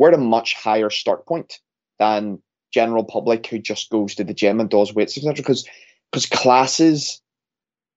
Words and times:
we're 0.00 0.08
at 0.08 0.14
a 0.14 0.18
much 0.18 0.54
higher 0.54 0.88
start 0.88 1.26
point 1.26 1.60
than 1.98 2.40
general 2.72 3.04
public 3.04 3.46
who 3.46 3.58
just 3.58 3.90
goes 3.90 4.14
to 4.14 4.24
the 4.24 4.32
gym 4.32 4.58
and 4.58 4.70
does 4.70 4.94
weights, 4.94 5.18
etc. 5.18 5.34
Because 5.34 5.68
because 6.10 6.24
classes, 6.24 7.20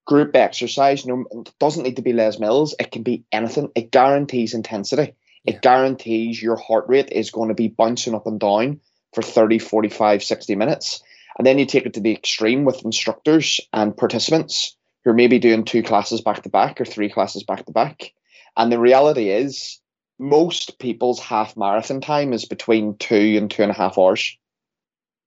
group 0.06 0.36
exercise, 0.36 1.06
no, 1.06 1.24
doesn't 1.58 1.82
need 1.82 1.96
to 1.96 2.02
be 2.02 2.12
Les 2.12 2.38
Mills. 2.38 2.74
It 2.78 2.92
can 2.92 3.02
be 3.02 3.24
anything. 3.32 3.70
It 3.74 3.90
guarantees 3.90 4.52
intensity. 4.52 5.14
It 5.46 5.62
guarantees 5.62 6.42
your 6.42 6.56
heart 6.56 6.84
rate 6.88 7.10
is 7.10 7.30
going 7.30 7.48
to 7.48 7.54
be 7.54 7.68
bouncing 7.68 8.14
up 8.14 8.26
and 8.26 8.38
down 8.38 8.80
for 9.14 9.22
30, 9.22 9.58
45, 9.58 10.22
60 10.22 10.54
minutes. 10.56 11.02
And 11.38 11.46
then 11.46 11.58
you 11.58 11.64
take 11.64 11.86
it 11.86 11.94
to 11.94 12.00
the 12.00 12.12
extreme 12.12 12.64
with 12.64 12.84
instructors 12.84 13.60
and 13.72 13.96
participants 13.96 14.76
who 15.04 15.10
are 15.10 15.14
maybe 15.14 15.38
doing 15.38 15.64
two 15.64 15.82
classes 15.82 16.20
back 16.20 16.42
to 16.42 16.50
back 16.50 16.80
or 16.80 16.84
three 16.84 17.08
classes 17.08 17.44
back 17.44 17.64
to 17.64 17.72
back. 17.72 18.12
And 18.56 18.70
the 18.70 18.78
reality 18.78 19.30
is, 19.30 19.80
most 20.18 20.78
people's 20.78 21.20
half 21.20 21.56
marathon 21.56 22.00
time 22.00 22.32
is 22.32 22.44
between 22.44 22.96
two 22.96 23.36
and 23.36 23.50
two 23.50 23.62
and 23.62 23.70
a 23.70 23.74
half 23.74 23.98
hours. 23.98 24.36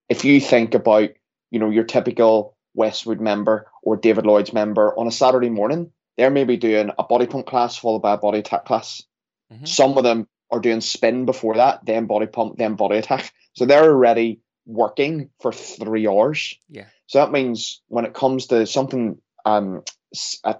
If 0.10 0.24
you 0.24 0.40
think 0.40 0.74
about, 0.74 1.10
you 1.52 1.60
know, 1.60 1.70
your 1.70 1.84
typical 1.84 2.56
Westwood 2.74 3.20
member 3.20 3.70
or 3.84 3.98
David 3.98 4.26
Lloyd's 4.26 4.54
member 4.54 4.98
on 4.98 5.08
a 5.08 5.12
Saturday 5.12 5.50
morning, 5.50 5.92
they're 6.16 6.30
maybe 6.30 6.58
doing 6.58 6.92
a 6.98 7.04
body 7.04 7.28
pump 7.28 7.46
class 7.46 7.78
followed 7.78 8.02
by 8.02 8.14
a 8.14 8.18
body 8.18 8.40
attack 8.40 8.66
class. 8.66 9.04
Mm-hmm. 9.52 9.66
Some 9.66 9.98
of 9.98 10.04
them 10.04 10.28
are 10.52 10.60
doing 10.60 10.82
spin 10.82 11.26
before 11.26 11.56
that, 11.56 11.86
then 11.86 12.06
body 12.06 12.28
pump, 12.28 12.58
then 12.58 12.76
body 12.76 12.98
attack. 12.98 13.34
So 13.54 13.66
they're 13.66 13.92
already 13.92 14.40
working 14.66 15.30
for 15.42 15.52
three 15.52 16.08
hours. 16.08 16.56
Yeah. 16.70 16.86
So 17.08 17.20
that 17.20 17.32
means 17.32 17.82
when 17.88 18.06
it 18.06 18.14
comes 18.14 18.48
to 18.48 18.66
something 18.66 19.20
um, 19.46 19.84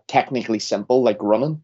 technically 0.08 0.60
simple 0.60 1.04
like 1.04 1.18
running, 1.22 1.62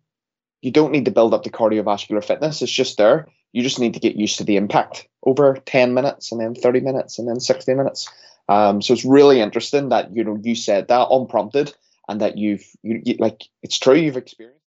you 0.64 0.72
don't 0.72 0.94
need 0.94 1.04
to 1.04 1.12
build 1.12 1.34
up 1.34 1.44
the 1.44 1.50
cardiovascular 1.50 2.24
fitness. 2.24 2.62
It's 2.62 2.72
just 2.72 2.98
there. 2.98 3.28
You 3.52 3.62
just 3.62 3.80
need 3.80 3.94
to 3.96 4.00
get 4.00 4.16
used 4.16 4.38
to 4.38 4.46
the 4.46 4.56
impact 4.56 5.10
over 5.24 5.58
10 5.66 5.94
minutes 5.94 6.32
and 6.32 6.40
then 6.40 6.56
30 6.56 6.80
minutes 6.80 7.20
and 7.20 7.28
then 7.28 7.42
60 7.42 7.74
minutes. 7.74 8.10
Um, 8.48 8.82
so 8.82 8.94
it's 8.94 9.04
really 9.04 9.42
interesting 9.42 9.90
that 9.90 10.16
you 10.16 10.24
know 10.24 10.40
you 10.42 10.56
said 10.56 10.88
that 10.88 11.10
unprompted 11.12 11.74
and 12.08 12.22
that 12.22 12.38
you've 12.38 12.66
you, 12.82 13.02
you 13.04 13.16
like 13.20 13.44
it's 13.62 13.78
true 13.78 13.96
you've 13.96 14.18
experienced. 14.18 14.60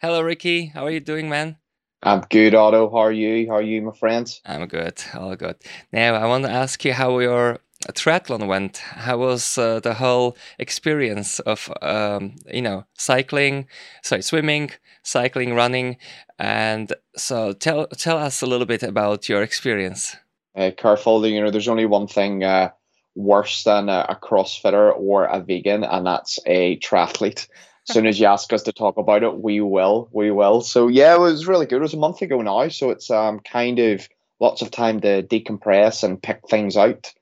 Hello, 0.00 0.22
Ricky. 0.22 0.66
How 0.66 0.86
are 0.86 0.90
you 0.90 1.00
doing, 1.00 1.28
man? 1.28 1.56
I'm 2.02 2.20
good, 2.30 2.54
Otto. 2.54 2.90
How 2.90 2.98
are 2.98 3.12
you? 3.12 3.48
How 3.48 3.56
are 3.56 3.62
you, 3.62 3.82
my 3.82 3.92
friends? 3.92 4.40
I'm 4.44 4.66
good. 4.66 5.02
All 5.14 5.34
good. 5.36 5.56
Now, 5.92 6.14
I 6.14 6.26
want 6.26 6.44
to 6.44 6.50
ask 6.50 6.84
you 6.84 6.92
how 6.92 7.18
your 7.18 7.58
triathlon 7.92 8.46
went. 8.46 8.78
How 8.78 9.18
was 9.18 9.58
uh, 9.58 9.80
the 9.80 9.94
whole 9.94 10.36
experience 10.58 11.40
of, 11.40 11.70
um, 11.82 12.36
you 12.52 12.62
know, 12.62 12.84
cycling, 12.94 13.66
sorry, 14.02 14.22
swimming, 14.22 14.70
cycling, 15.02 15.54
running, 15.54 15.96
and 16.38 16.92
so 17.16 17.52
tell 17.52 17.86
tell 17.88 18.18
us 18.18 18.42
a 18.42 18.46
little 18.46 18.66
bit 18.66 18.82
about 18.82 19.28
your 19.28 19.42
experience. 19.42 20.16
Uh, 20.54 20.70
careful, 20.76 21.26
you 21.26 21.42
know, 21.42 21.50
there's 21.50 21.68
only 21.68 21.86
one 21.86 22.06
thing 22.06 22.42
uh, 22.42 22.70
worse 23.14 23.64
than 23.64 23.88
a, 23.88 24.06
a 24.08 24.16
CrossFitter 24.16 24.92
or 24.98 25.24
a 25.24 25.40
vegan, 25.40 25.84
and 25.84 26.06
that's 26.06 26.38
a 26.46 26.78
triathlete 26.78 27.46
soon 27.86 28.06
as 28.06 28.18
you 28.18 28.26
ask 28.26 28.52
us 28.52 28.62
to 28.64 28.72
talk 28.72 28.96
about 28.98 29.22
it, 29.22 29.38
we 29.38 29.60
will. 29.60 30.08
We 30.12 30.30
will. 30.30 30.60
So 30.60 30.88
yeah, 30.88 31.14
it 31.14 31.20
was 31.20 31.46
really 31.46 31.66
good. 31.66 31.76
It 31.76 31.82
was 31.82 31.94
a 31.94 31.98
month 31.98 32.22
ago 32.22 32.42
now, 32.42 32.68
so 32.68 32.90
it's 32.90 33.10
um 33.10 33.40
kind 33.40 33.78
of 33.78 34.08
lots 34.40 34.62
of 34.62 34.70
time 34.70 35.00
to 35.00 35.22
decompress 35.22 36.04
and 36.04 36.22
pick 36.22 36.40
things 36.48 36.76
out. 36.76 37.12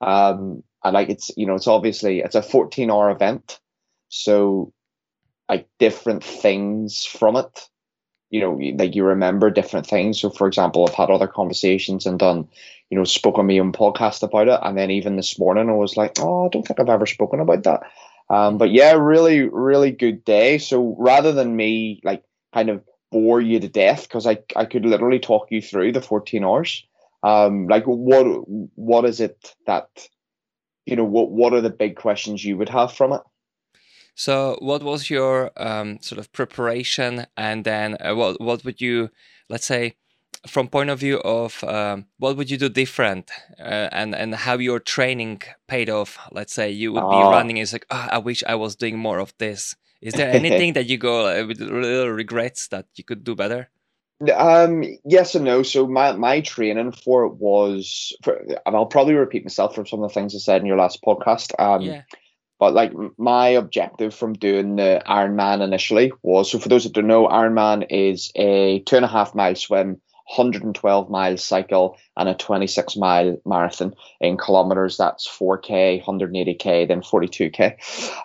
Um, 0.00 0.62
and 0.84 0.94
like 0.94 1.10
it's 1.10 1.30
you 1.36 1.46
know 1.46 1.54
it's 1.54 1.66
obviously 1.68 2.20
it's 2.20 2.34
a 2.34 2.42
14 2.42 2.90
hour 2.90 3.10
event, 3.10 3.60
so 4.08 4.72
like 5.48 5.68
different 5.78 6.24
things 6.24 7.04
from 7.04 7.36
it. 7.36 7.68
You 8.30 8.40
know, 8.40 8.52
like 8.78 8.94
you 8.94 9.04
remember 9.04 9.50
different 9.50 9.86
things. 9.86 10.18
So, 10.20 10.30
for 10.30 10.46
example, 10.46 10.86
I've 10.88 10.94
had 10.94 11.10
other 11.10 11.26
conversations 11.26 12.06
and 12.06 12.18
done, 12.18 12.48
you 12.88 12.96
know, 12.96 13.04
spoken 13.04 13.40
on 13.40 13.46
my 13.46 13.58
own 13.58 13.72
podcast 13.72 14.22
about 14.22 14.48
it. 14.48 14.58
And 14.62 14.78
then 14.78 14.90
even 14.90 15.16
this 15.16 15.38
morning, 15.38 15.68
I 15.68 15.74
was 15.74 15.98
like, 15.98 16.12
oh, 16.18 16.46
I 16.46 16.48
don't 16.48 16.66
think 16.66 16.80
I've 16.80 16.88
ever 16.88 17.04
spoken 17.04 17.40
about 17.40 17.64
that. 17.64 17.82
Um, 18.32 18.56
but 18.56 18.72
yeah, 18.72 18.92
really, 18.92 19.42
really 19.42 19.90
good 19.90 20.24
day. 20.24 20.56
So 20.56 20.96
rather 20.98 21.32
than 21.32 21.54
me 21.54 22.00
like 22.02 22.24
kind 22.54 22.70
of 22.70 22.82
bore 23.10 23.42
you 23.42 23.60
to 23.60 23.68
death, 23.68 24.04
because 24.04 24.26
I, 24.26 24.38
I 24.56 24.64
could 24.64 24.86
literally 24.86 25.18
talk 25.18 25.48
you 25.50 25.60
through 25.60 25.92
the 25.92 26.00
14 26.00 26.42
hours. 26.42 26.84
Um, 27.22 27.68
like 27.68 27.84
what 27.84 28.24
what 28.74 29.04
is 29.04 29.20
it 29.20 29.54
that 29.66 29.86
you 30.86 30.96
know 30.96 31.04
what 31.04 31.30
what 31.30 31.52
are 31.52 31.60
the 31.60 31.70
big 31.70 31.94
questions 31.94 32.44
you 32.44 32.56
would 32.56 32.70
have 32.70 32.92
from 32.92 33.12
it? 33.12 33.20
So, 34.14 34.58
what 34.60 34.82
was 34.82 35.08
your 35.08 35.50
um, 35.56 35.98
sort 36.00 36.18
of 36.18 36.32
preparation, 36.32 37.26
and 37.36 37.64
then 37.64 37.96
uh, 38.00 38.14
what 38.14 38.40
what 38.40 38.64
would 38.64 38.80
you, 38.80 39.10
let's 39.48 39.66
say, 39.66 39.94
from 40.46 40.68
point 40.68 40.90
of 40.90 40.98
view 40.98 41.18
of 41.18 41.62
um, 41.64 42.06
what 42.18 42.36
would 42.36 42.50
you 42.50 42.56
do 42.56 42.68
different 42.68 43.30
uh, 43.60 43.88
and 43.92 44.14
and 44.14 44.34
how 44.34 44.58
your 44.58 44.80
training 44.80 45.40
paid 45.68 45.88
off 45.88 46.18
let's 46.32 46.52
say 46.52 46.70
you 46.70 46.92
would 46.92 47.00
be 47.00 47.06
ah. 47.06 47.30
running 47.30 47.58
it's 47.58 47.72
like 47.72 47.86
oh, 47.90 48.08
i 48.10 48.18
wish 48.18 48.42
i 48.46 48.54
was 48.54 48.76
doing 48.76 48.98
more 48.98 49.18
of 49.18 49.32
this 49.38 49.76
is 50.00 50.14
there 50.14 50.30
anything 50.30 50.72
that 50.76 50.86
you 50.86 50.98
go 50.98 51.26
uh, 51.26 51.46
with 51.46 51.60
little 51.60 52.08
regrets 52.08 52.68
that 52.68 52.86
you 52.96 53.04
could 53.04 53.22
do 53.22 53.34
better 53.34 53.68
um 54.36 54.84
yes 55.04 55.34
and 55.34 55.44
no 55.44 55.62
so 55.62 55.86
my 55.86 56.12
my 56.12 56.40
training 56.40 56.92
for 56.92 57.24
it 57.24 57.34
was 57.34 58.14
for, 58.22 58.36
and 58.66 58.76
i'll 58.76 58.86
probably 58.86 59.14
repeat 59.14 59.44
myself 59.44 59.74
from 59.74 59.86
some 59.86 60.02
of 60.02 60.10
the 60.10 60.14
things 60.14 60.34
i 60.34 60.38
said 60.38 60.60
in 60.60 60.66
your 60.66 60.76
last 60.76 61.02
podcast 61.02 61.52
um 61.58 61.82
yeah. 61.82 62.02
But 62.62 62.74
like 62.74 62.92
my 63.18 63.48
objective 63.48 64.14
from 64.14 64.34
doing 64.34 64.76
the 64.76 65.02
Ironman 65.08 65.62
initially 65.62 66.12
was 66.22 66.48
so 66.48 66.60
for 66.60 66.68
those 66.68 66.84
that 66.84 66.92
don't 66.92 67.08
know, 67.08 67.26
Ironman 67.26 67.84
is 67.90 68.30
a 68.36 68.84
two 68.86 68.94
and 68.94 69.04
a 69.04 69.08
half 69.08 69.34
mile 69.34 69.56
swim, 69.56 70.00
112 70.34 71.10
mile 71.10 71.36
cycle 71.36 71.98
and 72.16 72.28
a 72.28 72.34
26 72.34 72.96
mile 72.96 73.36
marathon 73.44 73.94
in 74.20 74.38
kilometers. 74.38 74.96
That's 74.96 75.28
4K, 75.28 76.02
180K, 76.02 76.88
then 76.88 77.02
42K. 77.02 77.76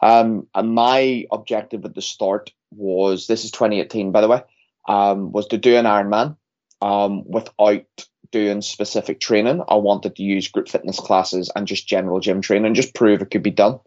Um, 0.02 0.48
and 0.56 0.74
my 0.74 1.26
objective 1.32 1.84
at 1.84 1.96
the 1.96 2.02
start 2.02 2.54
was 2.72 3.28
this 3.28 3.44
is 3.44 3.52
2018, 3.52 4.12
by 4.12 4.22
the 4.22 4.30
way, 4.30 4.42
um, 4.88 5.34
was 5.34 5.48
to 5.48 5.58
do 5.58 5.76
an 5.76 5.86
Ironman 5.86 6.38
um, 6.82 7.30
without 7.30 7.86
doing 8.32 8.62
specific 8.62 9.20
training. 9.20 9.62
I 9.68 9.76
wanted 9.76 10.16
to 10.16 10.24
use 10.24 10.48
group 10.48 10.70
fitness 10.70 11.00
classes 11.00 11.52
and 11.56 11.68
just 11.68 11.88
general 11.88 12.22
gym 12.22 12.42
training, 12.42 12.74
just 12.74 12.96
prove 12.96 13.22
it 13.22 13.32
could 13.32 13.44
be 13.44 13.52
done. 13.52 13.80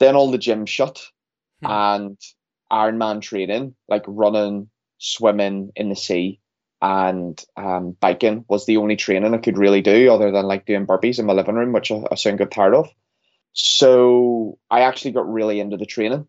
Then 0.00 0.16
all 0.16 0.32
the 0.32 0.38
gyms 0.38 0.68
shut 0.68 1.00
hmm. 1.60 1.70
and 1.70 2.18
Ironman 2.72 3.20
training, 3.20 3.76
like 3.86 4.04
running, 4.08 4.70
swimming 4.98 5.70
in 5.76 5.88
the 5.88 5.96
sea, 5.96 6.40
and 6.82 7.42
um, 7.56 7.96
biking 8.00 8.44
was 8.48 8.66
the 8.66 8.76
only 8.76 8.96
training 8.96 9.32
I 9.32 9.38
could 9.38 9.56
really 9.56 9.80
do 9.80 10.12
other 10.12 10.32
than 10.32 10.46
like 10.46 10.66
doing 10.66 10.84
burpees 10.84 11.20
in 11.20 11.26
my 11.26 11.32
living 11.32 11.54
room, 11.54 11.72
which 11.72 11.92
I, 11.92 12.02
I 12.10 12.16
soon 12.16 12.36
got 12.36 12.50
tired 12.50 12.74
of. 12.74 12.88
So 13.52 14.58
I 14.68 14.80
actually 14.80 15.12
got 15.12 15.32
really 15.32 15.60
into 15.60 15.76
the 15.76 15.86
training. 15.86 16.26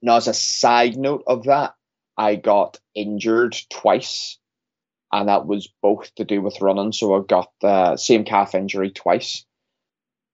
Now, 0.00 0.16
as 0.16 0.28
a 0.28 0.34
side 0.34 0.96
note 0.96 1.24
of 1.26 1.44
that, 1.44 1.74
I 2.16 2.36
got 2.36 2.78
injured 2.94 3.56
twice, 3.68 4.38
and 5.10 5.28
that 5.28 5.46
was 5.46 5.68
both 5.82 6.14
to 6.16 6.24
do 6.24 6.40
with 6.40 6.60
running. 6.60 6.92
So 6.92 7.16
I 7.16 7.22
got 7.26 7.50
the 7.60 7.96
same 7.96 8.24
calf 8.24 8.54
injury 8.54 8.90
twice. 8.90 9.44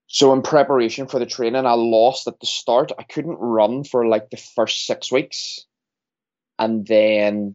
So 0.07 0.33
in 0.35 0.43
preparation 0.43 1.07
for 1.07 1.19
the 1.19 1.27
training, 1.27 1.65
I 1.65 1.73
lost 1.73 2.29
at 2.29 2.41
the 2.41 2.47
start. 2.47 2.93
I 2.99 3.05
couldn't 3.05 3.39
run 3.39 3.85
for 3.85 4.07
like 4.07 4.29
the 4.29 4.37
first 4.37 4.87
six 4.87 5.11
weeks, 5.11 5.65
and 6.59 6.87
then 6.87 7.55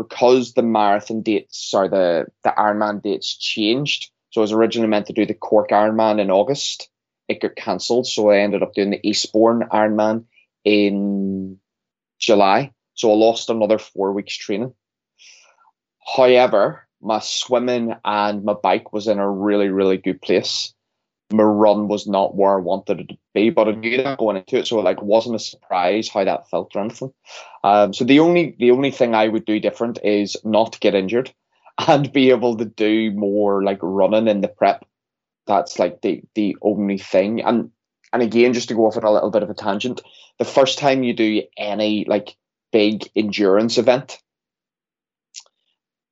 because 0.00 0.54
the 0.54 0.62
marathon 0.62 1.20
dates, 1.20 1.58
sorry, 1.70 1.88
the, 1.88 2.24
the 2.42 2.54
Ironman 2.56 3.02
dates 3.02 3.36
changed. 3.36 4.10
So 4.30 4.40
I 4.40 4.42
was 4.42 4.52
originally 4.52 4.88
meant 4.88 5.06
to 5.08 5.12
do 5.12 5.26
the 5.26 5.34
Cork 5.34 5.68
Ironman 5.68 6.20
in 6.20 6.30
August. 6.30 6.88
It 7.28 7.42
got 7.42 7.54
cancelled. 7.54 8.06
So 8.06 8.30
I 8.30 8.38
ended 8.38 8.62
up 8.62 8.72
doing 8.72 8.90
the 8.90 9.06
Eastbourne 9.06 9.68
Ironman 9.70 10.24
in 10.64 11.58
July. 12.18 12.72
So 12.94 13.10
I 13.10 13.14
lost 13.14 13.50
another 13.50 13.76
four 13.76 14.12
weeks 14.12 14.34
training. 14.34 14.72
However, 16.16 16.86
my 17.02 17.18
swimming 17.18 17.94
and 18.02 18.42
my 18.42 18.54
bike 18.54 18.94
was 18.94 19.06
in 19.06 19.18
a 19.18 19.30
really, 19.30 19.68
really 19.68 19.98
good 19.98 20.22
place 20.22 20.72
my 21.32 21.42
run 21.42 21.88
was 21.88 22.06
not 22.06 22.34
where 22.34 22.56
I 22.56 22.60
wanted 22.60 23.00
it 23.00 23.08
to 23.08 23.18
be, 23.34 23.50
but 23.50 23.68
I 23.68 23.72
knew 23.72 23.96
that 24.02 24.18
going 24.18 24.36
into 24.36 24.56
it, 24.56 24.66
so 24.66 24.78
it 24.78 24.82
like 24.82 25.02
wasn't 25.02 25.36
a 25.36 25.38
surprise 25.38 26.08
how 26.08 26.24
that 26.24 26.48
felt 26.50 26.74
or 26.74 26.80
anything. 26.80 27.12
Um, 27.62 27.92
so 27.92 28.04
the 28.04 28.20
only 28.20 28.56
the 28.58 28.70
only 28.70 28.90
thing 28.90 29.14
I 29.14 29.28
would 29.28 29.44
do 29.44 29.60
different 29.60 29.98
is 30.02 30.36
not 30.44 30.80
get 30.80 30.94
injured 30.94 31.32
and 31.88 32.12
be 32.12 32.30
able 32.30 32.56
to 32.56 32.64
do 32.64 33.12
more 33.12 33.62
like 33.62 33.78
running 33.82 34.28
in 34.28 34.40
the 34.40 34.48
prep. 34.48 34.84
That's 35.46 35.78
like 35.78 36.02
the 36.02 36.22
the 36.34 36.56
only 36.62 36.98
thing. 36.98 37.42
And 37.42 37.70
and 38.12 38.22
again, 38.22 38.52
just 38.52 38.68
to 38.68 38.74
go 38.74 38.86
off 38.86 38.96
on 38.96 39.04
a 39.04 39.12
little 39.12 39.30
bit 39.30 39.42
of 39.42 39.50
a 39.50 39.54
tangent, 39.54 40.02
the 40.38 40.44
first 40.44 40.78
time 40.78 41.02
you 41.04 41.14
do 41.14 41.42
any 41.56 42.04
like 42.06 42.36
big 42.72 43.08
endurance 43.14 43.78
event, 43.78 44.18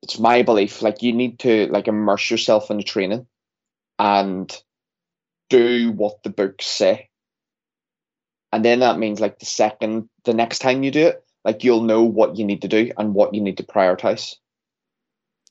it's 0.03 0.19
my 0.19 0.43
belief 0.43 0.81
like 0.81 1.03
you 1.03 1.13
need 1.13 1.41
to 1.41 1.67
like 1.69 1.89
immerse 1.89 2.31
yourself 2.31 2.71
in 2.71 2.77
the 2.77 2.83
training 2.85 3.27
and 3.99 4.63
do 5.49 5.93
what 5.93 6.23
the 6.23 6.31
books 6.31 6.67
say 6.67 7.09
and 8.53 8.65
then 8.65 8.81
that 8.81 8.99
means 8.99 9.21
like 9.21 9.39
the 9.39 9.47
second 9.47 10.09
the 10.25 10.35
next 10.35 10.61
time 10.61 10.83
you 10.83 10.91
do 10.91 11.07
it 11.09 11.25
like 11.45 11.65
you'll 11.65 11.83
know 11.83 12.05
what 12.05 12.37
you 12.37 12.45
need 12.45 12.63
to 12.63 12.69
do 12.69 12.91
and 12.97 13.15
what 13.15 13.35
you 13.35 13.41
need 13.41 13.57
to 13.57 13.63
prioritize 13.63 14.35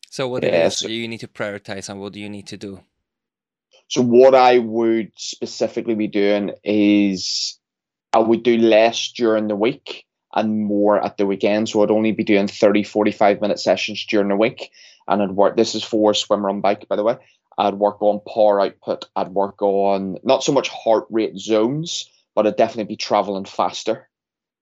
so 0.10 0.28
what 0.28 0.44
yeah, 0.44 0.70
so, 0.70 0.88
do 0.88 0.94
you 0.94 1.08
need 1.08 1.20
to 1.20 1.28
prioritize 1.28 1.90
and 1.90 2.00
what 2.00 2.14
do 2.14 2.20
you 2.20 2.30
need 2.30 2.48
to 2.48 2.58
do 2.58 2.80
so 3.88 4.02
what 4.02 4.36
i 4.36 4.58
would 4.58 5.12
specifically 5.16 5.96
be 5.96 6.08
doing 6.08 6.52
is 6.64 7.60
i 8.14 8.20
would 8.20 8.44
do 8.44 8.58
less 8.58 9.12
during 9.12 9.48
the 9.48 9.56
week 9.56 10.08
and 10.38 10.64
more 10.64 11.04
at 11.04 11.18
the 11.18 11.26
weekend. 11.26 11.68
So 11.68 11.82
I'd 11.82 11.92
only 11.92 12.12
be 12.12 12.24
doing 12.24 12.48
30, 12.48 12.84
45 12.84 13.42
minute 13.42 13.60
sessions 13.60 14.06
during 14.06 14.28
the 14.28 14.36
week. 14.36 14.72
And 15.08 15.22
I'd 15.22 15.32
work, 15.32 15.58
this 15.58 15.74
is 15.74 15.84
for 15.84 16.14
swim 16.14 16.46
run 16.46 16.62
bike, 16.62 16.88
by 16.88 16.96
the 16.96 17.04
way. 17.04 17.18
I'd 17.58 17.74
work 17.74 18.02
on 18.02 18.22
power 18.22 18.62
output. 18.62 19.06
I'd 19.16 19.30
work 19.30 19.62
on 19.62 20.18
not 20.24 20.44
so 20.44 20.52
much 20.52 20.70
heart 20.70 21.08
rate 21.10 21.38
zones, 21.38 22.10
but 22.36 22.46
I'd 22.46 22.56
definitely 22.56 22.94
be 22.94 22.98
traveling 22.98 23.46
faster. 23.46 24.08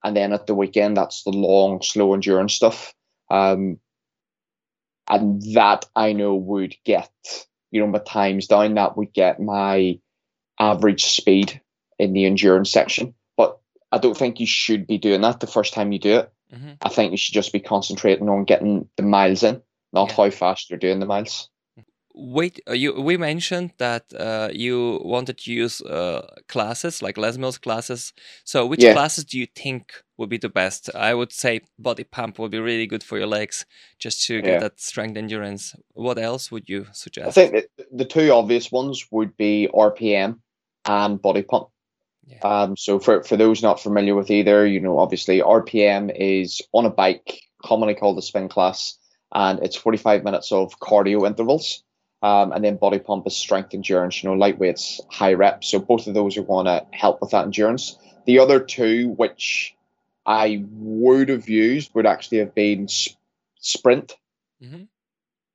And 0.04 0.16
then 0.16 0.34
at 0.34 0.48
the 0.48 0.56
weekend, 0.56 0.96
that's 0.96 1.24
the 1.24 1.32
long, 1.32 1.82
slow 1.82 2.14
endurance 2.14 2.54
stuff. 2.54 2.94
Um, 3.30 3.80
and 5.10 5.42
that 5.56 5.86
I 5.96 6.14
know 6.14 6.36
would 6.36 6.76
get, 6.86 7.12
you 7.72 7.82
know, 7.82 7.88
my 7.88 8.00
times 8.00 8.48
down. 8.48 8.76
That 8.76 8.96
would 8.98 9.14
get 9.14 9.42
my 9.42 10.00
average 10.60 11.06
speed 11.06 11.62
in 12.00 12.14
the 12.14 12.26
endurance 12.26 12.72
section. 12.72 13.14
But 13.36 13.60
I 13.92 13.98
don't 13.98 14.18
think 14.18 14.40
you 14.40 14.48
should 14.48 14.88
be 14.88 14.98
doing 14.98 15.22
that 15.22 15.40
the 15.40 15.48
first 15.48 15.74
time 15.74 15.92
you 15.92 16.00
do 16.00 16.20
it. 16.20 16.32
Mm-hmm. 16.54 16.74
I 16.82 16.90
think 16.90 17.12
you 17.12 17.18
should 17.18 17.34
just 17.34 17.52
be 17.52 17.60
concentrating 17.60 18.30
on 18.30 18.46
getting 18.46 18.88
the 18.96 19.04
miles 19.04 19.44
in, 19.44 19.62
not 19.92 20.10
yeah. 20.10 20.16
how 20.16 20.30
fast 20.30 20.70
you're 20.70 20.80
doing 20.80 21.00
the 21.00 21.06
miles. 21.06 21.50
Wait, 22.18 22.62
uh, 22.70 22.74
you 22.74 22.94
we 22.94 23.18
mentioned 23.18 23.72
that 23.78 24.06
uh, 24.18 24.50
you 24.54 25.02
wanted 25.04 25.38
to 25.38 25.52
use 25.52 25.82
uh, 25.82 26.26
classes 26.48 27.02
like 27.02 27.18
Les 27.18 27.38
Mills 27.38 27.58
classes. 27.58 28.14
So, 28.46 28.66
which 28.66 28.82
yeah. 28.82 28.94
classes 28.94 29.26
do 29.26 29.38
you 29.38 29.48
think 29.54 29.92
would 30.18 30.30
be 30.30 30.38
the 30.38 30.48
best? 30.48 30.90
I 30.96 31.14
would 31.14 31.34
say 31.34 31.60
body 31.78 32.06
pump 32.06 32.40
would 32.40 32.52
be 32.52 32.60
really 32.60 32.88
good 32.88 33.04
for 33.04 33.18
your 33.18 33.28
legs, 33.28 33.66
just 34.00 34.26
to 34.28 34.42
get 34.42 34.54
yeah. 34.54 34.60
that 34.60 34.80
strength 34.80 35.18
endurance. 35.18 35.76
What 35.94 36.18
else 36.18 36.52
would 36.52 36.70
you 36.70 36.88
suggest? 36.94 37.28
I 37.28 37.32
think 37.32 37.66
the 37.92 38.06
two 38.06 38.32
obvious 38.32 38.72
ones 38.72 39.06
would 39.12 39.36
be 39.36 39.68
RPM 39.74 40.40
and 40.86 41.22
body 41.22 41.42
pump. 41.42 41.68
Yeah. 42.28 42.40
Um, 42.44 42.78
so 42.78 43.00
for, 43.00 43.24
for 43.24 43.38
those 43.38 43.62
not 43.62 43.80
familiar 43.82 44.16
with 44.16 44.32
either, 44.32 44.66
you 44.66 44.80
know, 44.80 45.00
obviously 45.00 45.42
RPM 45.42 46.12
is 46.16 46.62
on 46.72 46.86
a 46.86 46.90
bike, 46.90 47.42
commonly 47.64 47.94
called 47.94 48.18
the 48.18 48.22
spin 48.22 48.50
class, 48.50 48.98
and 49.34 49.60
it's 49.64 49.76
45 49.76 50.24
minutes 50.24 50.52
of 50.52 50.80
cardio 50.80 51.28
intervals. 51.28 51.84
Um, 52.26 52.54
and 52.54 52.64
then 52.64 52.78
body 52.78 52.98
pump 52.98 53.28
is 53.28 53.38
strength 53.38 53.76
endurance, 53.76 54.24
you 54.24 54.28
know, 54.28 54.36
lightweights, 54.36 55.00
high 55.12 55.34
reps. 55.34 55.70
So 55.70 55.78
both 55.78 56.08
of 56.08 56.16
those 56.16 56.38
are 56.38 56.44
going 56.44 56.66
to 56.66 56.84
help 56.90 57.22
with 57.22 57.30
that 57.30 57.46
endurance. 57.46 58.00
The 58.26 58.40
other 58.40 58.60
two, 58.60 59.10
which 59.10 59.76
I 60.26 60.64
would 60.72 61.30
have 61.30 61.48
used, 61.48 61.94
would 61.94 62.08
actually 62.08 62.40
have 62.40 62.56
been 62.56 62.88
sp- 62.90 63.22
sprint. 63.60 64.18
Mm-hmm. 64.60 64.86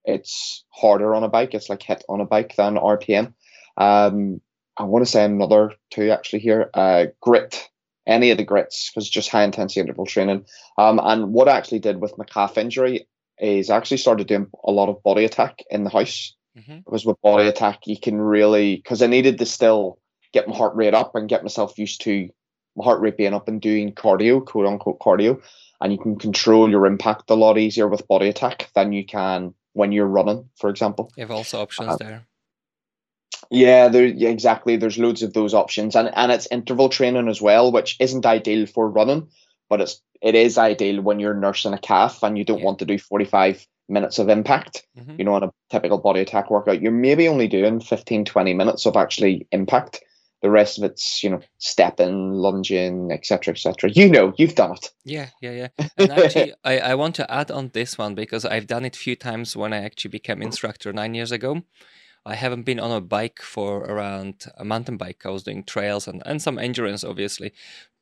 It's 0.04 0.62
harder 0.68 1.12
on 1.12 1.24
a 1.24 1.28
bike. 1.28 1.54
It's 1.54 1.68
like 1.68 1.80
HIIT 1.80 2.02
on 2.08 2.20
a 2.20 2.24
bike 2.24 2.54
than 2.54 2.76
RPM. 2.76 3.34
Um, 3.76 4.40
I 4.76 4.84
want 4.84 5.04
to 5.04 5.10
say 5.10 5.24
another 5.24 5.72
two 5.90 6.12
actually 6.12 6.38
here. 6.38 6.70
Uh, 6.72 7.06
grit, 7.20 7.68
any 8.06 8.30
of 8.30 8.38
the 8.38 8.44
grits, 8.44 8.90
because 8.90 9.10
just 9.10 9.28
high 9.28 9.42
intensity 9.42 9.80
interval 9.80 10.06
training. 10.06 10.46
Um, 10.78 11.00
and 11.02 11.32
what 11.32 11.48
I 11.48 11.56
actually 11.56 11.80
did 11.80 12.00
with 12.00 12.16
my 12.16 12.24
calf 12.26 12.56
injury 12.56 13.08
is 13.40 13.70
I 13.70 13.76
actually 13.76 13.96
started 13.96 14.28
doing 14.28 14.46
a 14.62 14.70
lot 14.70 14.88
of 14.88 15.02
body 15.02 15.24
attack 15.24 15.64
in 15.68 15.82
the 15.82 15.90
house. 15.90 16.36
Mm-hmm. 16.60 16.78
Because 16.78 17.06
with 17.06 17.20
body 17.22 17.48
attack, 17.48 17.86
you 17.86 17.98
can 17.98 18.20
really, 18.20 18.76
because 18.76 19.02
I 19.02 19.06
needed 19.06 19.38
to 19.38 19.46
still 19.46 19.98
get 20.32 20.48
my 20.48 20.56
heart 20.56 20.74
rate 20.76 20.94
up 20.94 21.14
and 21.14 21.28
get 21.28 21.42
myself 21.42 21.78
used 21.78 22.02
to 22.02 22.28
my 22.76 22.84
heart 22.84 23.00
rate 23.00 23.16
being 23.16 23.34
up 23.34 23.48
and 23.48 23.60
doing 23.60 23.92
cardio, 23.92 24.44
quote 24.44 24.66
unquote 24.66 25.00
cardio. 25.00 25.42
And 25.80 25.92
you 25.92 25.98
can 25.98 26.18
control 26.18 26.70
your 26.70 26.86
impact 26.86 27.30
a 27.30 27.34
lot 27.34 27.58
easier 27.58 27.88
with 27.88 28.06
body 28.06 28.28
attack 28.28 28.70
than 28.74 28.92
you 28.92 29.04
can 29.04 29.54
when 29.72 29.92
you're 29.92 30.06
running, 30.06 30.48
for 30.56 30.68
example. 30.68 31.10
You 31.16 31.22
have 31.22 31.30
also 31.30 31.62
options 31.62 31.88
uh, 31.88 31.96
there. 31.96 32.26
Yeah, 33.50 33.88
there 33.88 34.04
yeah, 34.04 34.28
exactly. 34.28 34.76
There's 34.76 34.98
loads 34.98 35.22
of 35.22 35.32
those 35.32 35.54
options, 35.54 35.96
and 35.96 36.10
and 36.14 36.30
it's 36.30 36.46
interval 36.50 36.90
training 36.90 37.28
as 37.28 37.40
well, 37.40 37.72
which 37.72 37.96
isn't 37.98 38.26
ideal 38.26 38.66
for 38.66 38.88
running, 38.88 39.28
but 39.68 39.80
it's 39.80 40.02
it 40.20 40.34
is 40.34 40.58
ideal 40.58 41.00
when 41.00 41.18
you're 41.18 41.34
nursing 41.34 41.72
a 41.72 41.78
calf 41.78 42.22
and 42.22 42.36
you 42.36 42.44
don't 42.44 42.58
yeah. 42.58 42.64
want 42.66 42.80
to 42.80 42.84
do 42.84 42.98
45 42.98 43.66
minutes 43.90 44.18
of 44.18 44.28
impact. 44.28 44.86
Mm-hmm. 44.98 45.16
You 45.18 45.24
know, 45.24 45.34
on 45.34 45.44
a 45.44 45.52
typical 45.70 45.98
body 45.98 46.20
attack 46.20 46.50
workout, 46.50 46.80
you're 46.80 46.92
maybe 46.92 47.28
only 47.28 47.48
doing 47.48 47.80
15, 47.80 48.24
20 48.24 48.54
minutes 48.54 48.86
of 48.86 48.96
actually 48.96 49.46
impact. 49.52 50.02
The 50.42 50.50
rest 50.50 50.78
of 50.78 50.84
it's, 50.84 51.22
you 51.22 51.28
know, 51.28 51.40
stepping, 51.58 52.32
lunging, 52.32 53.12
etc., 53.12 53.52
etc. 53.52 53.90
You 53.90 54.08
know, 54.08 54.32
you've 54.38 54.54
done 54.54 54.72
it. 54.72 54.90
Yeah, 55.04 55.28
yeah, 55.42 55.50
yeah. 55.50 55.86
And 55.98 56.12
actually, 56.12 56.54
I, 56.64 56.78
I 56.78 56.94
want 56.94 57.14
to 57.16 57.30
add 57.30 57.50
on 57.50 57.68
this 57.74 57.98
one 57.98 58.14
because 58.14 58.46
I've 58.46 58.66
done 58.66 58.86
it 58.86 58.96
a 58.96 58.98
few 58.98 59.16
times 59.16 59.54
when 59.54 59.74
I 59.74 59.84
actually 59.84 60.12
became 60.12 60.40
instructor 60.40 60.94
nine 60.94 61.12
years 61.12 61.30
ago. 61.30 61.62
I 62.26 62.34
haven't 62.34 62.64
been 62.64 62.78
on 62.78 62.90
a 62.90 63.00
bike 63.00 63.40
for 63.40 63.78
around 63.78 64.46
a 64.58 64.64
mountain 64.64 64.98
bike. 64.98 65.22
I 65.24 65.30
was 65.30 65.42
doing 65.42 65.64
trails 65.64 66.06
and, 66.06 66.22
and 66.26 66.40
some 66.40 66.58
endurance, 66.58 67.02
obviously. 67.02 67.52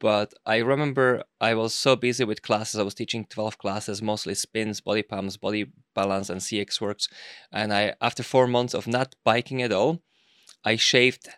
But 0.00 0.34
I 0.44 0.56
remember 0.58 1.22
I 1.40 1.54
was 1.54 1.72
so 1.72 1.94
busy 1.94 2.24
with 2.24 2.42
classes. 2.42 2.80
I 2.80 2.82
was 2.82 2.94
teaching 2.94 3.26
12 3.26 3.58
classes, 3.58 4.02
mostly 4.02 4.34
spins, 4.34 4.80
body 4.80 5.02
pumps, 5.02 5.36
body 5.36 5.66
balance, 5.94 6.30
and 6.30 6.40
CXWORX. 6.40 7.08
And 7.52 7.72
I, 7.72 7.94
after 8.00 8.24
four 8.24 8.48
months 8.48 8.74
of 8.74 8.88
not 8.88 9.14
biking 9.24 9.62
at 9.62 9.72
all, 9.72 10.02
I 10.64 10.76
shaved. 10.76 11.28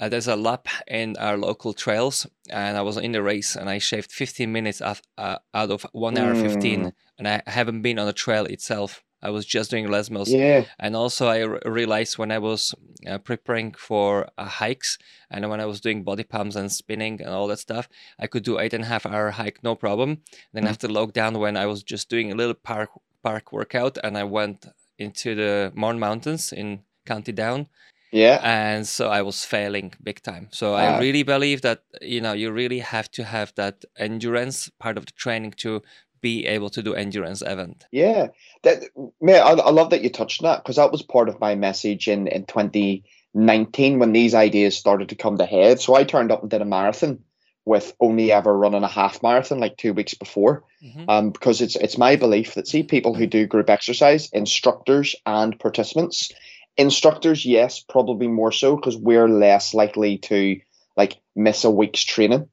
Uh, 0.00 0.08
there's 0.08 0.26
a 0.26 0.34
lap 0.34 0.66
in 0.88 1.16
our 1.18 1.36
local 1.36 1.72
trails, 1.72 2.26
and 2.50 2.76
I 2.76 2.82
was 2.82 2.96
in 2.96 3.12
the 3.12 3.22
race, 3.22 3.54
and 3.54 3.70
I 3.70 3.78
shaved 3.78 4.10
15 4.10 4.50
minutes 4.50 4.80
of, 4.80 5.00
uh, 5.16 5.38
out 5.54 5.70
of 5.70 5.86
one 5.92 6.18
hour 6.18 6.34
mm. 6.34 6.40
15, 6.40 6.92
and 7.18 7.28
I 7.28 7.42
haven't 7.46 7.82
been 7.82 8.00
on 8.00 8.06
the 8.06 8.12
trail 8.12 8.44
itself. 8.46 9.04
I 9.22 9.30
was 9.30 9.46
just 9.46 9.70
doing 9.70 9.90
Les 9.90 10.10
Mills. 10.10 10.30
Yeah. 10.30 10.64
And 10.78 10.96
also, 10.96 11.28
I 11.28 11.42
realized 11.68 12.18
when 12.18 12.32
I 12.32 12.38
was 12.38 12.74
uh, 13.06 13.18
preparing 13.18 13.72
for 13.72 14.28
uh, 14.36 14.44
hikes 14.44 14.98
and 15.30 15.48
when 15.48 15.60
I 15.60 15.66
was 15.66 15.80
doing 15.80 16.02
body 16.02 16.24
pumps 16.24 16.56
and 16.56 16.70
spinning 16.70 17.20
and 17.20 17.30
all 17.30 17.46
that 17.48 17.58
stuff, 17.58 17.88
I 18.18 18.26
could 18.26 18.42
do 18.42 18.58
eight 18.58 18.74
and 18.74 18.84
a 18.84 18.88
half 18.88 19.06
hour 19.06 19.30
hike, 19.30 19.62
no 19.62 19.74
problem. 19.74 20.22
Then 20.52 20.64
mm. 20.64 20.70
after 20.70 20.88
lockdown, 20.88 21.38
when 21.38 21.56
I 21.56 21.66
was 21.66 21.82
just 21.82 22.08
doing 22.08 22.32
a 22.32 22.34
little 22.34 22.54
park 22.54 22.90
park 23.22 23.52
workout 23.52 23.98
and 24.02 24.18
I 24.18 24.24
went 24.24 24.66
into 24.98 25.34
the 25.34 25.72
Mourne 25.74 25.98
Mountains 25.98 26.52
in 26.52 26.80
County 27.06 27.32
Down. 27.32 27.68
Yeah. 28.10 28.40
And 28.42 28.86
so 28.86 29.08
I 29.08 29.22
was 29.22 29.44
failing 29.44 29.94
big 30.02 30.22
time. 30.22 30.48
So 30.50 30.74
I 30.74 30.98
really 30.98 31.22
believe 31.22 31.62
that, 31.62 31.84
you 32.02 32.20
know, 32.20 32.34
you 32.34 32.50
really 32.50 32.80
have 32.80 33.10
to 33.12 33.24
have 33.24 33.54
that 33.54 33.86
endurance 33.96 34.70
part 34.78 34.98
of 34.98 35.06
the 35.06 35.12
training 35.12 35.52
to 35.58 35.82
be 36.22 36.46
able 36.46 36.70
to 36.70 36.82
do 36.82 36.94
endurance 36.94 37.42
event. 37.42 37.84
Yeah, 37.90 38.28
that 38.62 38.84
man, 39.20 39.42
I, 39.42 39.50
I 39.50 39.70
love 39.70 39.90
that 39.90 40.02
you 40.02 40.08
touched 40.08 40.42
on 40.42 40.50
that 40.50 40.62
because 40.62 40.76
that 40.76 40.92
was 40.92 41.02
part 41.02 41.28
of 41.28 41.40
my 41.40 41.54
message 41.56 42.08
in 42.08 42.28
in 42.28 42.46
2019 42.46 43.98
when 43.98 44.12
these 44.12 44.34
ideas 44.34 44.76
started 44.76 45.10
to 45.10 45.16
come 45.16 45.36
to 45.36 45.44
head. 45.44 45.80
So 45.80 45.94
I 45.94 46.04
turned 46.04 46.32
up 46.32 46.40
and 46.40 46.50
did 46.50 46.62
a 46.62 46.64
marathon 46.64 47.24
with 47.64 47.94
only 48.00 48.32
ever 48.32 48.56
running 48.56 48.82
a 48.82 48.88
half 48.88 49.22
marathon 49.22 49.60
like 49.60 49.76
two 49.76 49.92
weeks 49.92 50.14
before, 50.14 50.64
mm-hmm. 50.82 51.04
um, 51.08 51.30
because 51.30 51.60
it's 51.60 51.76
it's 51.76 51.98
my 51.98 52.16
belief 52.16 52.54
that 52.54 52.68
see 52.68 52.82
people 52.82 53.14
who 53.14 53.26
do 53.26 53.46
group 53.46 53.68
exercise, 53.68 54.30
instructors 54.32 55.14
and 55.26 55.58
participants. 55.58 56.32
Instructors, 56.78 57.44
yes, 57.44 57.80
probably 57.80 58.28
more 58.28 58.50
so 58.50 58.76
because 58.76 58.96
we're 58.96 59.28
less 59.28 59.74
likely 59.74 60.18
to 60.18 60.58
like 60.96 61.20
miss 61.36 61.64
a 61.64 61.70
week's 61.70 62.02
training. 62.02 62.48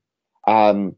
Um, 0.46 0.96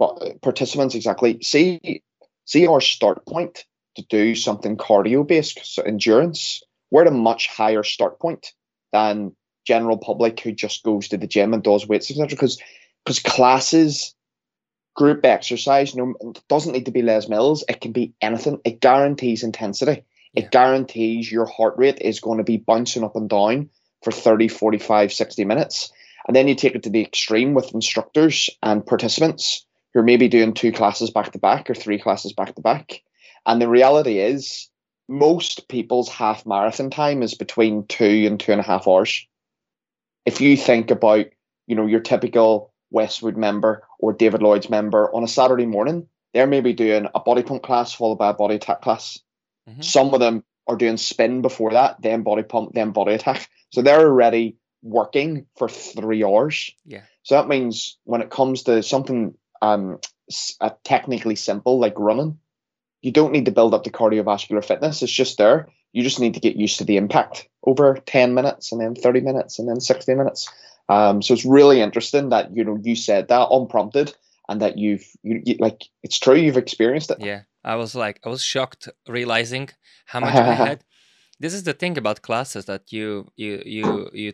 but 0.00 0.40
participants 0.40 0.94
exactly. 0.94 1.38
See 1.42 2.02
see 2.46 2.66
our 2.66 2.80
start 2.80 3.26
point 3.26 3.66
to 3.96 4.02
do 4.08 4.34
something 4.34 4.78
cardio 4.78 5.28
based 5.28 5.60
so 5.62 5.82
endurance? 5.82 6.62
We're 6.90 7.02
at 7.02 7.08
a 7.08 7.12
much 7.12 7.48
higher 7.48 7.84
start 7.84 8.18
point 8.18 8.52
than 8.92 9.36
general 9.66 9.98
public 9.98 10.40
who 10.40 10.52
just 10.52 10.82
goes 10.82 11.08
to 11.08 11.18
the 11.18 11.26
gym 11.26 11.52
and 11.52 11.62
does 11.62 11.86
weights 11.86 12.10
etc 12.10 12.28
because 12.28 12.58
because 13.04 13.20
classes 13.20 14.14
group 14.96 15.24
exercise 15.24 15.94
you 15.94 16.02
know 16.02 16.32
doesn't 16.48 16.72
need 16.72 16.86
to 16.86 16.92
be 16.92 17.02
les 17.02 17.28
mills. 17.28 17.62
It 17.68 17.82
can 17.82 17.92
be 17.92 18.14
anything. 18.22 18.58
It 18.64 18.80
guarantees 18.80 19.44
intensity. 19.44 20.02
Yeah. 20.32 20.44
it 20.44 20.50
guarantees 20.50 21.30
your 21.30 21.44
heart 21.44 21.74
rate 21.76 22.00
is 22.00 22.20
going 22.20 22.38
to 22.38 22.44
be 22.44 22.56
bouncing 22.56 23.04
up 23.04 23.16
and 23.16 23.28
down 23.28 23.68
for 24.02 24.12
30 24.12 24.48
45 24.48 25.12
60 25.12 25.44
minutes. 25.44 25.92
And 26.26 26.34
then 26.34 26.48
you 26.48 26.54
take 26.54 26.74
it 26.74 26.84
to 26.84 26.90
the 26.90 27.02
extreme 27.02 27.52
with 27.52 27.74
instructors 27.74 28.48
and 28.62 28.86
participants 28.86 29.66
who 29.92 30.00
are 30.00 30.04
maybe 30.04 30.28
doing 30.28 30.54
two 30.54 30.72
classes 30.72 31.10
back 31.10 31.32
to 31.32 31.38
back 31.38 31.68
or 31.68 31.74
three 31.74 31.98
classes 31.98 32.32
back 32.32 32.54
to 32.54 32.62
back. 32.62 33.02
And 33.46 33.60
the 33.60 33.68
reality 33.68 34.18
is, 34.18 34.68
most 35.08 35.68
people's 35.68 36.08
half 36.08 36.46
marathon 36.46 36.90
time 36.90 37.22
is 37.22 37.34
between 37.34 37.86
two 37.86 38.24
and 38.26 38.38
two 38.38 38.52
and 38.52 38.60
a 38.60 38.64
half 38.64 38.86
hours. 38.86 39.26
If 40.24 40.40
you 40.40 40.56
think 40.56 40.90
about, 40.90 41.26
you 41.66 41.74
know, 41.74 41.86
your 41.86 42.00
typical 42.00 42.72
Westwood 42.90 43.36
member 43.36 43.82
or 43.98 44.12
David 44.12 44.42
Lloyd's 44.42 44.70
member 44.70 45.12
on 45.14 45.24
a 45.24 45.28
Saturday 45.28 45.66
morning, 45.66 46.06
they're 46.32 46.46
maybe 46.46 46.72
doing 46.72 47.08
a 47.14 47.20
body 47.20 47.42
pump 47.42 47.62
class 47.62 47.92
followed 47.92 48.18
by 48.18 48.30
a 48.30 48.34
body 48.34 48.56
attack 48.56 48.82
class. 48.82 49.18
Mm-hmm. 49.68 49.82
Some 49.82 50.14
of 50.14 50.20
them 50.20 50.44
are 50.68 50.76
doing 50.76 50.96
spin 50.96 51.42
before 51.42 51.72
that, 51.72 52.00
then 52.00 52.22
body 52.22 52.42
pump, 52.42 52.72
then 52.74 52.92
body 52.92 53.14
attack. 53.14 53.48
So 53.70 53.82
they're 53.82 54.06
already 54.06 54.56
working 54.82 55.46
for 55.56 55.68
three 55.68 56.24
hours. 56.24 56.72
Yeah. 56.84 57.02
So 57.22 57.34
that 57.34 57.48
means 57.48 57.98
when 58.04 58.22
it 58.22 58.30
comes 58.30 58.64
to 58.64 58.82
something 58.82 59.34
um 59.62 59.98
technically 60.84 61.36
simple 61.36 61.78
like 61.78 61.94
running, 61.98 62.38
you 63.02 63.12
don't 63.12 63.32
need 63.32 63.46
to 63.46 63.50
build 63.50 63.74
up 63.74 63.84
the 63.84 63.90
cardiovascular 63.90 64.64
fitness. 64.64 65.02
It's 65.02 65.12
just 65.12 65.38
there. 65.38 65.68
You 65.92 66.02
just 66.02 66.20
need 66.20 66.34
to 66.34 66.40
get 66.40 66.56
used 66.56 66.78
to 66.78 66.84
the 66.84 66.96
impact 66.96 67.48
over 67.64 67.98
10 68.06 68.34
minutes 68.34 68.72
and 68.72 68.80
then 68.80 68.94
30 68.94 69.20
minutes 69.20 69.58
and 69.58 69.68
then 69.68 69.80
60 69.80 70.14
minutes. 70.14 70.48
Um, 70.88 71.22
so 71.22 71.34
it's 71.34 71.44
really 71.44 71.80
interesting 71.80 72.30
that 72.30 72.54
you 72.54 72.64
know 72.64 72.78
you 72.82 72.96
said 72.96 73.28
that 73.28 73.48
unprompted 73.50 74.12
and 74.48 74.60
that 74.60 74.76
you've 74.76 75.06
you, 75.22 75.40
you, 75.44 75.56
like 75.60 75.84
it's 76.02 76.18
true 76.18 76.34
you've 76.34 76.56
experienced 76.56 77.10
it. 77.12 77.18
Yeah, 77.20 77.42
I 77.64 77.76
was 77.76 77.94
like 77.94 78.20
I 78.24 78.28
was 78.28 78.42
shocked 78.42 78.88
realizing 79.08 79.70
how 80.06 80.20
much 80.20 80.34
I 80.34 80.54
had. 80.54 80.84
This 81.42 81.54
is 81.54 81.62
the 81.62 81.72
thing 81.72 81.96
about 81.96 82.20
classes 82.20 82.66
that 82.66 82.92
you 82.92 83.26
you 83.34 83.62
you 83.64 84.10
you 84.12 84.32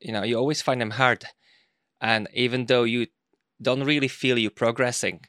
you 0.00 0.12
know 0.12 0.24
you 0.24 0.36
always 0.36 0.62
find 0.62 0.80
them 0.80 0.90
hard, 0.90 1.24
and 2.00 2.26
even 2.34 2.66
though 2.66 2.82
you 2.82 3.06
don't 3.60 3.84
really 3.84 4.08
feel 4.08 4.38
you 4.38 4.50
progressing, 4.50 5.20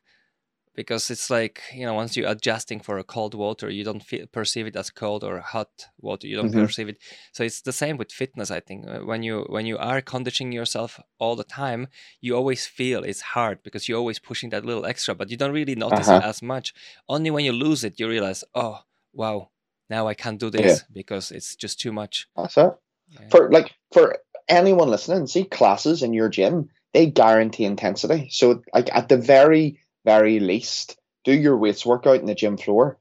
because 0.75 1.09
it's 1.09 1.29
like 1.29 1.61
you 1.73 1.85
know 1.85 1.93
once 1.93 2.15
you're 2.15 2.29
adjusting 2.29 2.79
for 2.79 2.97
a 2.97 3.03
cold 3.03 3.33
water 3.33 3.69
you 3.69 3.83
don't 3.83 4.03
feel, 4.03 4.25
perceive 4.27 4.67
it 4.67 4.75
as 4.75 4.89
cold 4.89 5.23
or 5.23 5.39
hot 5.39 5.69
water 6.00 6.27
you 6.27 6.35
don't 6.35 6.51
mm-hmm. 6.51 6.65
perceive 6.65 6.89
it 6.89 6.97
so 7.33 7.43
it's 7.43 7.61
the 7.61 7.73
same 7.73 7.97
with 7.97 8.11
fitness 8.11 8.50
i 8.51 8.59
think 8.59 8.88
uh, 8.88 9.00
when 9.00 9.23
you 9.23 9.45
when 9.50 9.65
you 9.65 9.77
are 9.77 10.01
conditioning 10.01 10.53
yourself 10.53 11.00
all 11.19 11.35
the 11.35 11.43
time 11.43 11.88
you 12.21 12.35
always 12.35 12.65
feel 12.65 13.03
it's 13.03 13.21
hard 13.21 13.61
because 13.63 13.88
you're 13.88 13.97
always 13.97 14.19
pushing 14.19 14.50
that 14.50 14.65
little 14.65 14.85
extra 14.85 15.13
but 15.13 15.29
you 15.29 15.38
don't 15.38 15.53
really 15.53 15.75
notice 15.75 16.07
uh-huh. 16.07 16.21
it 16.23 16.29
as 16.29 16.41
much 16.41 16.73
only 17.09 17.29
when 17.31 17.45
you 17.45 17.51
lose 17.51 17.83
it 17.83 18.00
you 18.00 18.07
realize 18.07 18.43
oh 18.55 18.79
wow 19.13 19.50
now 19.89 20.07
i 20.07 20.13
can't 20.13 20.39
do 20.39 20.50
this 20.50 20.79
yeah. 20.79 20.85
because 20.93 21.31
it's 21.31 21.55
just 21.55 21.79
too 21.79 21.91
much 21.91 22.27
that's 22.35 22.57
it 22.57 22.73
yeah. 23.09 23.27
for 23.29 23.51
like 23.51 23.73
for 23.91 24.17
anyone 24.47 24.89
listening 24.89 25.27
see 25.27 25.43
classes 25.43 26.01
in 26.01 26.13
your 26.13 26.29
gym 26.29 26.69
they 26.93 27.05
guarantee 27.07 27.65
intensity. 27.65 28.29
So 28.31 28.62
like 28.74 28.89
at 28.93 29.10
the 29.10 29.17
very 29.17 29.79
very 30.05 30.39
least, 30.39 30.98
do 31.24 31.33
your 31.33 31.57
weights 31.57 31.86
workout 31.86 32.19
in 32.19 32.25
the 32.25 32.36
gym 32.36 32.57
floor 32.57 32.98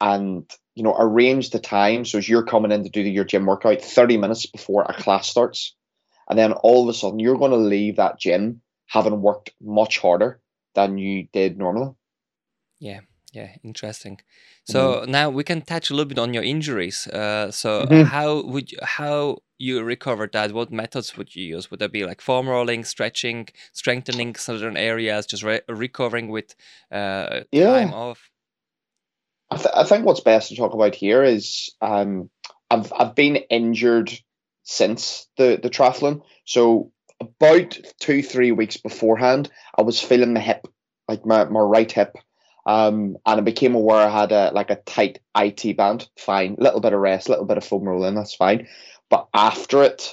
and 0.00 0.50
you 0.74 0.82
know 0.82 0.94
arrange 0.98 1.50
the 1.50 1.58
time 1.58 2.04
so 2.04 2.18
as 2.18 2.28
you're 2.28 2.44
coming 2.44 2.72
in 2.72 2.84
to 2.84 2.90
do 2.90 3.00
your 3.00 3.24
gym 3.24 3.46
workout 3.46 3.82
30 3.82 4.18
minutes 4.18 4.46
before 4.46 4.82
a 4.82 4.94
class 4.94 5.28
starts. 5.28 5.74
And 6.28 6.38
then 6.38 6.52
all 6.52 6.82
of 6.82 6.88
a 6.88 6.96
sudden 6.96 7.18
you're 7.18 7.38
going 7.38 7.50
to 7.50 7.56
leave 7.56 7.96
that 7.96 8.18
gym 8.18 8.60
having 8.86 9.22
worked 9.22 9.50
much 9.60 9.98
harder 9.98 10.40
than 10.74 10.98
you 10.98 11.28
did 11.32 11.58
normally. 11.58 11.94
Yeah 12.78 13.00
yeah 13.32 13.48
interesting. 13.64 14.20
So 14.64 14.94
mm-hmm. 14.94 15.10
now 15.10 15.30
we 15.30 15.42
can 15.42 15.62
touch 15.62 15.90
a 15.90 15.94
little 15.94 16.08
bit 16.08 16.18
on 16.18 16.34
your 16.34 16.42
injuries. 16.42 17.06
Uh, 17.08 17.50
so 17.50 17.84
mm-hmm. 17.86 18.02
how 18.02 18.42
would 18.42 18.70
you, 18.70 18.78
how 18.82 19.38
you 19.62 19.80
recovered 19.82 20.32
that, 20.32 20.52
what 20.52 20.72
methods 20.72 21.16
would 21.16 21.36
you 21.36 21.44
use? 21.44 21.70
Would 21.70 21.78
that 21.80 21.92
be 21.92 22.04
like 22.04 22.20
foam 22.20 22.48
rolling, 22.48 22.82
stretching, 22.84 23.48
strengthening 23.72 24.34
certain 24.34 24.76
areas, 24.76 25.24
just 25.24 25.44
re- 25.44 25.60
recovering 25.68 26.28
with 26.28 26.56
uh, 26.90 27.42
yeah. 27.52 27.70
time 27.70 27.94
off? 27.94 28.28
I, 29.52 29.56
th- 29.56 29.74
I, 29.74 29.84
think 29.84 30.04
what's 30.04 30.20
best 30.20 30.48
to 30.48 30.56
talk 30.56 30.74
about 30.74 30.96
here 30.96 31.22
is 31.22 31.70
um, 31.80 32.28
I've 32.70 32.92
I've 32.92 33.14
been 33.14 33.36
injured 33.36 34.12
since 34.64 35.28
the 35.36 35.60
the 35.62 35.70
triathlon. 35.70 36.22
So 36.44 36.90
about 37.20 37.78
two 38.00 38.22
three 38.22 38.50
weeks 38.50 38.78
beforehand, 38.78 39.48
I 39.78 39.82
was 39.82 40.00
feeling 40.00 40.34
the 40.34 40.40
hip, 40.40 40.66
like 41.06 41.24
my, 41.24 41.44
my 41.44 41.60
right 41.60 41.90
hip, 41.90 42.16
um, 42.66 43.16
and 43.24 43.40
I 43.40 43.40
became 43.40 43.76
aware 43.76 44.08
I 44.08 44.20
had 44.20 44.32
a 44.32 44.50
like 44.52 44.70
a 44.70 44.76
tight 44.76 45.20
IT 45.36 45.76
band. 45.76 46.08
Fine, 46.18 46.56
little 46.58 46.80
bit 46.80 46.94
of 46.94 47.00
rest, 47.00 47.28
little 47.28 47.44
bit 47.44 47.58
of 47.58 47.64
foam 47.64 47.84
rolling, 47.84 48.16
that's 48.16 48.34
fine. 48.34 48.66
But 49.12 49.28
after 49.34 49.82
it, 49.82 50.10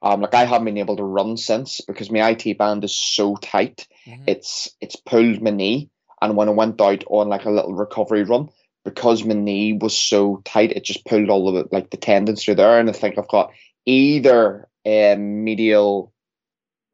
um, 0.00 0.20
like 0.20 0.32
I 0.32 0.44
haven't 0.44 0.66
been 0.66 0.78
able 0.78 0.96
to 0.96 1.02
run 1.02 1.36
since 1.36 1.80
because 1.80 2.08
my 2.08 2.30
IT 2.30 2.56
band 2.56 2.84
is 2.84 2.96
so 2.96 3.34
tight. 3.34 3.88
Mm-hmm. 4.06 4.22
It's 4.28 4.70
it's 4.80 4.94
pulled 4.94 5.42
my 5.42 5.50
knee, 5.50 5.90
and 6.22 6.36
when 6.36 6.48
I 6.48 6.52
went 6.52 6.80
out 6.80 7.02
on 7.08 7.28
like 7.28 7.46
a 7.46 7.50
little 7.50 7.74
recovery 7.74 8.22
run, 8.22 8.48
because 8.84 9.24
my 9.24 9.34
knee 9.34 9.72
was 9.72 9.98
so 9.98 10.40
tight, 10.44 10.70
it 10.70 10.84
just 10.84 11.04
pulled 11.04 11.30
all 11.30 11.48
of 11.48 11.56
it, 11.56 11.72
like 11.72 11.90
the 11.90 11.96
tendons 11.96 12.44
through 12.44 12.54
there, 12.54 12.78
and 12.78 12.88
I 12.88 12.92
think 12.92 13.18
I've 13.18 13.26
got 13.26 13.50
either 13.86 14.68
a 14.84 15.16
medial 15.16 16.12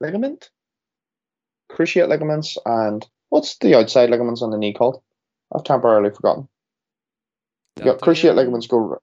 ligament, 0.00 0.48
cruciate 1.70 2.08
ligaments, 2.08 2.56
and 2.64 3.06
what's 3.28 3.58
the 3.58 3.76
outside 3.76 4.08
ligaments 4.08 4.40
on 4.40 4.50
the 4.50 4.56
knee 4.56 4.72
called? 4.72 5.02
I've 5.54 5.64
temporarily 5.64 6.08
forgotten. 6.08 6.48
You 7.76 7.84
got 7.84 8.00
cruciate 8.00 8.34
ligaments 8.34 8.66
go 8.66 8.98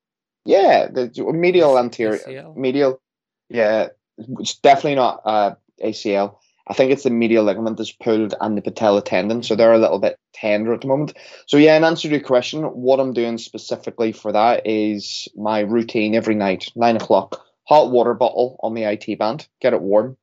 yeah, 0.46 0.88
the 0.88 1.12
medial 1.34 1.78
anterior, 1.78 2.20
ACL? 2.20 2.56
medial. 2.56 3.02
Yeah, 3.50 3.88
it's 4.18 4.58
definitely 4.58 4.96
not 4.96 5.22
uh, 5.26 5.56
ACL. 5.84 6.38
I 6.68 6.74
think 6.74 6.92
it's 6.92 7.04
the 7.04 7.10
medial 7.10 7.44
ligament 7.44 7.78
that's 7.78 7.92
pulled 7.92 8.34
and 8.40 8.58
the 8.58 8.62
patella 8.62 9.02
tendon, 9.02 9.44
so 9.44 9.56
they're 9.56 9.74
a 9.74 9.80
little 9.80 10.00
bit 10.00 10.18
tender 10.34 10.74
at 10.74 10.82
the 10.82 10.88
moment. 10.88 11.18
So 11.48 11.58
yeah, 11.58 11.76
in 11.76 11.84
answer 11.84 12.08
to 12.08 12.16
your 12.16 12.24
question, 12.24 12.64
what 12.64 13.00
I'm 13.00 13.14
doing 13.14 13.38
specifically 13.38 14.12
for 14.12 14.32
that 14.32 14.66
is 14.66 15.28
my 15.36 15.60
routine 15.62 16.16
every 16.16 16.36
night, 16.36 16.72
nine 16.76 16.96
o'clock, 16.96 17.44
hot 17.68 17.92
water 17.92 18.14
bottle 18.14 18.58
on 18.64 18.74
the 18.74 18.84
IT 18.84 19.20
band, 19.20 19.48
get 19.60 19.74
it 19.74 19.82
warm. 19.82 20.18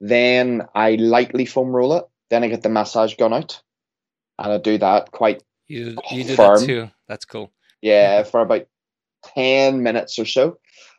Then 0.00 0.62
I 0.74 0.92
lightly 0.96 1.46
foam 1.46 1.68
roll 1.68 1.96
it. 1.96 2.04
Then 2.28 2.44
I 2.44 2.48
get 2.48 2.62
the 2.62 2.68
massage 2.68 3.14
gun 3.16 3.32
out, 3.32 3.62
and 4.38 4.52
I 4.52 4.58
do 4.58 4.78
that 4.78 5.10
quite. 5.10 5.42
You 5.66 5.96
you 6.10 6.24
do 6.24 6.36
firm. 6.36 6.60
that 6.60 6.66
too. 6.66 6.90
That's 7.08 7.24
cool. 7.24 7.52
Yeah, 7.80 8.22
for 8.24 8.40
about 8.40 8.66
10 9.34 9.82
minutes 9.82 10.18
or 10.18 10.24
so. 10.24 10.58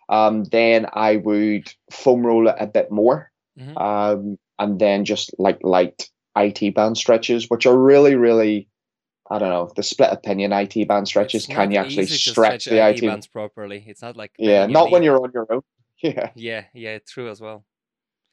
Um, 0.10 0.46
then 0.46 0.88
I 0.92 1.18
would 1.18 1.72
foam 1.92 2.26
roll 2.26 2.48
it 2.48 2.56
a 2.60 2.68
bit 2.68 2.92
more. 2.92 3.32
Mm-hmm. 3.60 3.78
Um, 3.78 4.38
and 4.60 4.80
then 4.80 5.06
just 5.06 5.34
like 5.38 5.60
light 5.64 6.10
IT 6.36 6.76
band 6.76 6.98
stretches, 6.98 7.50
which 7.50 7.66
are 7.66 7.78
really, 7.78 8.16
really, 8.16 8.68
I 9.30 9.40
don't 9.40 9.50
know, 9.50 9.72
the 9.76 9.84
split 9.84 10.12
opinion 10.12 10.54
IT 10.54 10.88
band 10.88 11.08
stretches. 11.08 11.46
It's 11.46 11.54
can 11.54 11.72
you 11.72 11.80
actually 11.80 12.08
stretch, 12.08 12.64
stretch 12.64 12.66
the 12.66 12.88
IT 12.88 13.02
bands 13.02 13.28
properly? 13.28 13.84
It's 13.88 14.02
not 14.02 14.16
like 14.16 14.32
yeah, 14.38 14.66
not 14.68 14.92
when 14.92 15.04
you're 15.04 15.22
on 15.22 15.32
your 15.34 15.48
own. 15.50 15.62
Yeah, 16.00 16.30
yeah, 16.36 16.66
yeah, 16.76 17.00
true 17.08 17.28
as 17.32 17.42
well. 17.42 17.66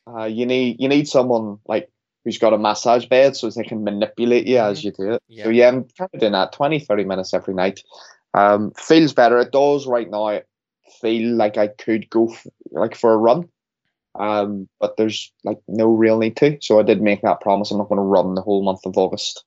Uh, 0.06 0.24
you 0.24 0.44
need 0.44 0.76
you 0.80 0.86
need 0.86 1.08
someone 1.08 1.60
like 1.66 1.90
who's 2.24 2.36
got 2.36 2.52
a 2.52 2.58
massage 2.58 3.06
bed 3.06 3.36
so 3.36 3.48
they 3.48 3.62
can 3.62 3.84
manipulate 3.84 4.46
you 4.46 4.56
mm-hmm. 4.56 4.70
as 4.70 4.84
you 4.84 4.92
do 4.92 5.12
it. 5.12 5.22
So 5.42 5.48
yeah, 5.48 5.68
I'm 5.68 5.84
kind 5.96 6.10
of 6.12 6.20
doing 6.20 6.32
that 6.32 6.52
20, 6.52 6.80
30 6.80 7.04
minutes 7.04 7.34
every 7.34 7.54
night. 7.54 7.80
Um, 8.34 8.72
feels 8.76 9.12
better. 9.12 9.38
It 9.38 9.52
does 9.52 9.86
right 9.86 10.10
now. 10.10 10.40
Feel 11.00 11.34
like 11.34 11.56
I 11.56 11.68
could 11.68 12.10
go 12.10 12.30
f- 12.30 12.46
like 12.70 12.94
for 12.94 13.12
a 13.12 13.16
run, 13.16 13.48
um, 14.18 14.68
but 14.80 14.96
there's 14.96 15.32
like 15.44 15.58
no 15.68 15.86
real 15.86 16.18
need 16.18 16.36
to. 16.38 16.58
So 16.60 16.78
I 16.78 16.82
did 16.82 17.00
make 17.00 17.22
that 17.22 17.40
promise. 17.40 17.70
I'm 17.70 17.78
not 17.78 17.88
going 17.88 17.98
to 17.98 18.02
run 18.02 18.34
the 18.34 18.42
whole 18.42 18.62
month 18.62 18.84
of 18.84 18.96
August. 18.98 19.44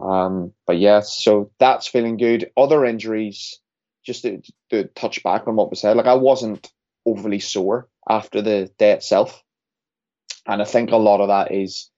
Um, 0.00 0.52
but 0.66 0.78
yeah, 0.78 1.00
so 1.00 1.50
that's 1.58 1.86
feeling 1.86 2.16
good. 2.16 2.50
Other 2.56 2.84
injuries, 2.84 3.60
just 4.04 4.22
to, 4.22 4.42
to 4.70 4.84
touch 4.88 5.22
back 5.22 5.46
on 5.46 5.56
what 5.56 5.70
we 5.70 5.76
said, 5.76 5.96
like 5.96 6.06
I 6.06 6.14
wasn't 6.14 6.70
overly 7.06 7.40
sore 7.40 7.88
after 8.08 8.42
the 8.42 8.70
day 8.78 8.92
itself, 8.92 9.42
and 10.46 10.60
I 10.60 10.64
think 10.64 10.90
a 10.90 10.96
lot 10.96 11.20
of 11.20 11.28
that 11.28 11.52
is, 11.52 11.90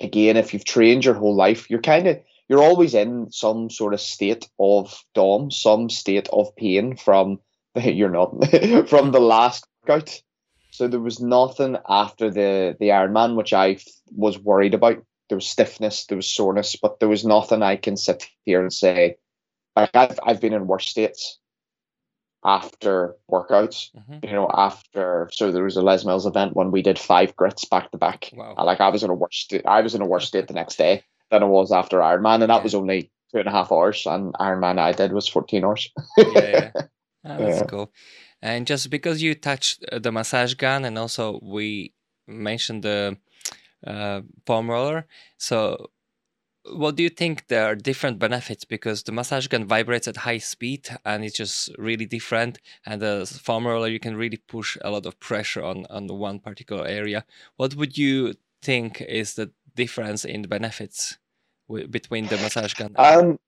again, 0.00 0.36
if 0.36 0.52
you've 0.52 0.64
trained 0.64 1.04
your 1.04 1.14
whole 1.14 1.34
life, 1.34 1.70
you're 1.70 1.80
kind 1.80 2.06
of 2.06 2.18
you're 2.48 2.62
always 2.62 2.94
in 2.94 3.30
some 3.30 3.70
sort 3.70 3.94
of 3.94 4.00
state 4.00 4.48
of 4.58 5.02
dom, 5.14 5.50
some 5.50 5.90
state 5.90 6.28
of 6.32 6.54
pain 6.56 6.96
from 6.96 7.40
you're 7.76 8.10
not 8.10 8.30
from 8.88 9.10
the 9.12 9.20
last 9.20 9.66
workout. 9.86 10.22
So 10.70 10.88
there 10.88 11.00
was 11.00 11.20
nothing 11.20 11.76
after 11.88 12.30
the 12.30 12.76
the 12.78 12.88
Ironman 12.88 13.36
which 13.36 13.52
I 13.52 13.78
was 14.14 14.38
worried 14.38 14.74
about. 14.74 15.02
There 15.28 15.36
was 15.36 15.46
stiffness, 15.46 16.06
there 16.06 16.16
was 16.16 16.30
soreness, 16.30 16.76
but 16.76 17.00
there 17.00 17.08
was 17.08 17.24
nothing 17.24 17.62
I 17.62 17.76
can 17.76 17.96
sit 17.96 18.28
here 18.44 18.60
and 18.60 18.72
say. 18.72 19.16
Like 19.74 19.94
I've 19.94 20.18
I've 20.24 20.40
been 20.40 20.52
in 20.52 20.66
worse 20.66 20.88
states 20.88 21.38
after 22.44 23.16
workouts. 23.30 23.90
Mm-hmm. 23.96 24.24
You 24.24 24.32
know, 24.32 24.50
after 24.54 25.28
so 25.32 25.50
there 25.50 25.64
was 25.64 25.76
a 25.76 25.82
Les 25.82 26.04
Mills 26.04 26.26
event 26.26 26.54
when 26.54 26.70
we 26.70 26.82
did 26.82 26.98
five 26.98 27.34
grits 27.34 27.64
back 27.64 27.90
to 27.90 27.98
back. 27.98 28.30
Like 28.56 28.80
I 28.80 28.90
was 28.90 29.02
in 29.02 29.10
a 29.10 29.14
worse 29.14 29.36
state. 29.36 29.66
I 29.66 29.80
was 29.80 29.94
in 29.94 30.02
a 30.02 30.06
worse 30.06 30.28
state 30.28 30.46
the 30.46 30.54
next 30.54 30.76
day 30.76 31.02
than 31.30 31.42
it 31.42 31.46
was 31.46 31.72
after 31.72 31.98
Ironman, 31.98 32.42
and 32.42 32.50
that 32.50 32.56
yeah. 32.58 32.62
was 32.62 32.74
only 32.74 33.10
two 33.32 33.38
and 33.38 33.48
a 33.48 33.50
half 33.50 33.72
hours, 33.72 34.06
and 34.06 34.34
Ironman 34.34 34.78
I 34.78 34.92
did 34.92 35.12
was 35.12 35.28
fourteen 35.28 35.64
hours. 35.64 35.90
yeah, 36.16 36.24
yeah. 36.34 36.70
Oh, 37.24 37.38
that's 37.38 37.70
cool. 37.70 37.92
And 38.42 38.66
just 38.66 38.90
because 38.90 39.22
you 39.22 39.34
touched 39.34 39.84
uh, 39.90 39.98
the 39.98 40.12
massage 40.12 40.54
gun, 40.54 40.84
and 40.84 40.98
also 40.98 41.40
we 41.42 41.92
mentioned 42.26 42.82
the 42.82 43.16
uh, 43.86 44.20
foam 44.46 44.70
roller, 44.70 45.06
so 45.38 45.90
what 46.72 46.96
do 46.96 47.02
you 47.02 47.08
think 47.08 47.46
there 47.46 47.64
are 47.64 47.74
different 47.74 48.18
benefits 48.18 48.64
because 48.64 49.02
the 49.02 49.12
massage 49.12 49.46
gun 49.46 49.64
vibrates 49.64 50.08
at 50.08 50.18
high 50.18 50.38
speed 50.38 50.88
and 51.04 51.24
it's 51.24 51.36
just 51.36 51.70
really 51.78 52.06
different 52.06 52.58
and 52.84 53.00
the 53.00 53.26
foam 53.42 53.66
roller 53.66 53.88
you 53.88 54.00
can 54.00 54.16
really 54.16 54.36
push 54.36 54.76
a 54.82 54.90
lot 54.90 55.06
of 55.06 55.18
pressure 55.20 55.62
on 55.62 55.86
on 55.90 56.06
one 56.08 56.38
particular 56.38 56.86
area 56.86 57.24
what 57.56 57.74
would 57.76 57.96
you 57.96 58.34
think 58.62 59.00
is 59.02 59.34
the 59.34 59.50
difference 59.76 60.24
in 60.24 60.42
the 60.42 60.48
benefits 60.48 61.18
between 61.90 62.26
the 62.26 62.36
massage 62.38 62.74
gun? 62.74 62.94
Um, 62.96 63.38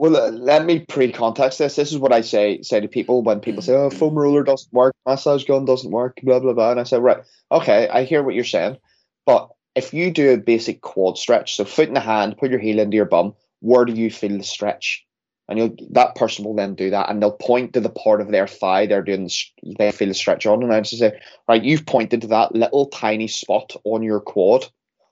Well, 0.00 0.16
uh, 0.16 0.30
let 0.30 0.64
me 0.64 0.86
pre-context 0.86 1.58
this. 1.58 1.74
This 1.74 1.90
is 1.90 1.98
what 1.98 2.12
I 2.12 2.22
say 2.22 2.62
say 2.62 2.78
to 2.80 2.86
people 2.86 3.22
when 3.22 3.40
people 3.40 3.62
say, 3.62 3.74
"Oh, 3.74 3.90
foam 3.90 4.14
roller 4.14 4.44
doesn't 4.44 4.72
work, 4.72 4.94
massage 5.04 5.44
gun 5.44 5.64
doesn't 5.64 5.90
work," 5.90 6.20
blah 6.22 6.38
blah 6.38 6.52
blah, 6.52 6.70
and 6.70 6.80
I 6.80 6.84
say, 6.84 6.98
"Right, 6.98 7.18
okay, 7.50 7.88
I 7.88 8.04
hear 8.04 8.22
what 8.22 8.36
you're 8.36 8.44
saying, 8.44 8.78
but 9.26 9.48
if 9.74 9.92
you 9.92 10.12
do 10.12 10.30
a 10.30 10.36
basic 10.36 10.82
quad 10.82 11.18
stretch, 11.18 11.56
so 11.56 11.64
foot 11.64 11.88
in 11.88 11.94
the 11.94 12.00
hand, 12.00 12.38
put 12.38 12.50
your 12.50 12.60
heel 12.60 12.78
into 12.78 12.96
your 12.96 13.06
bum, 13.06 13.34
where 13.60 13.84
do 13.84 13.92
you 13.92 14.10
feel 14.10 14.38
the 14.38 14.44
stretch? 14.44 15.04
And 15.48 15.58
you'll, 15.58 15.76
that 15.90 16.14
person 16.14 16.44
will 16.44 16.54
then 16.54 16.74
do 16.76 16.90
that, 16.90 17.10
and 17.10 17.20
they'll 17.20 17.32
point 17.32 17.72
to 17.72 17.80
the 17.80 17.90
part 18.04 18.20
of 18.20 18.30
their 18.30 18.46
thigh 18.46 18.86
they're 18.86 19.02
doing. 19.02 19.24
The, 19.24 19.74
they 19.78 19.90
feel 19.90 20.08
the 20.08 20.14
stretch 20.14 20.46
on, 20.46 20.62
and 20.62 20.72
I 20.72 20.80
just 20.80 20.98
say, 20.98 21.18
right, 21.48 21.62
you've 21.62 21.86
pointed 21.86 22.20
to 22.20 22.28
that 22.28 22.54
little 22.54 22.86
tiny 22.86 23.26
spot 23.26 23.74
on 23.84 24.02
your 24.04 24.20
quad. 24.20 24.66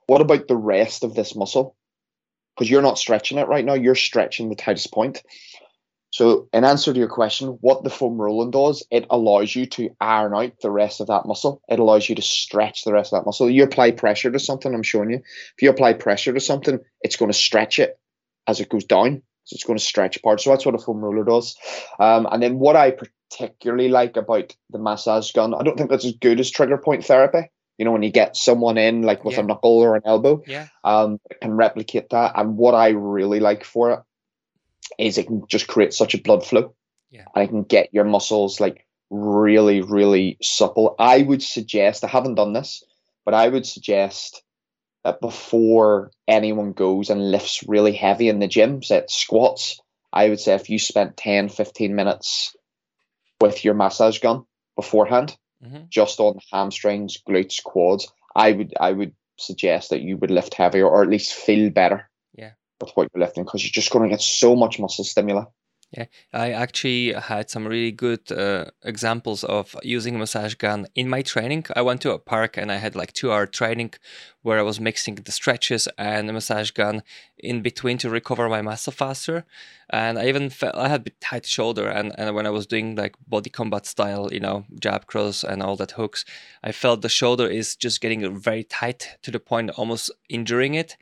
What 0.06 0.20
about 0.20 0.48
the 0.48 0.56
rest 0.56 1.04
of 1.04 1.14
this 1.14 1.34
muscle? 1.34 1.76
Because 2.54 2.70
you're 2.70 2.82
not 2.82 2.98
stretching 2.98 3.38
it 3.38 3.48
right 3.48 3.64
now. 3.64 3.74
You're 3.74 3.94
stretching 3.94 4.48
the 4.48 4.56
tightest 4.56 4.92
point. 4.92 5.22
So, 6.10 6.48
in 6.52 6.64
answer 6.64 6.92
to 6.92 6.98
your 6.98 7.08
question, 7.08 7.58
what 7.60 7.82
the 7.84 7.90
foam 7.90 8.16
rolling 8.18 8.50
does, 8.50 8.86
it 8.90 9.06
allows 9.10 9.54
you 9.54 9.66
to 9.66 9.90
iron 10.00 10.32
out 10.34 10.52
the 10.62 10.70
rest 10.70 11.00
of 11.00 11.08
that 11.08 11.26
muscle. 11.26 11.60
It 11.68 11.78
allows 11.78 12.08
you 12.08 12.14
to 12.14 12.22
stretch 12.22 12.84
the 12.84 12.92
rest 12.92 13.12
of 13.12 13.18
that 13.18 13.26
muscle. 13.26 13.50
You 13.50 13.64
apply 13.64 13.90
pressure 13.90 14.30
to 14.30 14.38
something, 14.38 14.72
I'm 14.72 14.82
showing 14.82 15.10
you. 15.10 15.16
If 15.16 15.62
you 15.62 15.68
apply 15.68 15.94
pressure 15.94 16.32
to 16.32 16.40
something, 16.40 16.78
it's 17.02 17.16
going 17.16 17.30
to 17.30 17.36
stretch 17.36 17.78
it 17.78 17.98
as 18.46 18.60
it 18.60 18.70
goes 18.70 18.84
down. 18.84 19.22
So 19.44 19.54
it's 19.54 19.64
going 19.64 19.78
to 19.78 19.84
stretch 19.84 20.16
apart. 20.16 20.40
So 20.40 20.50
that's 20.50 20.64
what 20.64 20.74
a 20.74 20.78
foam 20.78 20.98
roller 20.98 21.24
does. 21.24 21.56
Um, 22.00 22.26
and 22.30 22.42
then 22.42 22.58
what 22.58 22.76
I 22.76 22.96
particularly 23.30 23.88
like 23.88 24.16
about 24.16 24.56
the 24.70 24.78
massage 24.78 25.32
gun, 25.32 25.54
I 25.54 25.62
don't 25.62 25.76
think 25.76 25.90
that's 25.90 26.04
as 26.04 26.14
good 26.14 26.40
as 26.40 26.50
trigger 26.50 26.78
point 26.78 27.04
therapy. 27.04 27.50
You 27.78 27.84
know, 27.84 27.92
when 27.92 28.02
you 28.02 28.10
get 28.10 28.36
someone 28.36 28.78
in 28.78 29.02
like 29.02 29.24
with 29.24 29.34
yeah. 29.34 29.40
a 29.40 29.42
knuckle 29.44 29.78
or 29.78 29.96
an 29.96 30.02
elbow, 30.04 30.42
yeah, 30.46 30.68
um, 30.84 31.20
it 31.30 31.40
can 31.40 31.52
replicate 31.52 32.10
that. 32.10 32.32
And 32.34 32.56
what 32.56 32.74
I 32.74 32.90
really 32.90 33.40
like 33.40 33.64
for 33.64 33.92
it 33.92 34.00
is 34.98 35.18
it 35.18 35.26
can 35.26 35.46
just 35.48 35.66
create 35.66 35.92
such 35.92 36.14
a 36.14 36.22
blood 36.22 36.44
flow. 36.44 36.74
Yeah. 37.10 37.24
And 37.34 37.44
it 37.44 37.48
can 37.48 37.62
get 37.62 37.92
your 37.92 38.04
muscles 38.04 38.60
like 38.60 38.86
really, 39.10 39.82
really 39.82 40.38
supple. 40.42 40.94
I 40.98 41.22
would 41.22 41.42
suggest, 41.42 42.04
I 42.04 42.08
haven't 42.08 42.34
done 42.34 42.52
this, 42.52 42.82
but 43.24 43.34
I 43.34 43.48
would 43.48 43.66
suggest 43.66 44.42
that 45.04 45.20
before 45.20 46.10
anyone 46.26 46.72
goes 46.72 47.10
and 47.10 47.30
lifts 47.30 47.62
really 47.68 47.92
heavy 47.92 48.28
in 48.28 48.40
the 48.40 48.48
gym, 48.48 48.82
say 48.82 49.04
squats, 49.08 49.80
I 50.12 50.28
would 50.28 50.40
say 50.40 50.54
if 50.54 50.70
you 50.70 50.78
spent 50.78 51.16
10, 51.16 51.48
15 51.48 51.94
minutes 51.94 52.56
with 53.40 53.64
your 53.64 53.74
massage 53.74 54.18
gun 54.18 54.44
beforehand, 54.74 55.36
mm-hmm. 55.64 55.84
just 55.88 56.20
on 56.20 56.38
hamstrings, 56.52 57.18
glutes, 57.28 57.62
quads, 57.62 58.10
I 58.34 58.52
would 58.52 58.74
I 58.78 58.92
would 58.92 59.14
suggest 59.38 59.90
that 59.90 60.02
you 60.02 60.16
would 60.16 60.30
lift 60.30 60.54
heavier 60.54 60.86
or 60.86 61.02
at 61.02 61.10
least 61.10 61.34
feel 61.34 61.70
better 61.70 62.08
Yeah. 62.34 62.52
with 62.80 62.90
what 62.94 63.08
you're 63.14 63.24
lifting 63.24 63.44
because 63.44 63.62
you're 63.62 63.70
just 63.70 63.90
going 63.90 64.08
to 64.08 64.10
get 64.14 64.22
so 64.22 64.56
much 64.56 64.78
muscle 64.78 65.04
stimuli. 65.04 65.44
Yeah, 65.92 66.06
I 66.32 66.50
actually 66.50 67.12
had 67.12 67.48
some 67.48 67.64
really 67.66 67.92
good 67.92 68.32
uh, 68.32 68.66
examples 68.82 69.44
of 69.44 69.76
using 69.84 70.16
a 70.16 70.18
massage 70.18 70.54
gun 70.54 70.88
in 70.96 71.08
my 71.08 71.22
training. 71.22 71.64
I 71.76 71.82
went 71.82 72.00
to 72.00 72.12
a 72.12 72.18
park 72.18 72.56
and 72.56 72.72
I 72.72 72.76
had 72.76 72.96
like 72.96 73.12
two 73.12 73.30
hour 73.30 73.46
training 73.46 73.94
where 74.42 74.58
I 74.58 74.62
was 74.62 74.80
mixing 74.80 75.14
the 75.14 75.30
stretches 75.30 75.86
and 75.96 76.28
the 76.28 76.32
massage 76.32 76.72
gun 76.72 77.04
in 77.38 77.62
between 77.62 77.98
to 77.98 78.10
recover 78.10 78.48
my 78.48 78.62
muscle 78.62 78.92
faster. 78.92 79.44
And 79.88 80.18
I 80.18 80.26
even 80.26 80.50
felt 80.50 80.74
I 80.74 80.88
had 80.88 81.06
a 81.06 81.24
tight 81.24 81.46
shoulder. 81.46 81.86
And, 81.86 82.12
and 82.18 82.34
when 82.34 82.46
I 82.46 82.50
was 82.50 82.66
doing 82.66 82.96
like 82.96 83.14
body 83.28 83.48
combat 83.48 83.86
style, 83.86 84.28
you 84.32 84.40
know, 84.40 84.64
jab 84.80 85.06
cross 85.06 85.44
and 85.44 85.62
all 85.62 85.76
that 85.76 85.92
hooks, 85.92 86.24
I 86.64 86.72
felt 86.72 87.02
the 87.02 87.08
shoulder 87.08 87.46
is 87.46 87.76
just 87.76 88.00
getting 88.00 88.36
very 88.40 88.64
tight 88.64 89.18
to 89.22 89.30
the 89.30 89.40
point 89.40 89.70
almost 89.70 90.10
injuring 90.28 90.74
it 90.74 90.96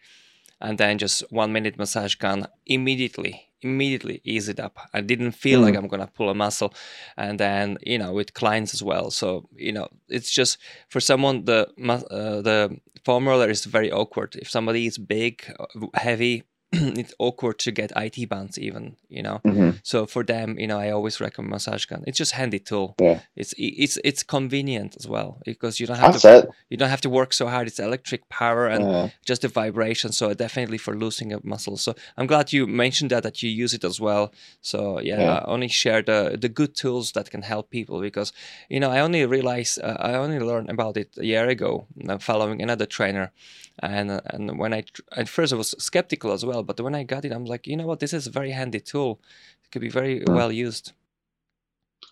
and 0.61 0.79
then 0.79 0.99
just 0.99 1.25
one 1.31 1.53
minute 1.53 1.79
massage 1.79 2.15
gun 2.15 2.47
immediately 2.67 3.51
immediately 3.65 4.21
ease 4.25 4.49
it 4.49 4.61
up. 4.61 4.79
I 4.93 5.01
didn't 5.01 5.33
feel 5.33 5.61
mm. 5.61 5.65
like 5.65 5.77
i'm 5.77 5.89
gonna 5.89 6.07
pull 6.07 6.31
a 6.31 6.35
muscle. 6.35 6.73
And 7.17 7.41
then 7.41 7.79
you 7.83 7.99
know 7.99 8.13
with 8.13 8.35
clients 8.35 8.75
as 8.75 8.83
well. 8.83 9.11
So 9.11 9.49
you 9.57 9.73
know 9.73 9.89
it's 10.09 10.31
just 10.31 10.59
for 10.89 11.01
someone 11.01 11.45
the 11.45 11.69
uh, 12.11 12.43
the 12.43 12.79
foam 13.05 13.27
roller 13.29 13.51
is 13.51 13.65
very 13.65 13.91
awkward. 13.91 14.37
If 14.37 14.51
somebody 14.51 14.87
is 14.87 14.99
big 14.99 15.45
uh, 15.59 15.87
heavy 15.95 16.45
it's 16.99 17.15
awkward 17.19 17.59
to 17.61 17.71
get 17.71 17.93
IT 17.97 18.29
bands 18.29 18.59
even, 18.59 18.97
you 19.09 19.23
know. 19.23 19.41
Mm-hmm. 19.45 19.71
So 19.83 20.07
for 20.07 20.23
them, 20.25 20.59
you 20.59 20.67
know, 20.67 20.79
I 20.79 20.91
always 20.91 21.21
recommend 21.21 21.51
massage 21.51 21.85
gun. 21.87 22.05
It's 22.07 22.19
just 22.19 22.33
handy 22.33 22.59
tool. 22.59 22.95
Yeah. 23.01 23.21
It's 23.37 23.55
it's 23.59 23.99
it's 24.05 24.23
convenient 24.23 24.97
as 24.97 25.07
well 25.07 25.41
because 25.45 25.81
you 25.81 25.87
don't 25.87 25.99
have 25.99 26.13
That's 26.13 26.23
to 26.23 26.39
it. 26.39 26.49
you 26.71 26.77
don't 26.77 26.91
have 26.91 27.01
to 27.03 27.11
work 27.11 27.33
so 27.33 27.47
hard. 27.47 27.67
It's 27.69 27.79
electric 27.79 28.29
power 28.29 28.67
and 28.67 28.85
yeah. 28.85 29.09
just 29.25 29.43
the 29.43 29.49
vibration. 29.49 30.13
So 30.13 30.35
definitely 30.35 30.79
for 30.79 30.95
losing 30.95 31.33
a 31.33 31.41
muscle. 31.43 31.77
So 31.77 31.95
I'm 32.17 32.27
glad 32.27 32.53
you 32.53 32.67
mentioned 32.67 33.11
that 33.11 33.23
that 33.23 33.43
you 33.43 33.51
use 33.51 33.75
it 33.75 33.85
as 33.85 34.01
well. 34.01 34.33
So 34.61 35.01
yeah, 35.01 35.21
yeah. 35.21 35.35
I 35.39 35.45
only 35.45 35.69
share 35.69 36.03
the 36.03 36.37
the 36.41 36.49
good 36.49 36.75
tools 36.75 37.13
that 37.13 37.31
can 37.31 37.43
help 37.43 37.71
people 37.71 38.01
because 38.01 38.33
you 38.69 38.81
know 38.81 38.91
I 38.91 39.01
only 39.01 39.25
realized 39.27 39.81
uh, 39.83 39.97
I 39.99 40.15
only 40.15 40.39
learned 40.39 40.71
about 40.71 40.97
it 40.97 41.11
a 41.19 41.25
year 41.25 41.49
ago 41.49 41.87
uh, 42.09 42.19
following 42.19 42.63
another 42.63 42.87
trainer 42.87 43.33
and 43.81 44.21
and 44.27 44.59
when 44.59 44.73
I 44.73 44.85
at 45.13 45.29
first 45.29 45.53
I 45.53 45.57
was 45.57 45.75
skeptical 45.79 46.33
as 46.33 46.45
well, 46.45 46.63
but 46.63 46.81
when 46.81 46.95
I 46.95 47.03
got 47.03 47.25
it, 47.25 47.33
I'm 47.33 47.45
like, 47.45 47.67
you 47.67 47.77
know 47.77 47.87
what, 47.87 48.01
this 48.01 48.13
is 48.13 48.27
a 48.27 48.31
very 48.31 48.51
handy 48.51 48.81
tool. 48.81 49.21
It 49.65 49.71
could 49.71 49.83
be 49.83 49.89
very 49.89 50.21
mm. 50.21 50.35
well 50.35 50.53
used. 50.53 50.93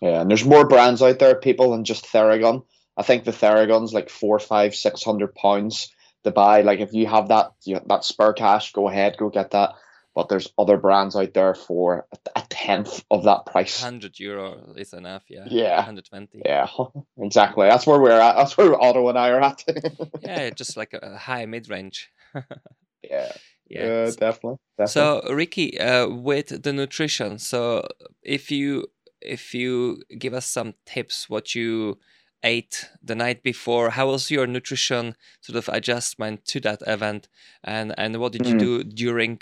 Yeah, 0.01 0.21
and 0.21 0.29
there's 0.29 0.45
more 0.45 0.67
brands 0.67 1.01
out 1.01 1.19
there, 1.19 1.35
people, 1.35 1.71
than 1.71 1.85
just 1.85 2.05
Theragun. 2.05 2.63
I 2.97 3.03
think 3.03 3.23
the 3.23 3.31
Theragun's 3.31 3.93
like 3.93 4.09
four, 4.09 4.39
five, 4.39 4.75
six 4.75 5.03
hundred 5.03 5.33
pounds 5.35 5.91
to 6.23 6.31
buy. 6.31 6.61
Like 6.61 6.79
if 6.79 6.93
you 6.93 7.07
have 7.07 7.29
that, 7.29 7.53
you 7.63 7.75
know, 7.75 7.83
that 7.87 8.03
spare 8.03 8.33
cash, 8.33 8.73
go 8.73 8.89
ahead, 8.89 9.17
go 9.17 9.29
get 9.29 9.51
that 9.51 9.73
but 10.15 10.29
there's 10.29 10.51
other 10.57 10.77
brands 10.77 11.15
out 11.15 11.33
there 11.33 11.55
for 11.55 12.05
a 12.35 12.43
tenth 12.49 13.03
of 13.09 13.23
that 13.23 13.45
price. 13.45 13.81
100 13.81 14.19
euro 14.19 14.73
is 14.77 14.93
enough, 14.93 15.23
yeah. 15.27 15.45
Yeah. 15.47 15.75
120. 15.77 16.41
Yeah, 16.45 16.67
exactly. 17.17 17.67
That's 17.67 17.87
where 17.87 17.99
we're 17.99 18.11
at. 18.11 18.35
That's 18.35 18.57
where 18.57 18.79
Otto 18.79 19.09
and 19.09 19.17
I 19.17 19.29
are 19.29 19.41
at. 19.41 19.63
yeah, 20.21 20.49
just 20.51 20.77
like 20.77 20.93
a 20.93 21.17
high 21.17 21.45
mid 21.45 21.69
range. 21.69 22.11
yeah. 23.03 23.31
Yeah, 23.69 24.05
definitely, 24.05 24.57
definitely. 24.77 24.87
So, 24.87 25.23
Ricky, 25.33 25.79
uh, 25.79 26.07
with 26.07 26.61
the 26.61 26.73
nutrition, 26.73 27.39
so 27.39 27.87
if 28.21 28.51
you 28.51 28.85
if 29.19 29.55
you 29.55 30.03
give 30.19 30.33
us 30.33 30.45
some 30.45 30.75
tips, 30.85 31.27
what 31.27 31.55
you 31.55 31.97
ate 32.43 32.89
the 33.01 33.15
night 33.15 33.41
before, 33.41 33.91
how 33.91 34.11
was 34.11 34.29
your 34.29 34.45
nutrition 34.45 35.15
sort 35.41 35.57
of 35.57 35.73
adjustment 35.73 36.45
to 36.45 36.59
that 36.59 36.83
event, 36.85 37.29
and 37.63 37.95
and 37.97 38.19
what 38.19 38.33
did 38.33 38.45
you 38.45 38.55
mm. 38.55 38.59
do 38.59 38.83
during 38.83 39.41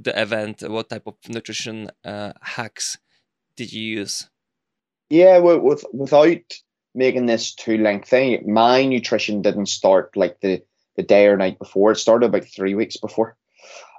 the 0.00 0.20
event? 0.20 0.62
What 0.66 0.88
type 0.88 1.06
of 1.06 1.14
nutrition 1.28 1.90
uh, 2.04 2.32
hacks 2.40 2.98
did 3.56 3.72
you 3.72 3.82
use? 3.82 4.28
Yeah, 5.10 5.38
with, 5.38 5.84
without 5.92 6.42
making 6.94 7.26
this 7.26 7.54
too 7.54 7.78
lengthy, 7.78 8.40
my 8.46 8.84
nutrition 8.84 9.42
didn't 9.42 9.66
start 9.66 10.16
like 10.16 10.40
the, 10.40 10.62
the 10.96 11.02
day 11.02 11.26
or 11.26 11.36
night 11.36 11.58
before. 11.58 11.92
It 11.92 11.96
started 11.96 12.26
about 12.26 12.44
three 12.44 12.74
weeks 12.74 12.96
before. 12.96 13.36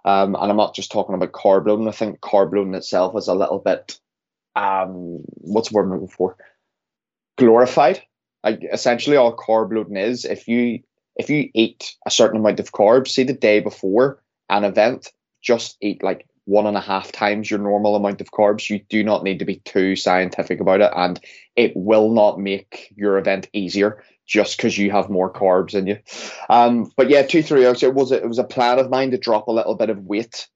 Um, 0.06 0.36
and 0.36 0.50
I'm 0.50 0.58
not 0.58 0.76
just 0.76 0.92
talking 0.92 1.16
about 1.16 1.32
carb 1.32 1.68
loading. 1.68 1.88
I 1.88 1.92
think 1.92 2.22
carb 2.22 2.54
loading 2.54 2.76
itself 2.76 3.16
is 3.18 3.28
a 3.28 3.34
little 3.34 3.60
bit, 3.60 4.00
um, 4.56 5.22
what's 5.36 5.70
the 5.70 5.76
word 5.76 5.84
I'm 5.84 5.92
looking 5.94 6.08
for? 6.08 6.38
Glorified. 7.38 8.02
Like 8.44 8.62
essentially, 8.72 9.18
all 9.18 9.36
carb 9.36 9.74
loading 9.74 9.98
is 9.98 10.26
if 10.26 10.48
you 10.48 10.80
if 11.18 11.30
you 11.30 11.50
eat 11.54 11.96
a 12.06 12.12
certain 12.12 12.40
amount 12.40 12.62
of 12.62 12.72
carbs, 12.72 13.10
say 13.10 13.24
the 13.24 13.34
day 13.34 13.60
before 13.60 14.24
an 14.50 14.64
event, 14.64 15.12
just 15.42 15.78
eat 15.82 16.04
like 16.04 16.28
one 16.46 16.66
and 16.66 16.78
a 16.78 16.82
half 16.82 17.12
times 17.12 17.50
your 17.50 17.60
normal 17.60 17.96
amount 17.96 18.22
of 18.22 18.32
carbs. 18.32 18.70
You 18.70 18.80
do 18.90 19.04
not 19.04 19.24
need 19.24 19.40
to 19.40 19.46
be 19.46 19.58
too 19.66 19.96
scientific 19.96 20.60
about 20.60 20.82
it, 20.82 20.92
and 20.96 21.20
it 21.56 21.74
will 21.76 22.12
not 22.12 22.40
make 22.40 22.92
your 22.96 23.18
event 23.18 23.48
easier 23.54 24.04
just 24.26 24.58
because 24.58 24.78
you 24.78 24.92
have 24.92 25.10
more 25.10 25.32
carbs 25.32 25.76
in 25.76 25.88
you. 25.88 25.98
Um, 26.50 26.92
but 26.98 27.10
yeah, 27.10 27.22
two 27.22 27.44
three 27.44 27.68
weeks. 27.68 27.84
It 27.84 27.94
was 27.94 28.12
a, 28.12 28.16
it 28.16 28.28
was 28.28 28.40
a 28.40 28.44
plan 28.44 28.80
of 28.80 28.90
mine 28.90 29.12
to 29.12 29.18
drop 29.18 29.48
a 29.48 29.52
little 29.52 29.76
bit 29.76 29.92
of 29.92 30.06
weight, 30.06 30.48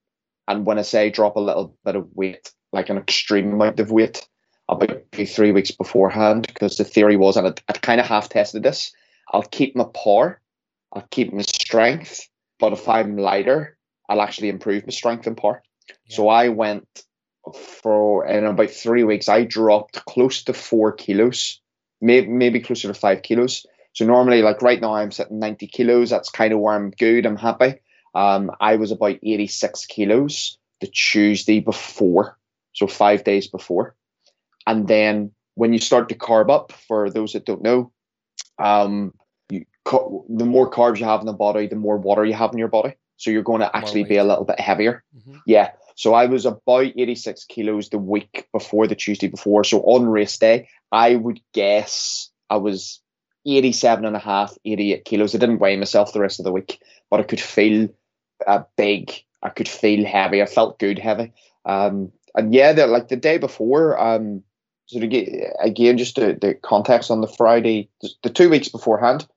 and 0.47 0.65
when 0.65 0.79
I 0.79 0.81
say 0.81 1.09
drop 1.11 1.35
a 1.35 1.41
little 1.41 1.77
bit 1.85 1.95
of 1.95 2.07
weight, 2.15 2.51
like 2.71 2.89
an 2.89 2.97
extreme 2.97 3.53
amount 3.53 3.79
of 3.79 3.91
weight, 3.91 4.27
about 4.67 5.11
two 5.11 5.27
three 5.27 5.51
weeks 5.51 5.71
beforehand, 5.71 6.47
because 6.47 6.77
the 6.77 6.83
theory 6.83 7.17
was, 7.17 7.37
and 7.37 7.61
I 7.67 7.73
kind 7.73 8.01
of 8.01 8.07
half 8.07 8.29
tested 8.29 8.63
this. 8.63 8.91
I'll 9.31 9.43
keep 9.43 9.75
my 9.75 9.85
power, 9.85 10.41
I'll 10.91 11.07
keep 11.11 11.31
my 11.31 11.43
strength, 11.43 12.27
but 12.59 12.73
if 12.73 12.89
I'm 12.89 13.17
lighter, 13.17 13.77
I'll 14.13 14.21
actually 14.21 14.49
improve 14.49 14.85
my 14.85 14.91
strength 14.91 15.25
and 15.25 15.35
power. 15.35 15.63
Yeah. 15.87 16.15
So 16.15 16.29
I 16.29 16.49
went 16.49 16.87
for 17.55 18.25
in 18.27 18.45
about 18.45 18.69
three 18.69 19.03
weeks, 19.03 19.27
I 19.27 19.43
dropped 19.43 20.05
close 20.05 20.43
to 20.43 20.53
four 20.53 20.91
kilos, 20.91 21.59
maybe 21.99 22.27
maybe 22.27 22.59
closer 22.59 22.87
to 22.87 22.93
five 22.93 23.23
kilos. 23.23 23.65
So 23.93 24.05
normally, 24.05 24.41
like 24.41 24.61
right 24.61 24.79
now, 24.79 24.95
I'm 24.95 25.11
sitting 25.11 25.39
90 25.39 25.67
kilos. 25.67 26.09
That's 26.09 26.29
kind 26.29 26.53
of 26.53 26.59
where 26.59 26.75
I'm 26.75 26.91
good. 26.91 27.25
I'm 27.25 27.35
happy. 27.35 27.75
Um, 28.15 28.51
I 28.59 28.75
was 28.75 28.91
about 28.91 29.17
86 29.23 29.85
kilos 29.87 30.57
the 30.79 30.87
Tuesday 30.87 31.59
before, 31.59 32.37
so 32.73 32.87
five 32.87 33.23
days 33.23 33.47
before. 33.47 33.95
And 34.67 34.87
then 34.87 35.31
when 35.55 35.73
you 35.73 35.79
start 35.79 36.09
to 36.09 36.15
carb 36.15 36.49
up, 36.49 36.71
for 36.71 37.09
those 37.09 37.33
that 37.33 37.45
don't 37.45 37.61
know, 37.61 37.91
um, 38.59 39.13
you, 39.49 39.65
the 39.85 40.45
more 40.45 40.69
carbs 40.69 40.99
you 40.99 41.05
have 41.05 41.19
in 41.19 41.25
the 41.25 41.33
body, 41.33 41.67
the 41.67 41.75
more 41.75 41.97
water 41.97 42.25
you 42.25 42.33
have 42.33 42.51
in 42.51 42.59
your 42.59 42.67
body. 42.67 42.95
So 43.17 43.31
you're 43.31 43.43
going 43.43 43.61
to 43.61 43.75
actually 43.75 44.03
be 44.03 44.17
a 44.17 44.23
little 44.23 44.45
bit 44.45 44.59
heavier. 44.59 45.03
Mm-hmm. 45.15 45.37
Yeah. 45.45 45.71
So 45.95 46.13
I 46.13 46.25
was 46.25 46.45
about 46.45 46.91
86 46.97 47.45
kilos 47.45 47.89
the 47.89 47.97
week 47.97 48.47
before 48.51 48.87
the 48.87 48.95
Tuesday 48.95 49.27
before. 49.27 49.63
So 49.63 49.81
on 49.81 50.07
race 50.07 50.37
day, 50.37 50.67
I 50.91 51.15
would 51.15 51.39
guess 51.53 52.29
I 52.49 52.57
was 52.57 53.01
87 53.45 54.05
and 54.05 54.15
a 54.15 54.19
half, 54.19 54.57
88 54.65 55.05
kilos. 55.05 55.35
I 55.35 55.37
didn't 55.37 55.59
weigh 55.59 55.77
myself 55.77 56.13
the 56.13 56.19
rest 56.19 56.39
of 56.39 56.45
the 56.45 56.51
week, 56.51 56.81
but 57.09 57.19
I 57.19 57.23
could 57.23 57.41
feel 57.41 57.89
uh, 58.45 58.63
big. 58.77 59.13
I 59.41 59.49
could 59.49 59.67
feel 59.67 60.05
heavy. 60.05 60.41
I 60.41 60.45
felt 60.45 60.79
good 60.79 60.99
heavy. 60.99 61.33
Um, 61.65 62.11
and 62.35 62.53
yeah, 62.53 62.73
the, 62.73 62.87
like 62.87 63.09
the 63.09 63.15
day 63.15 63.37
before, 63.37 63.99
um, 63.99 64.43
so 64.85 64.99
to 64.99 65.07
get, 65.07 65.29
again, 65.59 65.97
just 65.97 66.15
the, 66.15 66.37
the 66.39 66.55
context 66.55 67.11
on 67.11 67.21
the 67.21 67.27
Friday, 67.27 67.89
the 68.23 68.29
two 68.29 68.49
weeks 68.49 68.69
beforehand, 68.69 69.27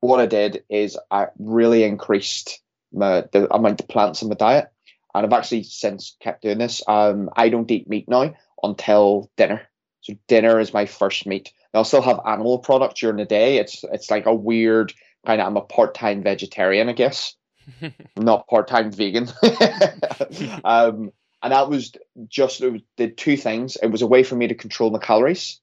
what 0.00 0.20
I 0.20 0.26
did 0.26 0.64
is 0.68 0.98
I 1.10 1.28
really 1.38 1.84
increased 1.84 2.61
my, 2.92 3.24
the 3.32 3.52
amount 3.54 3.80
of 3.80 3.88
plants 3.88 4.22
in 4.22 4.28
my 4.28 4.34
diet. 4.34 4.68
And 5.14 5.26
I've 5.26 5.32
actually 5.32 5.64
since 5.64 6.16
kept 6.20 6.42
doing 6.42 6.58
this. 6.58 6.82
Um, 6.88 7.30
I 7.36 7.48
don't 7.48 7.70
eat 7.70 7.88
meat 7.88 8.08
now 8.08 8.34
until 8.62 9.30
dinner. 9.36 9.62
So 10.00 10.14
dinner 10.26 10.58
is 10.58 10.72
my 10.72 10.86
first 10.86 11.26
meat. 11.26 11.52
I'll 11.74 11.84
still 11.84 12.02
have 12.02 12.20
animal 12.26 12.58
products 12.58 13.00
during 13.00 13.16
the 13.16 13.24
day. 13.24 13.56
It's 13.56 13.84
it's 13.92 14.10
like 14.10 14.26
a 14.26 14.34
weird 14.34 14.92
kind 15.24 15.40
of 15.40 15.46
I'm 15.46 15.56
a 15.56 15.62
part 15.62 15.94
time 15.94 16.22
vegetarian, 16.22 16.88
I 16.88 16.92
guess. 16.92 17.34
not 18.16 18.48
part 18.48 18.68
time 18.68 18.90
vegan. 18.90 19.28
um, 20.64 21.12
and 21.42 21.52
that 21.52 21.68
was 21.68 21.92
just 22.28 22.60
it 22.60 22.72
was, 22.72 22.82
the 22.96 23.10
two 23.10 23.36
things. 23.36 23.76
It 23.82 23.88
was 23.88 24.02
a 24.02 24.06
way 24.06 24.22
for 24.22 24.36
me 24.36 24.48
to 24.48 24.54
control 24.54 24.90
my 24.90 24.98
calories, 24.98 25.60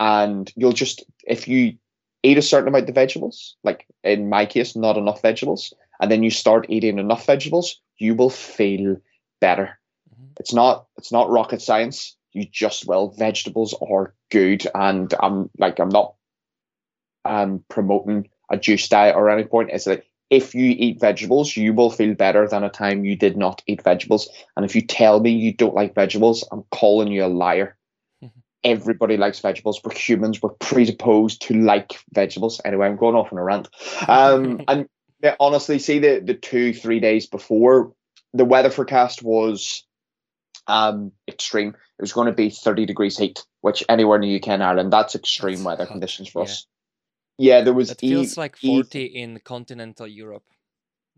and 0.00 0.50
you'll 0.56 0.72
just 0.72 1.04
if 1.26 1.46
you 1.46 1.76
eat 2.22 2.38
a 2.38 2.42
certain 2.42 2.68
amount 2.68 2.88
of 2.88 2.94
vegetables, 2.94 3.56
like 3.62 3.86
in 4.02 4.28
my 4.28 4.46
case, 4.46 4.74
not 4.74 4.96
enough 4.96 5.20
vegetables, 5.20 5.74
and 6.04 6.10
then 6.10 6.22
you 6.22 6.28
start 6.28 6.66
eating 6.68 6.98
enough 6.98 7.24
vegetables, 7.24 7.80
you 7.96 8.14
will 8.14 8.28
feel 8.28 8.98
better. 9.40 9.78
Mm-hmm. 10.12 10.32
It's 10.38 10.52
not 10.52 10.84
it's 10.98 11.10
not 11.10 11.30
rocket 11.30 11.62
science. 11.62 12.14
You 12.32 12.44
just 12.44 12.86
will. 12.86 13.14
Vegetables 13.16 13.74
are 13.80 14.14
good, 14.30 14.66
and 14.74 15.14
I'm 15.18 15.48
like 15.58 15.78
I'm 15.78 15.88
not 15.88 16.12
um 17.24 17.64
promoting 17.70 18.28
a 18.50 18.58
juice 18.58 18.86
diet 18.86 19.16
or 19.16 19.30
any 19.30 19.44
point. 19.44 19.70
Is 19.72 19.84
that 19.84 20.04
if 20.28 20.54
you 20.54 20.74
eat 20.76 21.00
vegetables, 21.00 21.56
you 21.56 21.72
will 21.72 21.90
feel 21.90 22.14
better 22.14 22.46
than 22.46 22.64
a 22.64 22.68
time 22.68 23.06
you 23.06 23.16
did 23.16 23.38
not 23.38 23.62
eat 23.66 23.80
vegetables. 23.80 24.28
And 24.58 24.66
if 24.66 24.76
you 24.76 24.82
tell 24.82 25.20
me 25.20 25.30
you 25.30 25.54
don't 25.54 25.74
like 25.74 25.94
vegetables, 25.94 26.46
I'm 26.52 26.64
calling 26.70 27.08
you 27.08 27.24
a 27.24 27.28
liar. 27.28 27.78
Mm-hmm. 28.22 28.40
Everybody 28.64 29.16
likes 29.16 29.40
vegetables. 29.40 29.80
We're 29.82 29.94
humans. 29.94 30.42
We're 30.42 30.50
predisposed 30.50 31.40
to 31.46 31.54
like 31.54 31.94
vegetables. 32.12 32.60
Anyway, 32.62 32.86
I'm 32.86 32.96
going 32.96 33.14
off 33.14 33.32
on 33.32 33.38
a 33.38 33.42
rant. 33.42 33.68
Um, 34.06 34.60
and 34.68 34.86
yeah, 35.24 35.36
honestly, 35.40 35.78
see 35.78 35.98
the 35.98 36.20
the 36.20 36.34
two 36.34 36.74
three 36.74 37.00
days 37.00 37.26
before 37.26 37.94
the 38.34 38.44
weather 38.44 38.68
forecast 38.68 39.22
was 39.22 39.86
um, 40.66 41.12
extreme. 41.26 41.68
It 41.68 42.02
was 42.02 42.12
going 42.12 42.26
to 42.26 42.32
be 42.32 42.50
30 42.50 42.84
degrees 42.84 43.16
heat, 43.16 43.42
which 43.62 43.82
anywhere 43.88 44.16
in 44.16 44.22
the 44.22 44.36
UK 44.36 44.48
and 44.48 44.62
Ireland, 44.62 44.92
that's 44.92 45.14
extreme 45.14 45.54
that's 45.54 45.64
weather 45.64 45.84
hot. 45.84 45.92
conditions 45.92 46.28
for 46.28 46.42
yeah. 46.42 46.50
us. 46.50 46.66
Yeah, 47.38 47.60
there 47.62 47.72
was. 47.72 47.90
It 47.90 48.00
feels 48.00 48.36
e- 48.36 48.40
like 48.40 48.56
40 48.56 48.98
e- 48.98 49.04
in 49.04 49.40
continental 49.42 50.06
Europe. 50.06 50.44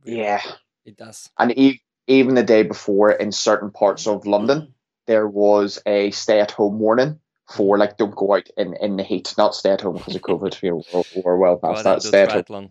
Really. 0.05 0.21
Yeah, 0.21 0.43
it 0.85 0.97
does. 0.97 1.29
And 1.37 1.59
e- 1.59 1.83
even 2.07 2.37
the 2.37 2.45
day 2.45 2.63
before, 2.63 3.11
in 3.11 3.33
certain 3.33 3.73
parts 3.73 4.07
of 4.07 4.25
London, 4.25 4.75
there 5.09 5.27
was 5.27 5.83
a 5.85 6.13
stay-at-home 6.13 6.79
warning 6.79 7.19
for 7.51 7.77
like 7.77 7.97
don't 7.97 8.15
go 8.15 8.35
out 8.35 8.49
in, 8.57 8.75
in 8.81 8.97
the 8.97 9.03
heat, 9.03 9.35
not 9.37 9.55
stay 9.55 9.71
at 9.71 9.81
home 9.81 9.97
because 9.97 10.15
of 10.15 10.23
COVID. 10.23 10.63
we're, 10.63 11.23
we're 11.23 11.37
well 11.37 11.57
past 11.59 11.85
that. 11.85 12.03
Stay 12.03 12.23
at 12.23 12.49
home. 12.49 12.69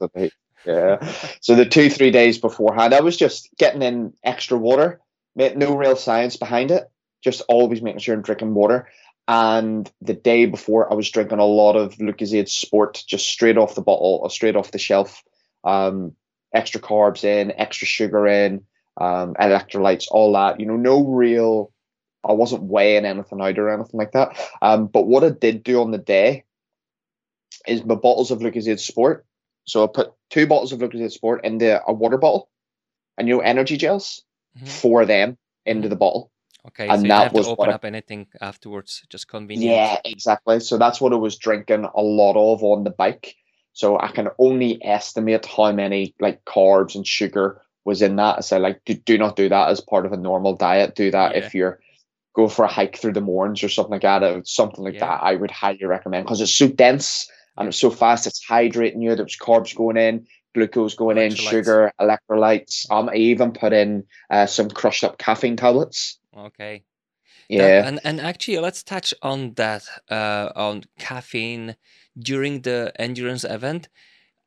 Yeah. 0.66 0.98
so 1.42 1.56
the 1.56 1.66
two 1.66 1.90
three 1.90 2.12
days 2.12 2.38
beforehand, 2.38 2.94
I 2.94 3.02
was 3.02 3.18
just 3.18 3.50
getting 3.58 3.82
in 3.82 4.14
extra 4.24 4.58
water. 4.58 5.00
No 5.36 5.76
real 5.76 5.96
science 5.96 6.38
behind 6.38 6.72
it. 6.72 6.90
Just 7.24 7.42
always 7.50 7.82
making 7.82 8.00
sure 8.00 8.16
I'm 8.16 8.22
drinking 8.22 8.54
water. 8.54 8.88
And 9.28 9.92
the 10.02 10.14
day 10.14 10.46
before, 10.46 10.92
I 10.92 10.96
was 10.96 11.10
drinking 11.10 11.40
a 11.40 11.46
lot 11.46 11.76
of 11.76 11.96
Lucozade 11.96 12.48
Sport, 12.48 13.04
just 13.08 13.28
straight 13.28 13.58
off 13.58 13.76
the 13.76 13.82
bottle 13.82 14.20
or 14.22 14.30
straight 14.30 14.56
off 14.56 14.72
the 14.72 14.78
shelf. 14.78 15.24
Um, 15.64 16.16
extra 16.54 16.80
carbs 16.80 17.24
in, 17.24 17.52
extra 17.58 17.88
sugar 17.88 18.28
in, 18.28 18.64
um, 18.98 19.34
electrolytes, 19.36 20.06
all 20.10 20.34
that. 20.34 20.60
You 20.60 20.68
know, 20.68 20.78
no 20.78 21.04
real. 21.04 21.72
I 22.28 22.34
wasn't 22.34 22.64
weighing 22.64 23.06
anything 23.06 23.42
out 23.42 23.60
or 23.60 23.70
anything 23.70 23.98
like 23.98 24.14
that. 24.14 24.38
Um, 24.62 24.88
but 24.88 25.08
what 25.08 25.24
I 25.24 25.30
did 25.30 25.64
do 25.64 25.82
on 25.82 25.92
the 25.92 25.98
day 25.98 26.44
is 27.68 27.84
my 27.84 27.96
bottles 27.96 28.32
of 28.32 28.40
Lucozade 28.40 28.80
Sport. 28.80 29.26
So 29.66 29.84
I 29.84 29.88
put 29.88 30.14
two 30.30 30.48
bottles 30.48 30.72
of 30.72 30.80
Lucozade 30.80 31.12
Sport 31.12 31.44
into 31.44 31.82
a 31.86 31.94
water 31.94 32.18
bottle, 32.18 32.50
and 33.18 33.28
you 33.28 33.36
know 33.36 33.42
energy 33.42 33.78
gels, 33.78 34.24
mm-hmm. 34.58 34.68
for 34.68 35.06
them 35.06 35.38
into 35.66 35.90
the 35.90 35.96
bottle. 35.96 36.32
Okay, 36.68 36.88
and 36.88 37.02
so 37.02 37.08
that 37.08 37.34
was 37.34 37.48
open 37.48 37.70
up 37.70 37.86
I, 37.86 37.88
anything 37.88 38.28
afterwards, 38.42 39.04
just 39.10 39.28
convenient. 39.28 39.76
Yeah, 39.76 40.00
exactly. 40.04 40.60
So 40.60 40.78
that's 40.78 41.00
what 41.00 41.14
I 41.14 41.18
was 41.18 41.38
drinking 41.38 41.86
a 41.94 42.02
lot 42.02 42.36
of 42.36 42.64
on 42.64 42.84
the 42.84 42.90
bike. 42.90 43.36
So 43.74 44.00
I 44.00 44.08
can 44.08 44.30
only 44.40 44.84
estimate 44.84 45.46
how 45.46 45.72
many 45.72 46.16
like 46.20 46.44
carbs 46.46 46.96
and 46.96 47.06
sugar 47.06 47.62
was 47.84 48.02
in 48.02 48.16
that. 48.16 48.38
I 48.38 48.42
said, 48.42 48.62
like 48.62 48.82
do, 48.86 48.96
do 48.96 49.18
not 49.18 49.36
do 49.36 49.50
that 49.50 49.70
as 49.70 49.82
part 49.82 50.06
of 50.06 50.14
a 50.14 50.18
normal 50.18 50.56
diet. 50.56 50.96
Do 50.96 51.12
that 51.12 51.34
yeah. 51.34 51.46
if 51.46 51.54
you're 51.54 51.80
go 52.36 52.48
for 52.48 52.66
a 52.66 52.68
hike 52.68 52.98
through 52.98 53.14
the 53.14 53.22
Mournes 53.22 53.64
or 53.64 53.70
something 53.70 53.92
like 53.92 54.02
that. 54.02 54.24
Or 54.24 54.42
something 54.44 54.84
like 54.84 54.96
yeah. 54.96 55.08
that, 55.08 55.24
I 55.24 55.36
would 55.36 55.52
highly 55.52 55.86
recommend 55.86 56.26
because 56.26 56.42
it's 56.42 56.54
so 56.54 56.68
dense 56.68 57.30
and 57.58 57.68
it's 57.68 57.78
so 57.78 57.90
fast. 57.90 58.28
It's 58.28 58.46
hydrating 58.46 59.02
you. 59.02 59.16
There's 59.16 59.38
carbs 59.38 59.76
going 59.76 59.98
in 59.98 60.28
glucose 60.56 60.96
going 60.96 61.18
in, 61.18 61.36
sugar, 61.36 61.92
electrolytes. 62.02 62.90
Um, 62.90 63.10
I 63.10 63.16
even 63.16 63.52
put 63.52 63.74
in 63.74 64.06
uh, 64.32 64.48
some 64.48 64.70
crushed 64.70 65.04
up 65.04 65.20
caffeine 65.20 65.58
tablets. 65.58 66.18
Okay. 66.36 66.84
Yeah. 67.48 67.88
And 67.88 68.00
and 68.04 68.20
actually, 68.20 68.58
let's 68.58 68.82
touch 68.82 69.14
on 69.22 69.54
that 69.56 69.84
uh, 70.10 70.50
on 70.56 70.86
caffeine 70.98 71.76
during 72.18 72.62
the 72.62 72.92
endurance 72.98 73.44
event. 73.44 73.90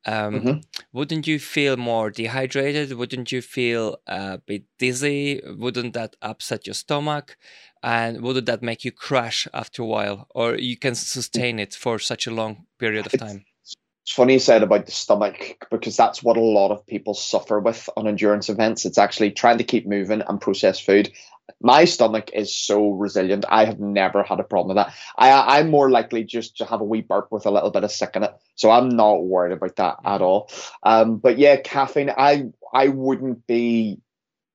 Um, 0.06 0.40
mm-hmm. 0.40 0.58
Wouldn't 0.92 1.26
you 1.26 1.38
feel 1.38 1.76
more 1.76 2.10
dehydrated? 2.10 2.92
Wouldn't 2.92 3.32
you 3.32 3.42
feel 3.42 3.98
a 4.06 4.38
bit 4.38 4.64
dizzy? 4.78 5.42
Wouldn't 5.44 5.94
that 5.94 6.16
upset 6.22 6.66
your 6.66 6.74
stomach? 6.74 7.36
And 7.82 8.22
wouldn't 8.22 8.46
that 8.46 8.62
make 8.62 8.84
you 8.84 8.92
crash 8.92 9.46
after 9.52 9.82
a 9.82 9.86
while? 9.86 10.26
Or 10.30 10.56
you 10.56 10.76
can 10.76 10.94
sustain 10.94 11.58
it 11.58 11.74
for 11.74 11.98
such 11.98 12.26
a 12.26 12.30
long 12.30 12.66
period 12.78 13.06
of 13.06 13.18
time? 13.18 13.44
It's 13.62 14.14
funny 14.14 14.32
you 14.32 14.38
said 14.38 14.62
about 14.62 14.86
the 14.86 14.92
stomach 14.92 15.66
because 15.70 15.94
that's 15.94 16.22
what 16.22 16.38
a 16.38 16.40
lot 16.40 16.70
of 16.70 16.86
people 16.86 17.12
suffer 17.12 17.60
with 17.60 17.90
on 17.94 18.08
endurance 18.08 18.48
events. 18.48 18.86
It's 18.86 18.96
actually 18.96 19.32
trying 19.32 19.58
to 19.58 19.64
keep 19.64 19.86
moving 19.86 20.22
and 20.26 20.40
process 20.40 20.80
food. 20.80 21.12
My 21.60 21.84
stomach 21.84 22.30
is 22.32 22.54
so 22.54 22.90
resilient. 22.90 23.44
I 23.48 23.64
have 23.64 23.80
never 23.80 24.22
had 24.22 24.40
a 24.40 24.44
problem 24.44 24.76
with 24.76 24.84
that. 24.84 24.94
I, 25.16 25.58
I'm 25.58 25.70
more 25.70 25.90
likely 25.90 26.24
just 26.24 26.58
to 26.58 26.64
have 26.64 26.80
a 26.80 26.84
wee 26.84 27.00
burp 27.00 27.28
with 27.30 27.46
a 27.46 27.50
little 27.50 27.70
bit 27.70 27.84
of 27.84 27.90
sick 27.90 28.10
in 28.14 28.22
it. 28.22 28.34
So 28.54 28.70
I'm 28.70 28.88
not 28.88 29.24
worried 29.24 29.52
about 29.52 29.76
that 29.76 29.96
at 30.04 30.22
all. 30.22 30.50
Um, 30.82 31.18
but 31.18 31.38
yeah, 31.38 31.56
caffeine, 31.56 32.10
I 32.10 32.50
I 32.72 32.88
wouldn't 32.88 33.46
be 33.46 34.00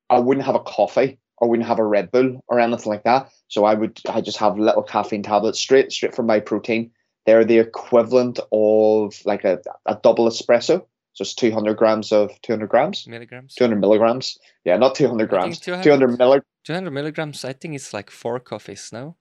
I 0.09 0.19
wouldn't 0.19 0.45
have 0.45 0.55
a 0.55 0.59
coffee 0.59 1.19
or 1.37 1.49
wouldn't 1.49 1.67
have 1.67 1.79
a 1.79 1.85
Red 1.85 2.11
Bull 2.11 2.43
or 2.47 2.59
anything 2.59 2.91
like 2.91 3.03
that. 3.03 3.31
So 3.47 3.65
I 3.65 3.73
would 3.73 3.99
I 4.09 4.21
just 4.21 4.37
have 4.37 4.57
little 4.57 4.83
caffeine 4.83 5.23
tablets 5.23 5.59
straight 5.59 5.91
straight 5.91 6.15
from 6.15 6.27
my 6.27 6.39
protein 6.39 6.91
they're 7.25 7.45
the 7.45 7.59
equivalent 7.59 8.39
of 8.51 9.15
like 9.25 9.43
a, 9.43 9.59
a 9.85 9.97
double 10.01 10.27
espresso. 10.27 10.85
So 11.13 11.21
it's 11.21 11.35
200 11.35 11.77
grams 11.77 12.11
of 12.11 12.31
200 12.41 12.67
grams? 12.67 13.07
Milligrams. 13.07 13.53
200 13.55 13.79
milligrams. 13.79 14.37
Yeah, 14.65 14.77
not 14.77 14.95
200 14.95 15.29
grams. 15.29 15.59
200, 15.59 15.83
200 15.83 16.17
milligrams. 16.17 16.45
200 16.65 16.91
milligrams, 16.91 17.45
I 17.45 17.53
think 17.53 17.75
it's 17.75 17.93
like 17.93 18.09
four 18.09 18.39
coffees, 18.39 18.89
no? 18.91 19.15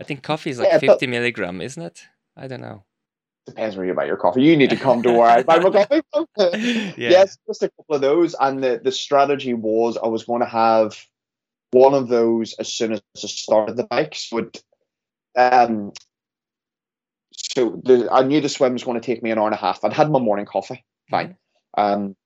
I 0.00 0.04
think 0.04 0.22
coffee 0.22 0.50
is 0.50 0.58
like 0.58 0.68
yeah, 0.68 0.78
50 0.78 1.06
milligram, 1.06 1.60
isn't 1.60 1.82
it? 1.82 2.02
I 2.36 2.48
don't 2.48 2.60
know. 2.60 2.84
Depends 3.46 3.76
where 3.76 3.86
you 3.86 3.94
buy 3.94 4.06
your 4.06 4.16
coffee. 4.16 4.42
You 4.42 4.56
need 4.56 4.70
to 4.70 4.76
come 4.76 5.02
to 5.02 5.12
where 5.12 5.28
I 5.28 5.42
buy 5.42 5.58
my 5.58 5.70
coffee. 5.70 6.02
yeah. 6.96 7.10
Yes, 7.10 7.36
just 7.46 7.62
a 7.62 7.68
couple 7.68 7.94
of 7.94 8.00
those. 8.00 8.34
And 8.40 8.64
the, 8.64 8.80
the 8.82 8.90
strategy 8.90 9.54
was 9.54 9.96
I 9.96 10.08
was 10.08 10.24
going 10.24 10.40
to 10.40 10.46
have 10.46 10.98
one 11.70 11.94
of 11.94 12.08
those 12.08 12.54
as 12.54 12.72
soon 12.72 12.92
as 12.92 13.02
I 13.16 13.26
started 13.26 13.76
the 13.76 13.84
bike. 13.84 14.14
So 14.14 14.38
it, 14.38 14.62
um, 15.36 15.92
so 17.32 17.80
the, 17.84 18.08
I 18.10 18.22
knew 18.22 18.40
the 18.40 18.48
swim 18.48 18.72
was 18.72 18.84
going 18.84 19.00
to 19.00 19.04
take 19.04 19.22
me 19.22 19.30
an 19.30 19.38
hour 19.38 19.46
and 19.46 19.54
a 19.54 19.58
half. 19.58 19.84
I'd 19.84 19.92
had 19.92 20.10
my 20.10 20.18
morning 20.18 20.46
coffee, 20.46 20.84
fine. 21.10 21.36
Mm-hmm. 21.76 21.80
Um, 21.80 22.16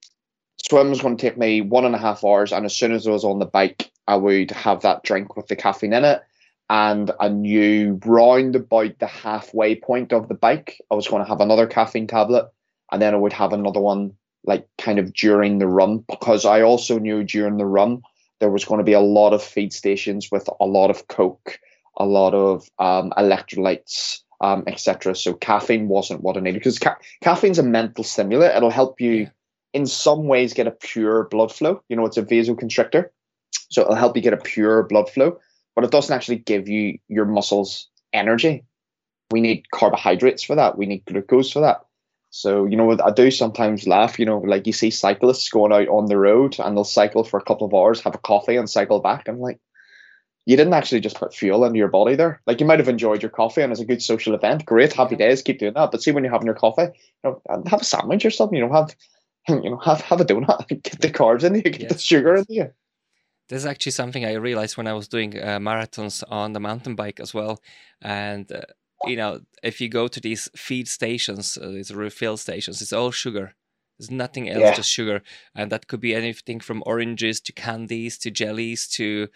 swim 0.69 0.91
was 0.91 1.01
going 1.01 1.17
to 1.17 1.23
take 1.23 1.38
me 1.38 1.61
one 1.61 1.85
and 1.85 1.95
a 1.95 1.99
half 1.99 2.25
hours, 2.25 2.53
and 2.53 2.64
as 2.64 2.77
soon 2.77 2.93
as 2.93 3.07
I 3.07 3.11
was 3.11 3.25
on 3.25 3.38
the 3.38 3.47
bike, 3.47 3.91
I 4.07 4.17
would 4.17 4.51
have 4.51 4.83
that 4.83 5.03
drink 5.03 5.37
with 5.37 5.47
the 5.49 5.57
caffeine 5.57 5.93
in 5.93 6.05
it. 6.05 6.23
And 6.71 7.11
I 7.19 7.29
knew 7.29 7.99
round 8.05 8.55
about 8.55 8.99
the 8.99 9.07
halfway 9.07 9.75
point 9.75 10.12
of 10.12 10.29
the 10.29 10.35
bike, 10.35 10.79
I 10.91 10.95
was 10.95 11.09
going 11.09 11.23
to 11.23 11.29
have 11.29 11.41
another 11.41 11.67
caffeine 11.67 12.07
tablet, 12.07 12.51
and 12.93 13.01
then 13.01 13.14
I 13.14 13.19
would 13.19 13.33
have 13.33 13.53
another 13.53 13.81
one 13.81 14.12
like 14.45 14.67
kind 14.79 14.99
of 14.99 15.12
during 15.12 15.59
the 15.59 15.67
run 15.67 16.05
because 16.09 16.45
I 16.45 16.62
also 16.62 16.99
knew 16.99 17.25
during 17.25 17.57
the 17.57 17.67
run 17.67 18.03
there 18.41 18.51
was 18.51 18.64
going 18.64 18.79
to 18.79 18.85
be 18.85 18.93
a 18.93 19.01
lot 19.01 19.33
of 19.33 19.43
feed 19.43 19.73
stations 19.73 20.31
with 20.31 20.49
a 20.61 20.67
lot 20.67 20.91
of 20.91 21.09
coke, 21.09 21.59
a 21.97 22.07
lot 22.07 22.35
of 22.35 22.69
um, 22.79 23.12
electrolytes, 23.19 24.21
um, 24.40 24.64
etc. 24.66 25.14
So 25.14 25.35
caffeine 25.35 25.88
wasn't 25.88 26.22
what 26.22 26.37
I 26.37 26.40
needed 26.40 26.61
because 26.61 26.79
ca- 26.79 26.98
caffeine's 27.22 27.59
a 27.59 27.62
mental 27.62 28.05
stimulant. 28.05 28.57
It'll 28.57 28.70
help 28.70 29.01
you 29.01 29.31
in 29.72 29.87
some 29.87 30.27
ways 30.27 30.55
get 30.55 30.66
a 30.66 30.72
pure 30.72 31.24
blood 31.24 31.53
flow. 31.53 31.83
You 31.88 31.96
know, 31.96 32.07
it's 32.07 32.16
a 32.16 32.22
vasoconstrictor. 32.22 33.11
So 33.70 33.83
it'll 33.83 33.94
help 33.94 34.16
you 34.16 34.22
get 34.22 34.33
a 34.33 34.38
pure 34.38 34.83
blood 34.85 35.11
flow, 35.11 35.38
but 35.74 35.85
it 35.85 35.90
doesn't 35.90 36.14
actually 36.14 36.38
give 36.38 36.68
you 36.68 36.98
your 37.09 37.24
muscles 37.24 37.88
energy. 38.12 38.64
We 39.31 39.40
need 39.40 39.70
carbohydrates 39.70 40.42
for 40.42 40.57
that. 40.57 40.79
We 40.79 40.87
need 40.87 41.05
glucose 41.05 41.53
for 41.53 41.61
that. 41.61 41.85
So, 42.31 42.66
you 42.66 42.77
know, 42.77 42.96
I 43.03 43.11
do 43.11 43.31
sometimes 43.31 43.87
laugh, 43.87 44.18
you 44.18 44.27
know, 44.27 44.38
like 44.38 44.66
you 44.66 44.72
see 44.72 44.90
cyclists 44.90 45.48
going 45.48 45.72
out 45.72 45.88
on 45.88 46.07
the 46.07 46.18
road 46.18 46.57
and 46.59 46.77
they'll 46.77 46.85
cycle 46.85 47.24
for 47.24 47.38
a 47.38 47.44
couple 47.44 47.66
of 47.66 47.74
hours, 47.74 48.03
have 48.03 48.14
a 48.14 48.18
coffee 48.18 48.57
and 48.57 48.68
cycle 48.68 49.01
back. 49.01 49.29
I'm 49.29 49.40
like, 49.40 49.59
you 50.48 50.56
didn't 50.56 50.72
actually 50.72 51.00
just 51.00 51.16
put 51.16 51.34
fuel 51.34 51.62
into 51.66 51.76
your 51.76 51.88
body 51.88 52.16
there. 52.16 52.40
Like 52.46 52.58
you 52.58 52.64
might 52.64 52.78
have 52.78 52.88
enjoyed 52.88 53.22
your 53.22 53.30
coffee 53.30 53.61
and 53.61 53.70
it's 53.70 53.82
a 53.82 53.84
good 53.84 54.02
social 54.02 54.34
event. 54.34 54.64
Great, 54.64 54.94
happy 54.94 55.14
days, 55.14 55.42
keep 55.42 55.58
doing 55.58 55.74
that. 55.74 55.90
But 55.90 56.02
see 56.02 56.11
when 56.11 56.24
you're 56.24 56.32
having 56.32 56.46
your 56.46 56.54
coffee, 56.54 56.88
you 57.22 57.37
know, 57.46 57.62
have 57.66 57.82
a 57.82 57.84
sandwich 57.84 58.24
or 58.24 58.30
something, 58.30 58.56
you 58.56 58.66
know, 58.66 58.72
have 58.72 58.96
you 59.62 59.68
know, 59.68 59.76
have 59.76 60.00
have 60.00 60.22
a 60.22 60.24
donut, 60.24 60.66
get 60.82 61.02
the 61.02 61.11
carbs 61.11 61.44
in 61.44 61.54
you, 61.54 61.61
get 61.61 61.82
yes. 61.82 61.92
the 61.92 61.98
sugar 61.98 62.37
in 62.37 62.46
you. 62.48 62.70
This 63.50 63.58
is 63.58 63.66
actually 63.66 63.92
something 63.92 64.24
I 64.24 64.34
realized 64.34 64.78
when 64.78 64.87
I 64.87 64.94
was 64.94 65.06
doing 65.06 65.38
uh, 65.38 65.58
marathons 65.58 66.24
on 66.30 66.54
the 66.54 66.61
mountain 66.61 66.94
bike 66.94 67.20
as 67.20 67.34
well. 67.34 67.61
And 68.00 68.50
uh, 68.50 68.62
you 69.04 69.16
know, 69.16 69.40
if 69.62 69.82
you 69.82 69.90
go 69.90 70.08
to 70.08 70.18
these 70.18 70.48
feed 70.56 70.88
stations, 70.88 71.58
uh, 71.58 71.68
these 71.68 71.94
refill 71.94 72.38
stations, 72.38 72.80
it's 72.80 72.94
all 72.94 73.11
sugar. 73.11 73.54
There's 73.98 74.11
nothing 74.11 74.48
else, 74.48 74.62
yeah. 74.62 74.74
just 74.74 74.90
sugar, 74.90 75.20
and 75.54 75.70
that 75.72 75.88
could 75.88 76.00
be 76.00 76.14
anything 76.14 76.61
from 76.61 76.82
oranges 76.87 77.38
to 77.42 77.52
candies 77.52 78.16
to 78.18 78.30
jellies 78.30 78.88
to 78.90 79.28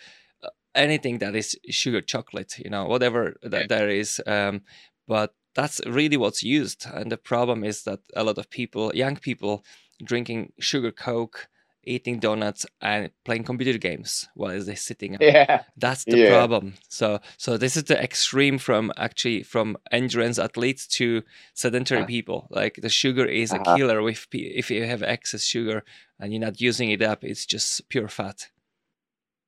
anything 0.75 1.19
that 1.19 1.35
is 1.35 1.57
sugar, 1.69 2.01
chocolate, 2.01 2.59
you 2.59 2.71
know, 2.71 2.87
whatever 2.87 3.37
that 3.43 3.69
there 3.69 3.89
is. 3.89 4.21
Um, 4.27 4.63
but 5.07 5.35
that's 5.55 5.81
really 5.87 6.17
what's 6.17 6.43
used, 6.43 6.87
and 6.93 7.13
the 7.13 7.19
problem 7.19 7.63
is 7.65 7.83
that 7.85 8.01
a 8.17 8.25
lot 8.25 8.39
of 8.39 8.49
people, 8.49 8.93
young 8.95 9.17
people, 9.17 9.65
drinking 10.05 10.53
sugar 10.59 10.91
coke 10.91 11.49
eating 11.85 12.19
donuts 12.19 12.65
and 12.81 13.11
playing 13.25 13.45
computer 13.45 13.79
games 13.79 14.29
while 14.35 14.61
they're 14.63 14.77
sitting. 14.77 15.17
Yeah, 15.21 15.63
that's 15.77 16.05
the 16.05 16.19
yeah. 16.19 16.31
problem. 16.31 16.75
So, 16.89 17.21
so 17.37 17.57
this 17.57 17.77
is 17.77 17.85
the 17.85 18.01
extreme 18.01 18.59
from 18.59 18.93
actually 18.97 19.43
from 19.43 19.77
endurance 19.91 20.39
athletes 20.39 20.87
to 20.99 21.23
sedentary 21.55 22.03
uh, 22.03 22.07
people. 22.07 22.49
Like 22.51 22.79
the 22.81 22.89
sugar 22.89 23.25
is 23.25 23.53
uh-huh. 23.53 23.65
a 23.67 23.77
killer. 23.77 24.09
If 24.09 24.29
if 24.33 24.71
you 24.71 24.85
have 24.85 25.03
excess 25.03 25.45
sugar 25.45 25.85
and 26.19 26.33
you're 26.33 26.41
not 26.41 26.61
using 26.61 26.91
it 26.91 27.03
up, 27.03 27.25
it's 27.25 27.47
just 27.47 27.89
pure 27.89 28.09
fat. 28.09 28.49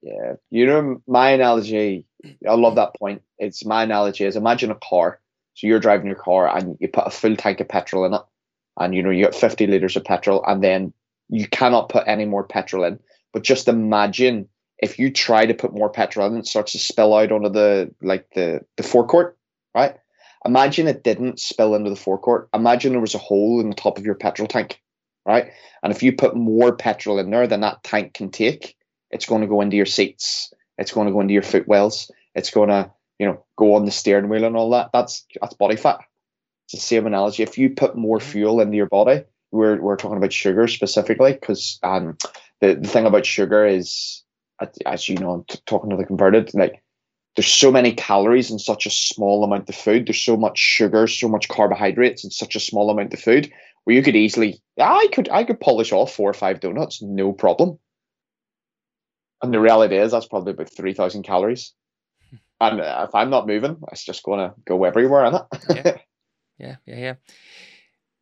Yeah, 0.05 0.35
you 0.51 0.67
know 0.67 1.03
my 1.07 1.31
analogy. 1.31 2.05
I 2.49 2.55
love 2.55 2.75
that 2.77 2.95
point. 2.99 3.23
It's 3.39 3.65
my 3.65 3.83
analogy 3.85 4.25
is 4.25 4.37
imagine 4.37 4.71
a 4.71 4.75
car. 4.77 5.19
So 5.55 5.67
you're 5.67 5.81
driving 5.81 6.07
your 6.07 6.17
car 6.17 6.55
and 6.55 6.77
you 6.79 6.89
put 6.89 7.07
a 7.07 7.11
full 7.11 7.37
tank 7.37 7.61
of 7.61 7.69
petrol 7.69 8.05
in 8.05 8.13
it, 8.13 8.21
and 8.79 8.95
you 8.95 9.03
know 9.03 9.11
you 9.11 9.25
got 9.25 9.35
50 9.35 9.67
liters 9.67 9.97
of 9.97 10.05
petrol, 10.05 10.45
and 10.47 10.63
then 10.63 10.93
you 11.31 11.49
cannot 11.49 11.89
put 11.89 12.07
any 12.07 12.27
more 12.27 12.45
petrol 12.45 12.85
in. 12.85 13.01
But 13.33 13.45
just 13.45 13.67
imagine 13.67 14.49
if 14.79 14.99
you 14.99 15.11
try 15.11 15.47
to 15.47 15.55
put 15.55 15.73
more 15.75 15.89
petrol 15.89 16.27
in, 16.27 16.37
it 16.37 16.47
starts 16.47 16.73
to 16.73 16.79
spill 16.79 17.15
out 17.15 17.33
onto 17.33 17.49
the 17.49 17.95
like 18.03 18.29
the 18.35 18.61
the 18.77 18.83
forecourt, 18.83 19.39
right? 19.75 19.97
Imagine 20.45 20.87
it 20.87 21.03
didn't 21.03 21.41
spill 21.41 21.75
into 21.75 21.89
the 21.89 21.97
forecourt. 21.97 22.51
Imagine 22.53 22.93
there 22.93 23.01
was 23.01 23.15
a 23.15 23.19
hole 23.19 23.61
in 23.61 23.71
the 23.71 23.77
top 23.77 23.97
of 23.97 24.05
your 24.05 24.17
petrol 24.17 24.49
tank, 24.49 24.83
right? 25.25 25.53
And 25.83 25.91
if 25.95 26.03
you 26.03 26.13
put 26.13 26.37
more 26.37 26.77
petrol 26.77 27.19
in 27.19 27.31
there 27.31 27.47
than 27.47 27.61
that 27.61 27.83
tank 27.83 28.13
can 28.13 28.31
take, 28.31 28.77
it's 29.15 29.27
going 29.27 29.41
to 29.41 29.49
go 29.49 29.61
into 29.61 29.77
your 29.77 29.87
seats. 29.87 30.53
It's 30.77 30.93
going 30.93 31.07
to 31.07 31.13
go 31.13 31.21
into 31.21 31.33
your 31.33 31.43
footwells. 31.43 32.11
It's 32.35 32.51
going 32.51 32.69
to, 32.69 32.91
you 33.19 33.27
know, 33.27 33.45
go 33.57 33.75
on 33.75 33.85
the 33.85 33.93
steering 33.93 34.29
wheel 34.29 34.45
and 34.45 34.57
all 34.57 34.71
that. 34.71 34.91
That's 34.93 35.25
that's 35.41 35.55
body 35.55 35.77
fat. 35.77 36.01
It's 36.67 36.75
the 36.75 36.81
same 36.81 37.07
analogy. 37.07 37.43
If 37.43 37.57
you 37.57 37.71
put 37.71 37.97
more 37.97 38.19
fuel 38.21 38.61
into 38.61 38.77
your 38.77 38.89
body, 38.89 39.23
we're 39.55 39.81
we're 39.81 39.97
talking 39.97 40.19
about 40.19 40.33
sugar 40.33 40.67
specifically 40.67 41.33
because 41.33 41.79
um 41.83 42.19
the, 42.61 42.75
the 42.75 42.89
thing 42.89 43.07
about 43.07 43.25
sugar 43.25 43.65
is 43.65 44.23
as 44.85 45.09
you 45.09 45.17
know 45.17 45.45
t- 45.49 45.59
talking 45.67 45.91
to 45.91 45.97
the 45.97 46.05
converted 46.05 46.53
like 46.55 46.83
there's 47.37 47.47
so 47.47 47.71
many 47.71 47.93
calories 47.93 48.51
in 48.51 48.59
such 48.59 48.87
a 48.87 48.91
small 48.91 49.45
amount 49.45 49.69
of 49.69 49.75
food 49.75 50.07
there's 50.07 50.21
so 50.21 50.37
much 50.37 50.59
sugar 50.59 51.07
so 51.07 51.29
much 51.29 51.49
carbohydrates 51.49 52.25
in 52.25 52.31
such 52.31 52.57
a 52.57 52.61
small 52.61 52.91
amount 52.91 53.13
of 53.15 53.21
food 53.21 53.53
where 53.85 53.95
you 53.95 54.03
could 54.03 54.17
easily 54.17 54.61
i 54.81 55.09
could 55.13 55.29
i 55.31 55.45
could 55.45 55.61
polish 55.61 55.93
off 55.93 56.13
four 56.15 56.31
or 56.31 56.35
five 56.35 56.61
donuts 56.61 57.03
no 57.03 57.33
problem 57.33 57.79
and 59.45 59.55
the 59.55 59.61
reality 59.61 59.97
is 59.97 60.13
that's 60.13 60.27
probably 60.27 60.53
about 60.53 60.71
3000 60.71 61.23
calories 61.23 61.75
and 62.61 62.81
if 62.81 63.15
i'm 63.15 63.31
not 63.31 63.47
moving 63.47 63.77
it's 63.93 64.05
just 64.05 64.23
going 64.23 64.39
to 64.39 64.55
go 64.67 64.85
everywhere 64.85 65.25
in 65.27 65.35
it 65.35 65.43
yeah 65.69 65.97
yeah 66.59 66.77
yeah 66.87 66.97
yeah 66.97 67.15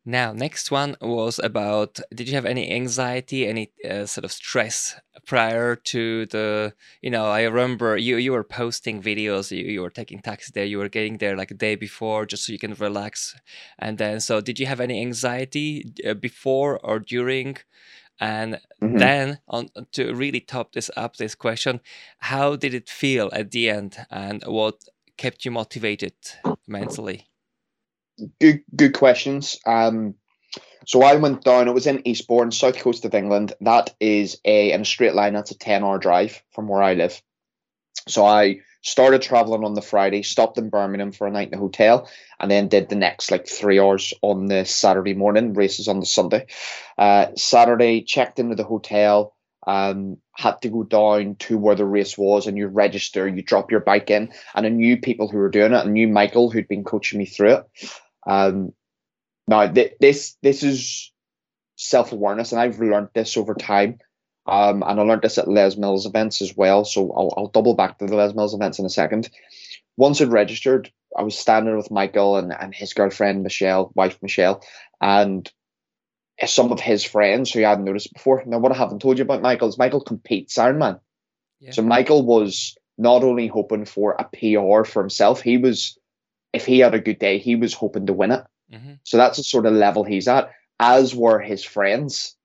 now, 0.05 0.33
next 0.33 0.69
one 0.69 0.97
was 0.99 1.39
about 1.39 1.97
did 2.13 2.27
you 2.27 2.35
have 2.35 2.45
any 2.45 2.69
anxiety, 2.73 3.47
any 3.47 3.71
uh, 3.89 4.05
sort 4.05 4.25
of 4.25 4.33
stress 4.33 4.99
prior 5.25 5.77
to 5.77 6.25
the, 6.25 6.73
you 7.01 7.09
know, 7.09 7.27
I 7.27 7.43
remember 7.43 7.95
you 7.95 8.17
you 8.17 8.33
were 8.33 8.43
posting 8.43 9.01
videos, 9.01 9.49
you, 9.49 9.63
you 9.63 9.81
were 9.81 9.89
taking 9.89 10.19
taxi 10.19 10.51
there, 10.53 10.65
you 10.65 10.77
were 10.77 10.89
getting 10.89 11.19
there 11.19 11.37
like 11.37 11.51
a 11.51 11.53
day 11.53 11.75
before 11.75 12.25
just 12.25 12.45
so 12.45 12.51
you 12.51 12.59
can 12.59 12.73
relax. 12.73 13.33
And 13.79 13.97
then, 13.97 14.19
so 14.19 14.41
did 14.41 14.59
you 14.59 14.65
have 14.65 14.81
any 14.81 14.99
anxiety 14.99 15.93
uh, 16.05 16.15
before 16.15 16.79
or 16.83 16.99
during? 16.99 17.57
And 18.19 18.59
mm-hmm. 18.81 18.97
then, 18.97 19.39
on 19.47 19.69
to 19.93 20.13
really 20.13 20.39
top 20.39 20.73
this 20.73 20.89
up, 20.95 21.17
this 21.17 21.35
question, 21.35 21.81
how 22.19 22.55
did 22.55 22.73
it 22.73 22.89
feel 22.89 23.29
at 23.33 23.51
the 23.51 23.69
end, 23.69 23.97
and 24.09 24.43
what 24.43 24.83
kept 25.17 25.45
you 25.45 25.51
motivated 25.51 26.13
mentally? 26.67 27.27
good 28.39 28.63
good 28.75 28.93
questions. 28.93 29.59
Um, 29.65 30.15
so 30.85 31.01
I 31.01 31.15
went 31.15 31.43
down. 31.43 31.67
It 31.67 31.73
was 31.73 31.87
in 31.87 32.07
Eastbourne, 32.07 32.51
south 32.51 32.77
coast 32.77 33.05
of 33.05 33.15
England. 33.15 33.53
That 33.61 33.95
is 33.99 34.39
a 34.45 34.71
in 34.71 34.81
a 34.81 34.85
straight 34.85 35.15
line. 35.15 35.33
That's 35.33 35.51
a 35.51 35.57
ten 35.57 35.83
hour 35.83 35.97
drive 35.97 36.43
from 36.51 36.67
where 36.67 36.83
I 36.83 36.93
live. 36.93 37.21
So 38.07 38.25
I 38.25 38.59
started 38.83 39.21
traveling 39.21 39.63
on 39.63 39.73
the 39.73 39.81
Friday, 39.81 40.21
stopped 40.21 40.57
in 40.57 40.69
Birmingham 40.69 41.11
for 41.11 41.25
a 41.25 41.31
night 41.31 41.47
in 41.47 41.53
a 41.55 41.61
hotel, 41.61 42.07
and 42.39 42.51
then 42.51 42.67
did 42.67 42.89
the 42.89 42.95
next 42.95 43.31
like 43.31 43.47
three 43.47 43.79
hours 43.79 44.13
on 44.21 44.45
the 44.47 44.65
Saturday 44.65 45.13
morning. 45.13 45.53
Races 45.53 45.87
on 45.87 45.99
the 45.99 46.05
Sunday. 46.05 46.45
Uh, 46.97 47.27
Saturday 47.35 48.03
checked 48.03 48.39
into 48.39 48.55
the 48.55 48.63
hotel. 48.63 49.35
Um, 49.65 50.17
had 50.35 50.61
to 50.63 50.69
go 50.69 50.83
down 50.83 51.35
to 51.39 51.57
where 51.57 51.75
the 51.75 51.85
race 51.85 52.17
was 52.17 52.47
and 52.47 52.57
you 52.57 52.67
register, 52.67 53.25
you 53.29 53.41
drop 53.41 53.71
your 53.71 53.79
bike 53.79 54.11
in, 54.11 54.33
and 54.53 54.65
I 54.65 54.69
knew 54.69 54.97
people 54.97 55.29
who 55.29 55.37
were 55.37 55.49
doing 55.49 55.71
it. 55.71 55.77
I 55.77 55.85
knew 55.85 56.09
Michael 56.09 56.51
who'd 56.51 56.67
been 56.67 56.83
coaching 56.83 57.17
me 57.17 57.25
through 57.25 57.53
it. 57.53 57.91
Um, 58.27 58.73
now 59.47 59.67
th- 59.67 59.93
this 60.01 60.35
this 60.41 60.63
is 60.63 61.13
self 61.77 62.11
awareness, 62.11 62.51
and 62.51 62.59
I've 62.59 62.79
learned 62.79 63.09
this 63.13 63.37
over 63.37 63.53
time. 63.55 63.99
Um, 64.45 64.83
and 64.83 64.99
I 64.99 65.03
learned 65.03 65.21
this 65.21 65.37
at 65.37 65.47
Les 65.47 65.77
Mills 65.77 66.05
events 66.05 66.41
as 66.41 66.55
well. 66.55 66.83
So 66.85 67.11
I'll, 67.13 67.33
I'll 67.37 67.47
double 67.47 67.75
back 67.75 67.97
to 67.99 68.05
the 68.05 68.15
Les 68.15 68.33
Mills 68.33 68.53
events 68.53 68.79
in 68.79 68.85
a 68.85 68.89
second. 68.89 69.29
Once 69.95 70.21
I'd 70.21 70.29
registered, 70.29 70.91
I 71.15 71.23
was 71.23 71.37
standing 71.37 71.77
with 71.77 71.91
Michael 71.91 72.37
and, 72.37 72.53
and 72.53 72.73
his 72.73 72.93
girlfriend 72.93 73.43
Michelle, 73.43 73.91
wife 73.95 74.17
Michelle, 74.21 74.63
and 74.99 75.49
some 76.45 76.71
of 76.71 76.79
his 76.79 77.03
friends 77.03 77.51
who 77.51 77.63
I 77.63 77.69
hadn't 77.69 77.85
noticed 77.85 78.13
before. 78.13 78.43
Now, 78.45 78.57
what 78.57 78.71
I 78.71 78.77
haven't 78.77 79.01
told 79.01 79.17
you 79.17 79.23
about 79.23 79.41
Michael 79.41 79.69
is 79.69 79.77
Michael 79.77 80.01
competes 80.01 80.55
Ironman. 80.55 80.99
Yeah. 81.59 81.71
So 81.71 81.81
Michael 81.81 82.25
was 82.25 82.75
not 82.97 83.23
only 83.23 83.47
hoping 83.47 83.85
for 83.85 84.15
a 84.19 84.25
PR 84.25 84.83
for 84.83 85.01
himself, 85.01 85.41
he 85.41 85.57
was 85.57 85.97
if 86.51 86.65
he 86.65 86.79
had 86.79 86.93
a 86.93 86.99
good 86.99 87.19
day, 87.19 87.39
he 87.39 87.55
was 87.55 87.73
hoping 87.73 88.05
to 88.05 88.13
win 88.13 88.31
it. 88.31 88.43
Mm-hmm. 88.71 88.93
So 89.03 89.17
that's 89.17 89.37
the 89.37 89.43
sort 89.43 89.65
of 89.65 89.73
level 89.73 90.03
he's 90.03 90.27
at, 90.27 90.51
as 90.79 91.15
were 91.15 91.39
his 91.39 91.63
friends. 91.63 92.35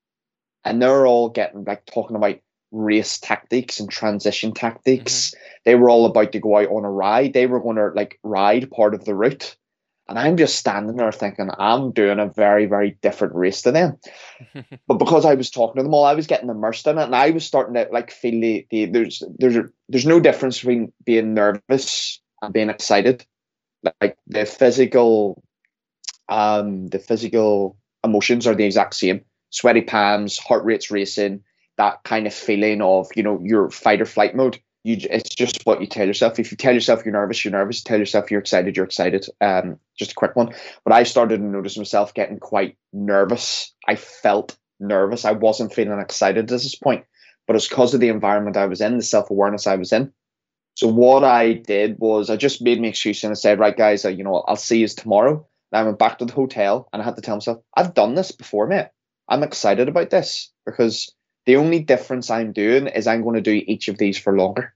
And 0.65 0.83
they're 0.83 1.07
all 1.07 1.29
getting 1.29 1.65
like 1.65 1.87
talking 1.87 2.17
about 2.17 2.39
race 2.71 3.19
tactics 3.19 3.81
and 3.81 3.91
transition 3.91 4.53
tactics. 4.53 5.31
Mm-hmm. 5.31 5.39
They 5.65 5.75
were 5.75 5.91
all 5.91 6.07
about 6.07 6.33
to 6.33 6.41
go 6.41 6.59
out 6.59 6.69
on 6.69 6.85
a 6.85 6.91
ride. 6.91 7.33
They 7.33 7.47
were 7.47 7.61
going 7.61 7.77
to 7.77 7.89
like 7.95 8.19
ride 8.23 8.71
part 8.71 8.95
of 8.95 9.05
the 9.05 9.15
route. 9.15 9.57
And 10.09 10.19
I'm 10.19 10.39
just 10.39 10.57
standing 10.57 10.97
there 10.97 11.13
thinking, 11.13 11.51
I'm 11.59 11.93
doing 11.93 12.19
a 12.19 12.29
very, 12.29 12.65
very 12.65 12.97
different 13.03 13.35
race 13.35 13.61
to 13.63 13.73
them. 13.73 13.99
but 14.87 14.95
because 14.95 15.27
I 15.27 15.35
was 15.35 15.51
talking 15.51 15.77
to 15.77 15.83
them 15.83 15.93
all, 15.93 16.05
I 16.05 16.15
was 16.15 16.27
getting 16.27 16.49
immersed 16.49 16.87
in 16.87 16.97
it, 16.97 17.03
and 17.03 17.15
I 17.15 17.29
was 17.31 17.45
starting 17.45 17.75
to 17.75 17.87
like 17.93 18.11
feel 18.11 18.41
the, 18.41 18.67
the 18.71 18.87
there's 18.87 19.23
there's 19.39 19.71
there's 19.91 20.07
no 20.07 20.19
difference 20.19 20.61
between 20.61 20.95
being 21.05 21.35
nervous 21.35 22.21
and 22.41 22.55
being 22.55 22.71
excited 22.71 23.27
like 24.01 24.17
the 24.27 24.45
physical 24.45 25.43
um 26.29 26.89
the 26.89 26.99
physical 26.99 27.77
emotions 28.05 28.47
are 28.47 28.55
the 28.55 28.65
exact 28.65 28.95
same 28.95 29.25
sweaty 29.51 29.83
palms 29.83 30.39
heart 30.39 30.65
rate's 30.65 30.91
racing 30.91 31.43
that 31.77 32.03
kind 32.03 32.27
of 32.27 32.35
feeling 32.35 32.83
of 32.83 33.09
you 33.15 33.23
know 33.23 33.41
your 33.43 33.71
fight 33.71 34.01
or 34.01 34.07
flight 34.07 34.35
mode. 34.35 34.61
You 34.85 34.97
it's 35.11 35.35
just 35.35 35.65
what 35.65 35.81
you 35.81 35.87
tell 35.87 36.07
yourself. 36.07 36.39
If 36.39 36.51
you 36.51 36.57
tell 36.57 36.75
yourself 36.75 37.05
you're 37.05 37.13
nervous 37.13 37.45
you're 37.45 37.53
nervous. 37.53 37.83
Tell 37.83 37.99
yourself 37.99 38.31
you're 38.31 38.41
excited 38.41 38.77
you're 38.77 38.87
excited. 38.87 39.27
Um 39.41 39.79
just 39.99 40.13
a 40.13 40.17
quick 40.17 40.37
one. 40.37 40.55
But 40.85 40.93
i 40.93 41.03
started 41.03 41.39
to 41.39 41.45
notice 41.45 41.77
myself 41.77 42.15
getting 42.15 42.39
quite 42.39 42.77
nervous. 42.93 43.75
I 43.87 43.97
felt 43.97 44.57
nervous. 44.81 45.25
I 45.25 45.33
wasn't 45.33 45.75
feeling 45.75 45.99
excited 46.01 46.45
at 46.45 46.49
this 46.49 46.75
point 46.75 47.05
but 47.47 47.57
it's 47.57 47.67
because 47.67 47.95
of 47.95 48.01
the 48.01 48.11
environment 48.11 48.59
i 48.59 48.67
was 48.67 48.83
in 48.83 48.99
the 48.99 49.03
self-awareness 49.03 49.67
i 49.67 49.75
was 49.75 49.93
in. 49.93 50.13
So 50.79 50.87
what 50.87 51.25
I 51.25 51.55
did 51.55 51.99
was 51.99 52.31
I 52.31 52.37
just 52.37 52.63
made 52.63 52.81
my 52.81 52.87
excuse 52.87 53.25
and 53.25 53.33
I 53.33 53.35
said, 53.35 53.59
right, 53.59 53.77
guys, 53.77 54.05
uh, 54.05 54.11
you 54.11 54.23
know, 54.23 54.45
I'll 54.47 54.55
see 54.55 54.79
you 54.79 54.87
tomorrow. 54.87 55.45
And 55.73 55.81
I 55.81 55.83
went 55.83 55.99
back 55.99 56.19
to 56.19 56.25
the 56.25 56.33
hotel 56.33 56.89
and 56.93 57.03
I 57.03 57.05
had 57.05 57.17
to 57.17 57.21
tell 57.21 57.35
myself, 57.35 57.59
I've 57.77 57.95
done 57.95 58.15
this 58.15 58.31
before, 58.31 58.69
mate. 58.69 58.87
I'm 59.29 59.43
excited 59.43 59.89
about 59.89 60.11
this 60.11 60.51
because 60.65 61.13
The 61.49 61.57
only 61.57 61.81
difference 61.81 62.29
I'm 62.29 62.53
doing 62.53 62.89
is 62.89 63.07
I'm 63.07 63.23
going 63.23 63.37
to 63.37 63.41
do 63.41 63.53
each 63.53 63.89
of 63.89 63.97
these 63.97 64.19
for 64.19 64.37
longer. 64.37 64.75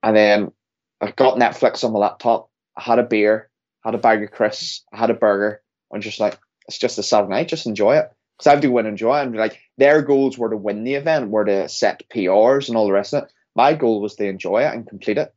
And 0.00 0.16
then 0.16 0.52
I 1.00 1.10
got 1.10 1.40
Netflix 1.40 1.82
on 1.82 1.92
my 1.92 1.98
laptop. 1.98 2.50
I 2.76 2.82
had 2.82 3.00
a 3.00 3.02
beer, 3.02 3.50
had 3.84 3.96
a 3.96 3.98
bag 3.98 4.22
of 4.22 4.30
crisps, 4.30 4.84
I 4.92 4.96
had 4.96 5.10
a 5.10 5.14
burger. 5.14 5.60
I'm 5.92 6.00
just 6.02 6.20
like, 6.20 6.38
it's 6.68 6.78
just 6.78 7.00
a 7.00 7.02
Saturday 7.02 7.30
night, 7.30 7.48
just 7.48 7.66
enjoy 7.66 7.96
it. 7.96 8.12
Because 8.38 8.56
I 8.56 8.60
do 8.60 8.70
win 8.70 8.86
and 8.86 8.92
enjoy. 8.92 9.16
And 9.16 9.34
like 9.34 9.58
their 9.76 10.02
goals 10.02 10.38
were 10.38 10.50
to 10.50 10.56
win 10.56 10.84
the 10.84 10.94
event, 10.94 11.30
were 11.30 11.46
to 11.46 11.68
set 11.68 12.08
PRs 12.14 12.68
and 12.68 12.76
all 12.76 12.86
the 12.86 12.92
rest 12.92 13.12
of 13.12 13.24
it. 13.24 13.32
My 13.56 13.74
goal 13.74 14.00
was 14.00 14.14
to 14.14 14.28
enjoy 14.28 14.62
it 14.62 14.72
and 14.72 14.86
complete 14.86 15.18
it. 15.18 15.34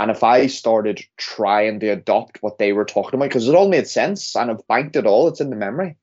And 0.00 0.10
if 0.10 0.24
I 0.24 0.48
started 0.48 1.06
trying 1.16 1.78
to 1.78 1.90
adopt 1.90 2.42
what 2.42 2.58
they 2.58 2.72
were 2.72 2.84
talking 2.84 3.14
about, 3.14 3.28
because 3.28 3.46
it 3.46 3.54
all 3.54 3.68
made 3.68 3.86
sense 3.86 4.34
and 4.34 4.50
I've 4.50 4.66
banked 4.66 4.96
it 4.96 5.06
all, 5.06 5.28
it's 5.28 5.40
in 5.40 5.50
the 5.50 5.54
memory, 5.54 5.96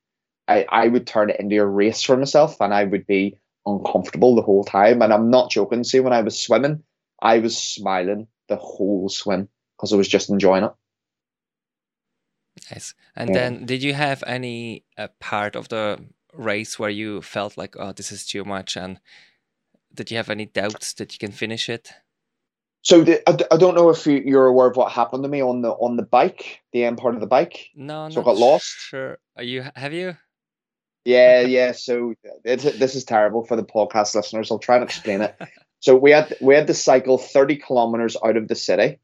I, 0.47 0.65
I 0.69 0.87
would 0.87 1.07
turn 1.07 1.29
it 1.29 1.39
into 1.39 1.57
a 1.59 1.65
race 1.65 2.01
for 2.01 2.17
myself 2.17 2.59
and 2.59 2.73
I 2.73 2.83
would 2.83 3.07
be 3.07 3.37
uncomfortable 3.65 4.35
the 4.35 4.41
whole 4.41 4.63
time. 4.63 5.01
And 5.01 5.13
I'm 5.13 5.29
not 5.29 5.51
joking. 5.51 5.83
See, 5.83 5.99
when 5.99 6.13
I 6.13 6.21
was 6.21 6.41
swimming, 6.41 6.83
I 7.21 7.39
was 7.39 7.57
smiling 7.57 8.27
the 8.49 8.57
whole 8.57 9.09
swim 9.09 9.47
because 9.77 9.93
I 9.93 9.95
was 9.95 10.07
just 10.07 10.29
enjoying 10.29 10.65
it. 10.65 10.73
Nice. 12.71 12.93
And 13.15 13.29
yeah. 13.29 13.35
then, 13.35 13.65
did 13.65 13.81
you 13.81 13.93
have 13.93 14.23
any 14.27 14.83
uh, 14.97 15.07
part 15.19 15.55
of 15.55 15.69
the 15.69 15.99
race 16.33 16.77
where 16.77 16.89
you 16.89 17.21
felt 17.21 17.57
like, 17.57 17.75
oh, 17.77 17.93
this 17.93 18.11
is 18.11 18.25
too 18.25 18.43
much? 18.43 18.75
And 18.75 18.99
did 19.93 20.11
you 20.11 20.17
have 20.17 20.29
any 20.29 20.45
doubts 20.45 20.93
that 20.93 21.13
you 21.13 21.19
can 21.19 21.31
finish 21.31 21.69
it? 21.69 21.91
So 22.83 23.01
the, 23.01 23.27
I, 23.27 23.55
I 23.55 23.57
don't 23.57 23.75
know 23.75 23.89
if 23.89 24.05
you, 24.05 24.37
are 24.37 24.47
aware 24.47 24.67
of 24.67 24.75
what 24.75 24.91
happened 24.91 25.23
to 25.23 25.29
me 25.29 25.41
on 25.41 25.61
the 25.61 25.69
on 25.69 25.95
the 25.95 26.03
bike, 26.03 26.59
the 26.73 26.83
end 26.83 26.97
part 26.97 27.15
of 27.15 27.21
the 27.21 27.27
bike. 27.27 27.69
No, 27.75 28.09
so 28.09 28.21
I 28.21 28.25
got 28.25 28.35
lost. 28.35 28.75
Sure. 28.77 29.17
Are 29.37 29.43
you 29.43 29.63
have 29.75 29.93
you? 29.93 30.17
Yeah, 31.05 31.41
yeah. 31.41 31.73
So 31.73 32.13
this 32.43 32.95
is 32.95 33.03
terrible 33.03 33.45
for 33.45 33.55
the 33.55 33.63
podcast 33.63 34.15
listeners. 34.15 34.49
I'll 34.51 34.59
try 34.59 34.75
and 34.75 34.83
explain 34.83 35.21
it. 35.21 35.35
so 35.79 35.95
we 35.95 36.11
had 36.11 36.35
we 36.41 36.55
had 36.55 36.67
to 36.67 36.73
cycle 36.73 37.17
thirty 37.17 37.57
kilometers 37.57 38.15
out 38.23 38.37
of 38.37 38.47
the 38.47 38.55
city, 38.55 38.99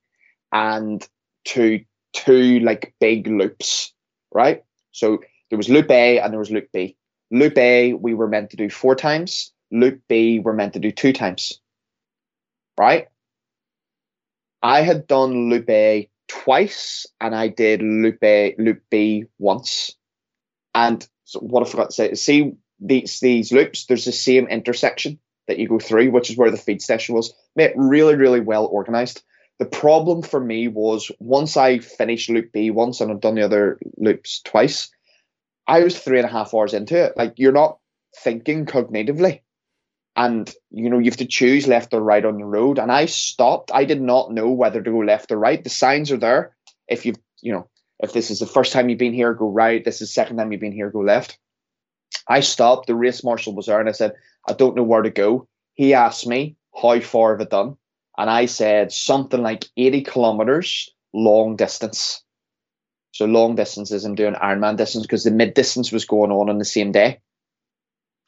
and 0.52 1.06
to 1.46 1.84
two 2.14 2.60
like 2.60 2.94
big 3.00 3.28
loops, 3.28 3.94
right? 4.34 4.64
So 4.92 5.20
there 5.50 5.58
was 5.58 5.70
loop 5.70 5.92
A 5.92 6.20
and 6.20 6.32
there 6.32 6.40
was 6.40 6.52
loop 6.52 6.70
B. 6.72 6.96
Loop 7.32 7.58
A 7.58 7.94
we 7.94 8.14
were 8.14 8.28
meant 8.28 8.50
to 8.52 8.58
do 8.58 8.70
four 8.70 8.96
times. 8.96 9.52
Loop 9.72 10.02
B 10.08 10.40
we're 10.40 10.54
meant 10.54 10.74
to 10.74 10.80
do 10.80 10.92
two 10.92 11.14
times, 11.14 11.60
right? 12.78 13.08
I 14.62 14.82
had 14.82 15.08
done 15.08 15.50
loop 15.50 15.70
A 15.70 16.10
twice, 16.28 17.06
and 17.20 17.36
I 17.36 17.50
did 17.50 17.82
loop 17.82 18.24
A 18.24 18.56
loop 18.58 18.82
B 18.90 19.26
once. 19.38 19.96
And 20.74 21.06
so 21.30 21.40
what 21.42 21.62
I 21.62 21.70
forgot 21.70 21.92
to 21.92 21.94
say, 21.94 22.14
see 22.16 22.54
these 22.80 23.20
these 23.20 23.52
loops, 23.52 23.86
there's 23.86 24.06
the 24.06 24.12
same 24.12 24.48
intersection 24.48 25.20
that 25.48 25.60
you 25.60 25.68
go 25.68 25.78
through, 25.78 26.10
which 26.10 26.32
is 26.32 26.38
where 26.38 26.50
the 26.50 26.58
feed 26.58 26.82
station 26.82 27.14
was. 27.14 27.32
Mate, 27.56 27.74
really, 27.76 28.16
really 28.16 28.40
well 28.40 28.66
organized. 28.66 29.22
The 29.60 29.66
problem 29.66 30.24
for 30.24 30.40
me 30.40 30.70
was 30.70 31.12
once 31.20 31.56
I 31.56 31.80
finished 31.80 32.32
loop 32.32 32.52
B 32.52 32.72
once 32.72 33.00
and 33.00 33.12
I've 33.12 33.20
done 33.20 33.36
the 33.36 33.46
other 33.46 33.78
loops 33.98 34.42
twice, 34.44 34.90
I 35.68 35.84
was 35.84 36.00
three 36.00 36.18
and 36.18 36.28
a 36.28 36.32
half 36.32 36.56
hours 36.56 36.74
into 36.74 36.98
it. 36.98 37.14
Like 37.16 37.36
you're 37.38 37.52
not 37.52 37.78
thinking 38.18 38.66
cognitively 38.66 39.42
and 40.16 40.52
you 40.72 40.90
know 40.90 40.98
you 40.98 41.12
have 41.12 41.18
to 41.18 41.28
choose 41.28 41.68
left 41.68 41.94
or 41.94 42.02
right 42.02 42.26
on 42.26 42.40
the 42.40 42.44
road 42.44 42.80
and 42.80 42.92
i 42.92 43.06
stopped 43.06 43.70
i 43.72 43.86
did 43.86 44.02
not 44.02 44.32
know 44.32 44.50
whether 44.50 44.82
to 44.82 44.90
go 44.90 44.98
left 44.98 45.32
or 45.32 45.38
right 45.38 45.64
the 45.64 45.70
signs 45.70 46.12
are 46.12 46.18
there 46.18 46.56
if 46.88 47.06
you 47.06 47.14
you 47.42 47.54
know 47.54 47.70
if 48.00 48.14
this 48.14 48.32
is 48.32 48.40
the 48.40 48.46
first 48.46 48.72
time 48.72 48.90
you've 48.90 49.00
been 49.00 49.14
here 49.14 49.34
go 49.34 49.50
right. 49.50 49.84
This 49.84 49.96
is 49.96 50.10
the 50.10 50.14
second 50.14 50.38
time 50.38 50.52
you've 50.52 50.62
been 50.62 50.72
here 50.72 50.90
go 50.90 51.00
left. 51.00 51.38
I 52.28 52.40
stopped 52.40 52.88
the 52.88 52.96
race 52.96 53.24
marshal 53.24 53.54
was 53.54 53.66
there 53.66 53.80
and 53.80 53.90
i 53.90 53.92
said 53.92 54.14
i 54.48 54.54
don't 54.54 54.76
know 54.76 54.84
where 54.84 55.02
to 55.02 55.10
go. 55.10 55.48
He 55.74 55.94
asked 55.94 56.28
me 56.28 56.56
how 56.82 57.00
far 57.00 57.38
have 57.38 57.46
i 57.46 57.50
done? 57.50 57.76
And 58.18 58.30
i 58.30 58.46
said 58.46 58.92
something 58.92 59.42
like 59.42 59.66
80 59.78 60.02
kilometers 60.02 60.90
long 61.14 61.56
distance. 61.56 62.24
So 63.12 63.26
long 63.26 63.56
distances 63.56 64.06
i'm 64.06 64.16
doing 64.16 64.36
ironman 64.36 64.78
distance 64.78 65.06
because 65.06 65.24
the 65.24 65.32
mid 65.32 65.54
distance 65.54 65.92
was 65.92 66.06
going 66.06 66.32
on 66.32 66.50
on 66.50 66.58
the 66.58 66.66
same 66.66 66.92
day. 66.92 67.20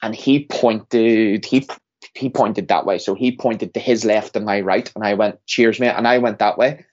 And 0.02 0.16
he 0.16 0.46
pointed 0.46 1.46
he 1.46 1.68
he 2.16 2.30
pointed 2.30 2.68
that 2.68 2.86
way. 2.86 2.98
So 2.98 3.14
he 3.14 3.36
pointed 3.36 3.74
to 3.74 3.80
his 3.80 4.04
left 4.04 4.36
and 4.36 4.46
my 4.46 4.62
right, 4.62 4.92
and 4.96 5.06
I 5.06 5.14
went, 5.14 5.40
"Cheers, 5.46 5.80
mate!" 5.80 5.94
And 5.96 6.08
I 6.08 6.18
went 6.18 6.40
that 6.40 6.58
way. 6.58 6.84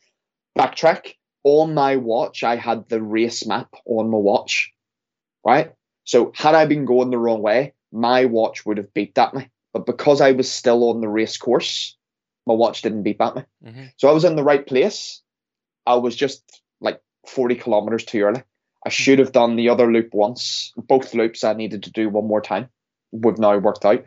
Backtrack 0.57 1.15
on 1.45 1.75
my 1.75 1.97
watch. 1.97 2.43
I 2.43 2.57
had 2.57 2.89
the 2.89 3.03
race 3.03 3.47
map 3.47 3.75
on 3.87 4.11
my 4.11 4.19
watch, 4.19 4.73
right? 5.45 5.73
So 6.05 6.33
had 6.35 6.55
I 6.55 6.67
been 6.67 6.85
going 6.85 7.11
the 7.11 7.19
wrong 7.19 7.43
way, 7.43 7.75
my 7.93 8.25
watch 8.25 8.65
would 8.67 8.79
have 8.79 8.93
beat 8.95 9.15
that 9.15 9.35
me. 9.35 9.49
But 9.73 9.87
because 9.87 10.21
I 10.21 10.33
was 10.33 10.51
still 10.51 10.91
on 10.91 11.01
the 11.01 11.09
race 11.09 11.37
course, 11.37 11.97
my 12.47 12.55
watch 12.55 12.83
didn't 12.83 13.03
beat 13.03 13.19
that 13.19 13.37
me. 13.37 13.43
Mm-hmm. 13.65 13.85
So 13.97 14.09
I 14.09 14.13
was 14.13 14.25
in 14.25 14.37
the 14.37 14.45
right 14.45 14.67
place. 14.67 15.23
I 15.87 15.95
was 15.97 16.17
just 16.17 16.63
like 16.81 17.01
40 17.27 17.55
kilometers 17.57 18.05
too 18.05 18.23
early. 18.23 18.43
I 18.87 18.91
should 18.91 19.19
have 19.19 19.33
done 19.33 19.57
the 19.57 19.69
other 19.69 19.91
loop 19.93 20.15
once. 20.15 20.73
Both 20.77 21.15
loops 21.15 21.45
I 21.45 21.53
needed 21.53 21.83
to 21.85 21.91
do 21.91 22.09
one 22.09 22.27
more 22.27 22.41
time 22.41 22.69
we've 23.13 23.39
now 23.39 23.57
worked 23.59 23.85
out. 23.85 24.05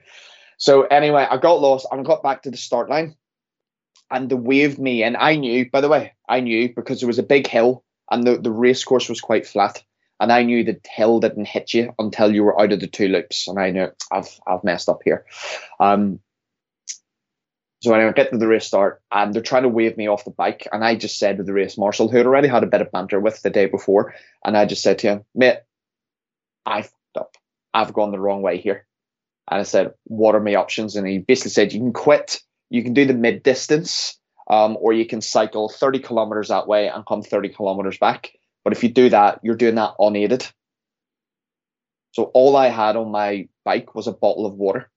So 0.58 0.84
anyway, 0.84 1.28
I 1.30 1.38
got 1.38 1.62
lost 1.62 1.88
and 1.92 2.02
I 2.02 2.04
got 2.04 2.24
back 2.24 2.44
to 2.44 2.52
the 2.52 2.58
start 2.58 2.90
line 2.90 3.16
and 4.12 4.30
they 4.30 4.36
waved 4.36 4.78
me 4.78 5.04
And 5.04 5.18
I 5.18 5.36
knew, 5.36 5.70
by 5.70 5.82
the 5.82 5.90
way, 5.90 6.14
I 6.30 6.42
knew 6.42 6.74
because 6.74 7.00
there 7.00 7.08
was 7.08 7.20
a 7.20 7.24
big 7.24 7.48
hill 7.48 7.84
and 8.12 8.26
the, 8.26 8.38
the 8.38 8.52
race 8.52 8.84
course 8.84 9.10
was 9.10 9.22
quite 9.22 9.48
flat. 9.48 9.84
And 10.20 10.32
I 10.32 10.44
knew 10.44 10.64
the 10.64 10.80
hill 10.88 11.20
didn't 11.20 11.48
hit 11.48 11.74
you 11.74 11.96
until 11.98 12.32
you 12.32 12.44
were 12.44 12.62
out 12.62 12.72
of 12.72 12.80
the 12.80 12.88
two 12.88 13.08
loops. 13.08 13.48
And 13.48 13.58
I 13.58 13.72
knew 13.72 13.88
I've 14.12 14.40
I've 14.46 14.64
messed 14.64 14.90
up 14.90 15.02
here. 15.04 15.26
Um 15.80 16.20
so 17.82 17.92
anyway, 17.94 18.10
I 18.10 18.14
get 18.14 18.32
to 18.32 18.38
the 18.38 18.48
race 18.48 18.68
start 18.68 19.02
and 19.12 19.34
they're 19.34 19.42
trying 19.42 19.64
to 19.64 19.70
wave 19.70 19.98
me 19.98 20.08
off 20.08 20.26
the 20.26 20.30
bike. 20.30 20.68
And 20.72 20.86
I 20.86 20.96
just 20.96 21.18
said 21.18 21.38
to 21.38 21.44
the 21.44 21.54
race 21.54 21.80
marshal, 21.80 22.10
who 22.10 22.18
had 22.18 22.28
already 22.28 22.48
had 22.48 22.64
a 22.64 22.68
bit 22.68 22.82
of 22.82 22.92
banter 22.92 23.20
with 23.20 23.42
the 23.42 23.50
day 23.50 23.66
before, 23.66 24.14
and 24.46 24.56
I 24.56 24.66
just 24.66 24.84
said 24.84 25.00
to 25.00 25.08
him, 25.08 25.26
mate, 25.34 25.58
I 26.64 26.84
fucked 26.84 27.18
up. 27.18 27.38
I've 27.74 27.94
gone 27.94 28.12
the 28.12 28.20
wrong 28.20 28.44
way 28.44 28.60
here. 28.60 28.86
And 29.50 29.60
I 29.60 29.64
said, 29.64 29.96
what 30.04 30.36
are 30.36 30.40
my 30.40 30.54
options? 30.54 30.96
And 30.96 31.08
he 31.08 31.18
basically 31.18 31.52
said, 31.52 31.74
you 31.74 31.80
can 31.80 31.92
quit, 31.92 32.42
you 32.72 32.84
can 32.84 32.94
do 32.94 33.06
the 33.06 33.14
mid 33.14 33.44
distance, 33.44 34.18
um, 34.50 34.78
or 34.80 34.94
you 34.94 35.06
can 35.06 35.22
cycle 35.22 35.70
30 35.70 36.00
kilometers 36.00 36.48
that 36.48 36.68
way 36.68 36.88
and 36.88 37.06
come 37.06 37.22
30 37.22 37.50
kilometers 37.50 37.98
back. 37.98 38.32
But 38.64 38.74
if 38.74 38.82
you 38.82 38.90
do 38.90 39.10
that, 39.10 39.42
you're 39.44 39.56
doing 39.56 39.76
that 39.76 39.94
unaided. 40.00 40.48
So 42.14 42.24
all 42.34 42.56
I 42.56 42.70
had 42.70 42.96
on 42.96 43.12
my 43.12 43.50
bike 43.66 43.94
was 43.94 44.08
a 44.08 44.14
bottle 44.14 44.46
of 44.46 44.54
water. 44.54 44.90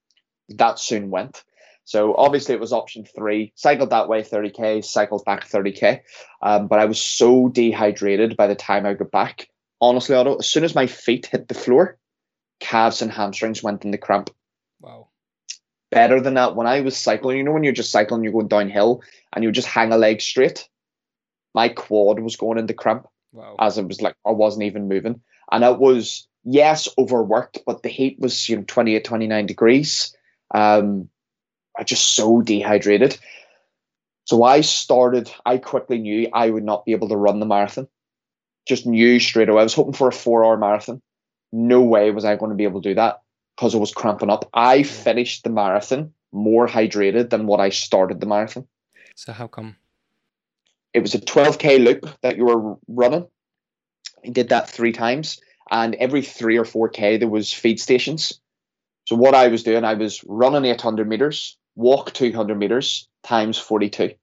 That 0.51 0.79
soon 0.79 1.11
went. 1.11 1.43
So 1.85 2.15
obviously 2.17 2.55
it 2.55 2.61
was 2.61 2.73
option 2.73 3.05
three. 3.05 3.53
Cycled 3.57 3.91
that 3.91 4.09
way 4.09 4.23
30k, 4.23 4.85
cycled 4.85 5.25
back 5.25 5.49
30k. 5.49 6.01
Um, 6.43 6.69
but 6.69 6.79
I 6.79 6.85
was 6.85 7.01
so 7.01 7.49
dehydrated 7.49 8.37
by 8.37 8.47
the 8.47 8.55
time 8.55 8.87
I 8.87 8.95
got 8.95 9.11
back. 9.11 9.49
Honestly, 9.81 10.15
Otto, 10.15 10.37
as 10.37 10.47
soon 10.47 10.65
as 10.65 10.77
my 10.77 10.87
feet 10.87 11.27
hit 11.27 11.49
the 11.49 11.55
floor, 11.55 11.99
calves 12.61 13.03
and 13.03 13.11
hamstrings 13.11 13.63
went 13.65 13.85
into 13.85 13.99
cramp. 13.99 14.31
Better 15.95 16.21
than 16.21 16.35
that, 16.35 16.57
when 16.57 16.67
I 16.67 16.81
was 16.81 16.97
cycling, 16.97 17.39
you 17.39 17.45
know, 17.45 17.53
when 17.53 17.65
you're 17.65 17.73
just 17.73 17.93
cycling, 17.93 18.25
you're 18.25 18.33
going 18.33 18.49
downhill 18.49 19.03
and 19.33 19.45
you 19.45 19.53
just 19.53 19.69
hang 19.69 19.93
a 19.93 19.97
leg 19.97 20.21
straight, 20.21 20.69
my 21.55 21.69
quad 21.69 22.21
was 22.21 22.37
going 22.37 22.59
into 22.59 22.75
cramp 22.75 23.07
wow. 23.33 23.57
as 23.59 23.79
it 23.79 23.87
was 23.87 24.03
like 24.03 24.17
I 24.27 24.33
wasn't 24.33 24.65
even 24.65 24.89
moving. 24.89 25.21
And 25.51 25.65
it 25.65 25.79
was, 25.79 26.27
yes, 26.45 26.89
overworked, 26.99 27.61
but 27.67 27.83
the 27.83 27.89
heat 27.89 28.19
was, 28.19 28.49
you 28.49 28.57
know, 28.57 28.65
28, 28.67 29.05
29 29.05 29.47
degrees. 29.47 30.17
Um, 30.55 31.09
I 31.79 31.85
just 31.85 32.15
so 32.15 32.41
dehydrated. 32.43 33.19
So 34.25 34.43
I 34.43 34.63
started, 34.63 35.31
I 35.45 35.59
quickly 35.59 35.99
knew 35.99 36.29
I 36.33 36.51
would 36.51 36.65
not 36.65 36.85
be 36.85 36.93
able 36.93 37.09
to 37.09 37.17
run 37.17 37.41
the 37.41 37.47
marathon. 37.47 37.89
Just 38.67 38.87
knew 38.87 39.21
straight 39.21 39.49
away. 39.49 39.61
I 39.61 39.65
was 39.65 39.75
hoping 39.75 39.93
for 39.93 40.09
a 40.09 40.13
four 40.13 40.45
hour 40.45 40.57
marathon. 40.57 41.03
No 41.53 41.83
way 41.83 42.11
was 42.11 42.25
I 42.25 42.37
going 42.37 42.51
to 42.51 42.57
be 42.57 42.65
able 42.65 42.81
to 42.81 42.89
do 42.89 42.95
that 42.95 43.21
because 43.57 43.75
I 43.75 43.79
was 43.79 43.93
cramping 43.93 44.31
up. 44.31 44.49
I 44.53 44.83
finished 44.83 45.45
the 45.45 45.51
marathon 45.51 46.13
more 46.33 46.67
hydrated 46.67 47.31
than 47.31 47.47
what 47.47 47.61
I 47.61 47.69
started 47.71 48.21
the 48.21 48.27
marathon. 48.27 48.67
So 49.15 49.33
how 49.33 49.47
come? 49.47 49.77
It 50.93 51.01
was 51.01 51.15
a 51.15 51.21
12k 51.21 51.85
loop 51.85 52.09
that 52.23 52.37
you 52.37 52.45
were 52.45 52.77
running. 52.89 53.27
I 54.25 54.31
did 54.31 54.49
that 54.51 54.71
three 54.71 54.93
times, 54.93 55.41
and 55.71 55.95
every 55.97 56.23
three 56.23 56.57
or 56.57 56.65
four 56.65 56.89
k 56.89 57.17
there 57.17 57.29
was 57.29 57.53
feed 57.53 57.81
stations. 57.81 58.41
So 59.07 59.17
what 59.17 59.35
I 59.35 59.49
was 59.49 59.63
doing, 59.63 59.85
I 59.85 59.95
was 59.95 60.25
running 60.27 60.65
800 60.65 61.09
meters, 61.09 61.59
walk 61.75 62.13
200 62.13 62.57
meters 62.57 63.09
times 63.23 63.59
42 63.59 64.15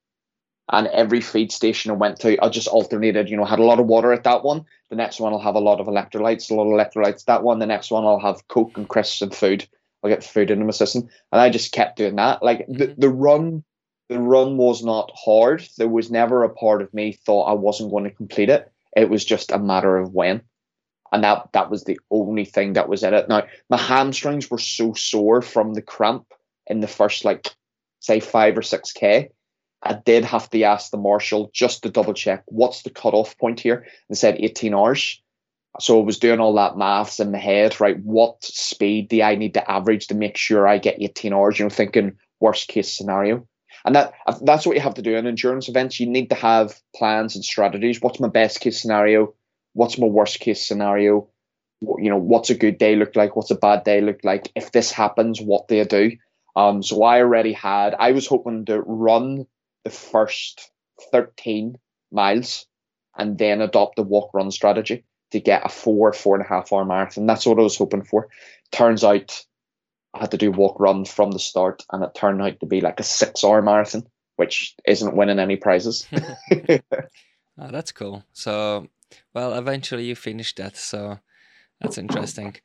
and 0.70 0.88
every 0.88 1.22
feed 1.22 1.52
station 1.52 1.92
I 1.92 1.96
went 1.96 2.20
to, 2.22 2.38
I 2.44 2.50
just 2.50 2.68
alternated. 2.68 3.30
You 3.30 3.38
know, 3.38 3.46
had 3.46 3.60
a 3.60 3.64
lot 3.64 3.80
of 3.80 3.88
water 3.88 4.14
at 4.14 4.24
that 4.24 4.44
one. 4.44 4.66
The 4.90 4.96
next 4.96 5.20
one 5.20 5.34
I'll 5.34 5.40
have 5.40 5.56
a 5.56 5.60
lot 5.60 5.80
of 5.80 5.88
electrolytes, 5.88 6.50
a 6.50 6.56
lot 6.56 6.72
of 6.72 6.74
electrolytes. 6.74 7.26
That 7.26 7.44
one, 7.44 7.60
the 7.60 7.66
next 7.66 7.92
one 7.92 8.06
I'll 8.06 8.20
have 8.20 8.48
Coke 8.48 8.78
and 8.78 8.88
crisps 8.88 9.22
and 9.22 9.34
food. 9.34 9.68
I'll 10.04 10.10
get 10.10 10.24
food 10.24 10.50
into 10.52 10.66
my 10.66 10.72
system, 10.72 11.10
and 11.32 11.42
I 11.42 11.50
just 11.50 11.72
kept 11.74 11.98
doing 11.98 12.16
that. 12.16 12.42
Like 12.42 12.66
the 12.68 12.88
mm-hmm. 12.88 13.02
the 13.02 13.10
run, 13.10 13.64
the 14.10 14.20
run 14.20 14.58
was 14.58 14.84
not 14.84 15.12
hard. 15.16 15.68
There 15.78 15.90
was 15.90 16.10
never 16.12 16.44
a 16.44 16.50
part 16.50 16.82
of 16.82 16.94
me 16.94 17.12
thought 17.12 17.50
I 17.50 17.54
wasn't 17.54 17.92
going 17.92 18.06
to 18.06 18.12
complete 18.12 18.50
it. 18.50 18.72
It 18.96 19.10
was 19.10 19.24
just 19.26 19.52
a 19.52 19.60
matter 19.60 19.98
of 19.98 20.14
when. 20.14 20.42
and 21.12 21.24
that 21.24 21.50
that 21.54 21.70
was 21.70 21.84
the 21.84 22.00
only 22.10 22.46
thing 22.46 22.74
that 22.74 22.90
was 22.90 23.04
in 23.04 23.14
it. 23.14 23.28
Now 23.28 23.44
my 23.70 23.78
hamstrings 23.78 24.50
were 24.50 24.58
so 24.58 24.94
sore 24.94 25.42
from 25.42 25.74
the 25.74 25.82
cramp 25.82 26.26
in 26.68 26.80
the 26.80 26.88
first 26.88 27.26
like 27.26 27.54
say 28.00 28.20
five 28.20 28.58
or 28.58 28.62
six 28.62 28.92
k. 28.94 29.30
I 29.84 29.94
did 29.94 30.26
have 30.26 30.50
to 30.52 30.64
ask 30.64 30.92
the 30.92 30.98
marshal 30.98 31.50
just 31.54 31.84
to 31.84 31.90
double 31.90 32.14
check 32.14 32.44
what's 32.46 32.84
the 32.84 32.90
cutoff 32.90 33.38
point 33.38 33.60
here. 33.60 33.88
They 34.10 34.16
said 34.16 34.38
18 34.40 34.74
hours. 34.76 35.22
So 35.80 36.00
I 36.00 36.04
was 36.04 36.20
doing 36.20 36.40
all 36.40 36.54
that 36.56 36.78
maths 36.78 37.20
in 37.20 37.32
my 37.32 37.38
head, 37.38 37.80
right? 37.80 37.98
What 38.04 38.44
speed 38.44 39.10
do 39.10 39.22
I 39.22 39.36
need 39.36 39.54
to 39.56 39.72
average 39.72 40.08
to 40.08 40.16
make 40.16 40.38
sure 40.38 40.68
I 40.68 40.78
get 40.78 41.02
18 41.02 41.34
hours? 41.34 41.58
You 41.58 41.66
know, 41.66 41.70
thinking 41.70 42.18
worst 42.40 42.68
case 42.68 42.96
scenario. 42.96 43.48
And 43.86 43.96
that 43.96 44.14
that's 44.44 44.66
what 44.66 44.76
you 44.76 44.82
have 44.82 44.96
to 44.96 45.02
do 45.02 45.16
in 45.16 45.26
endurance 45.26 45.70
events. 45.70 46.00
You 46.00 46.08
need 46.08 46.30
to 46.30 46.36
have 46.36 46.80
plans 46.96 47.36
and 47.36 47.44
strategies. 47.44 48.02
What's 48.02 48.20
my 48.20 48.28
best 48.28 48.60
case 48.60 48.82
scenario? 48.82 49.34
What's 49.74 49.98
my 49.98 50.08
worst 50.08 50.40
case 50.40 50.68
scenario? 50.68 51.30
You 51.82 52.10
know, 52.12 52.18
what's 52.18 52.52
a 52.52 52.56
good 52.56 52.78
day 52.78 52.96
look 52.96 53.16
like? 53.16 53.36
What's 53.36 53.50
a 53.50 53.56
bad 53.56 53.84
day 53.84 54.02
look 54.02 54.20
like? 54.24 54.52
If 54.56 54.72
this 54.72 54.92
happens, 54.92 55.42
what 55.42 55.68
do 55.68 55.80
I 55.80 55.86
do? 55.86 56.12
Um, 56.56 56.84
so 56.84 57.02
I 57.02 57.22
already 57.22 57.54
had. 57.54 57.96
I 57.98 58.12
was 58.12 58.28
hoping 58.28 58.66
to 58.66 58.82
run 58.82 59.48
the 59.84 59.90
first 59.90 60.72
thirteen 61.12 61.78
miles 62.12 62.66
and 63.18 63.38
then 63.38 63.62
adopt 63.62 63.96
the 63.96 64.04
walk 64.04 64.34
run 64.34 64.52
strategy 64.52 65.06
to 65.32 65.40
get 65.40 65.66
a 65.66 65.70
four 65.70 66.14
four 66.14 66.36
and 66.36 66.46
a 66.46 66.48
half 66.48 66.72
hour 66.72 66.86
marathon. 66.86 67.26
That's 67.26 67.46
what 67.46 67.60
I 67.60 67.64
was 67.64 67.78
hoping 67.78 68.04
for. 68.04 68.28
Turns 68.72 69.04
out 69.04 69.46
I 70.14 70.20
had 70.20 70.32
to 70.32 70.38
do 70.38 70.52
walk 70.52 70.80
run 70.80 71.06
from 71.06 71.32
the 71.32 71.40
start, 71.40 71.84
and 71.92 72.04
it 72.04 72.14
turned 72.14 72.42
out 72.42 72.60
to 72.60 72.66
be 72.66 72.82
like 72.82 73.00
a 73.00 73.04
six 73.04 73.44
hour 73.44 73.62
marathon, 73.62 74.08
which 74.36 74.76
isn't 74.86 75.16
winning 75.16 75.40
any 75.40 75.56
prizes. 75.56 76.08
oh, 76.52 76.80
that's 77.58 77.92
cool. 77.92 78.24
So, 78.34 78.88
well, 79.34 79.54
eventually 79.54 80.06
you 80.06 80.16
finished 80.16 80.58
that. 80.58 80.76
So 80.76 81.20
that's 81.80 81.98
interesting. 81.98 82.56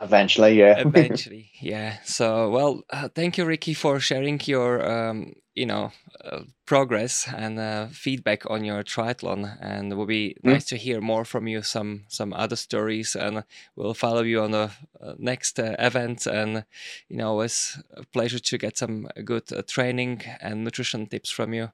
Eventually, 0.00 0.58
yeah. 0.58 0.78
Eventually, 0.86 1.50
yeah. 1.60 1.98
So, 2.04 2.50
well, 2.50 2.82
uh, 2.90 3.08
thank 3.08 3.38
you, 3.38 3.44
Ricky, 3.44 3.74
for 3.74 4.00
sharing 4.00 4.40
your, 4.44 4.86
um, 4.86 5.34
you 5.58 5.66
know, 5.66 5.92
uh, 6.24 6.42
progress 6.66 7.28
and 7.36 7.58
uh, 7.58 7.86
feedback 7.88 8.48
on 8.48 8.64
your 8.64 8.82
triathlon. 8.84 9.58
And 9.60 9.92
it 9.92 9.96
will 9.96 10.06
be 10.06 10.36
mm. 10.44 10.52
nice 10.52 10.64
to 10.66 10.76
hear 10.76 11.00
more 11.00 11.24
from 11.24 11.48
you, 11.48 11.62
some 11.62 12.04
some 12.08 12.32
other 12.32 12.56
stories, 12.56 13.16
and 13.16 13.44
we'll 13.76 13.94
follow 13.94 14.22
you 14.22 14.40
on 14.42 14.52
the 14.52 14.70
uh, 15.00 15.14
next 15.18 15.58
uh, 15.58 15.74
event. 15.78 16.26
And 16.26 16.64
you 17.08 17.16
know, 17.16 17.40
it's 17.40 17.78
a 17.92 18.04
pleasure 18.04 18.38
to 18.38 18.58
get 18.58 18.78
some 18.78 19.08
good 19.24 19.52
uh, 19.52 19.62
training 19.66 20.22
and 20.40 20.64
nutrition 20.64 21.06
tips 21.06 21.30
from 21.30 21.52
you. 21.52 21.72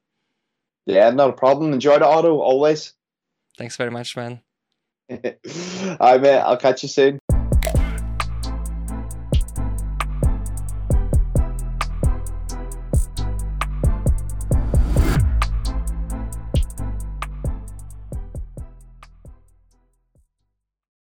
Yeah, 0.86 1.10
not 1.10 1.30
a 1.30 1.32
problem. 1.34 1.72
Enjoy 1.72 1.98
the 1.98 2.06
auto 2.06 2.38
always. 2.38 2.94
Thanks 3.56 3.76
very 3.76 3.90
much, 3.90 4.16
man. 4.16 4.40
All 5.10 5.20
right, 6.00 6.20
mate. 6.20 6.38
I'll 6.38 6.56
catch 6.56 6.82
you 6.82 6.88
soon. 6.88 7.18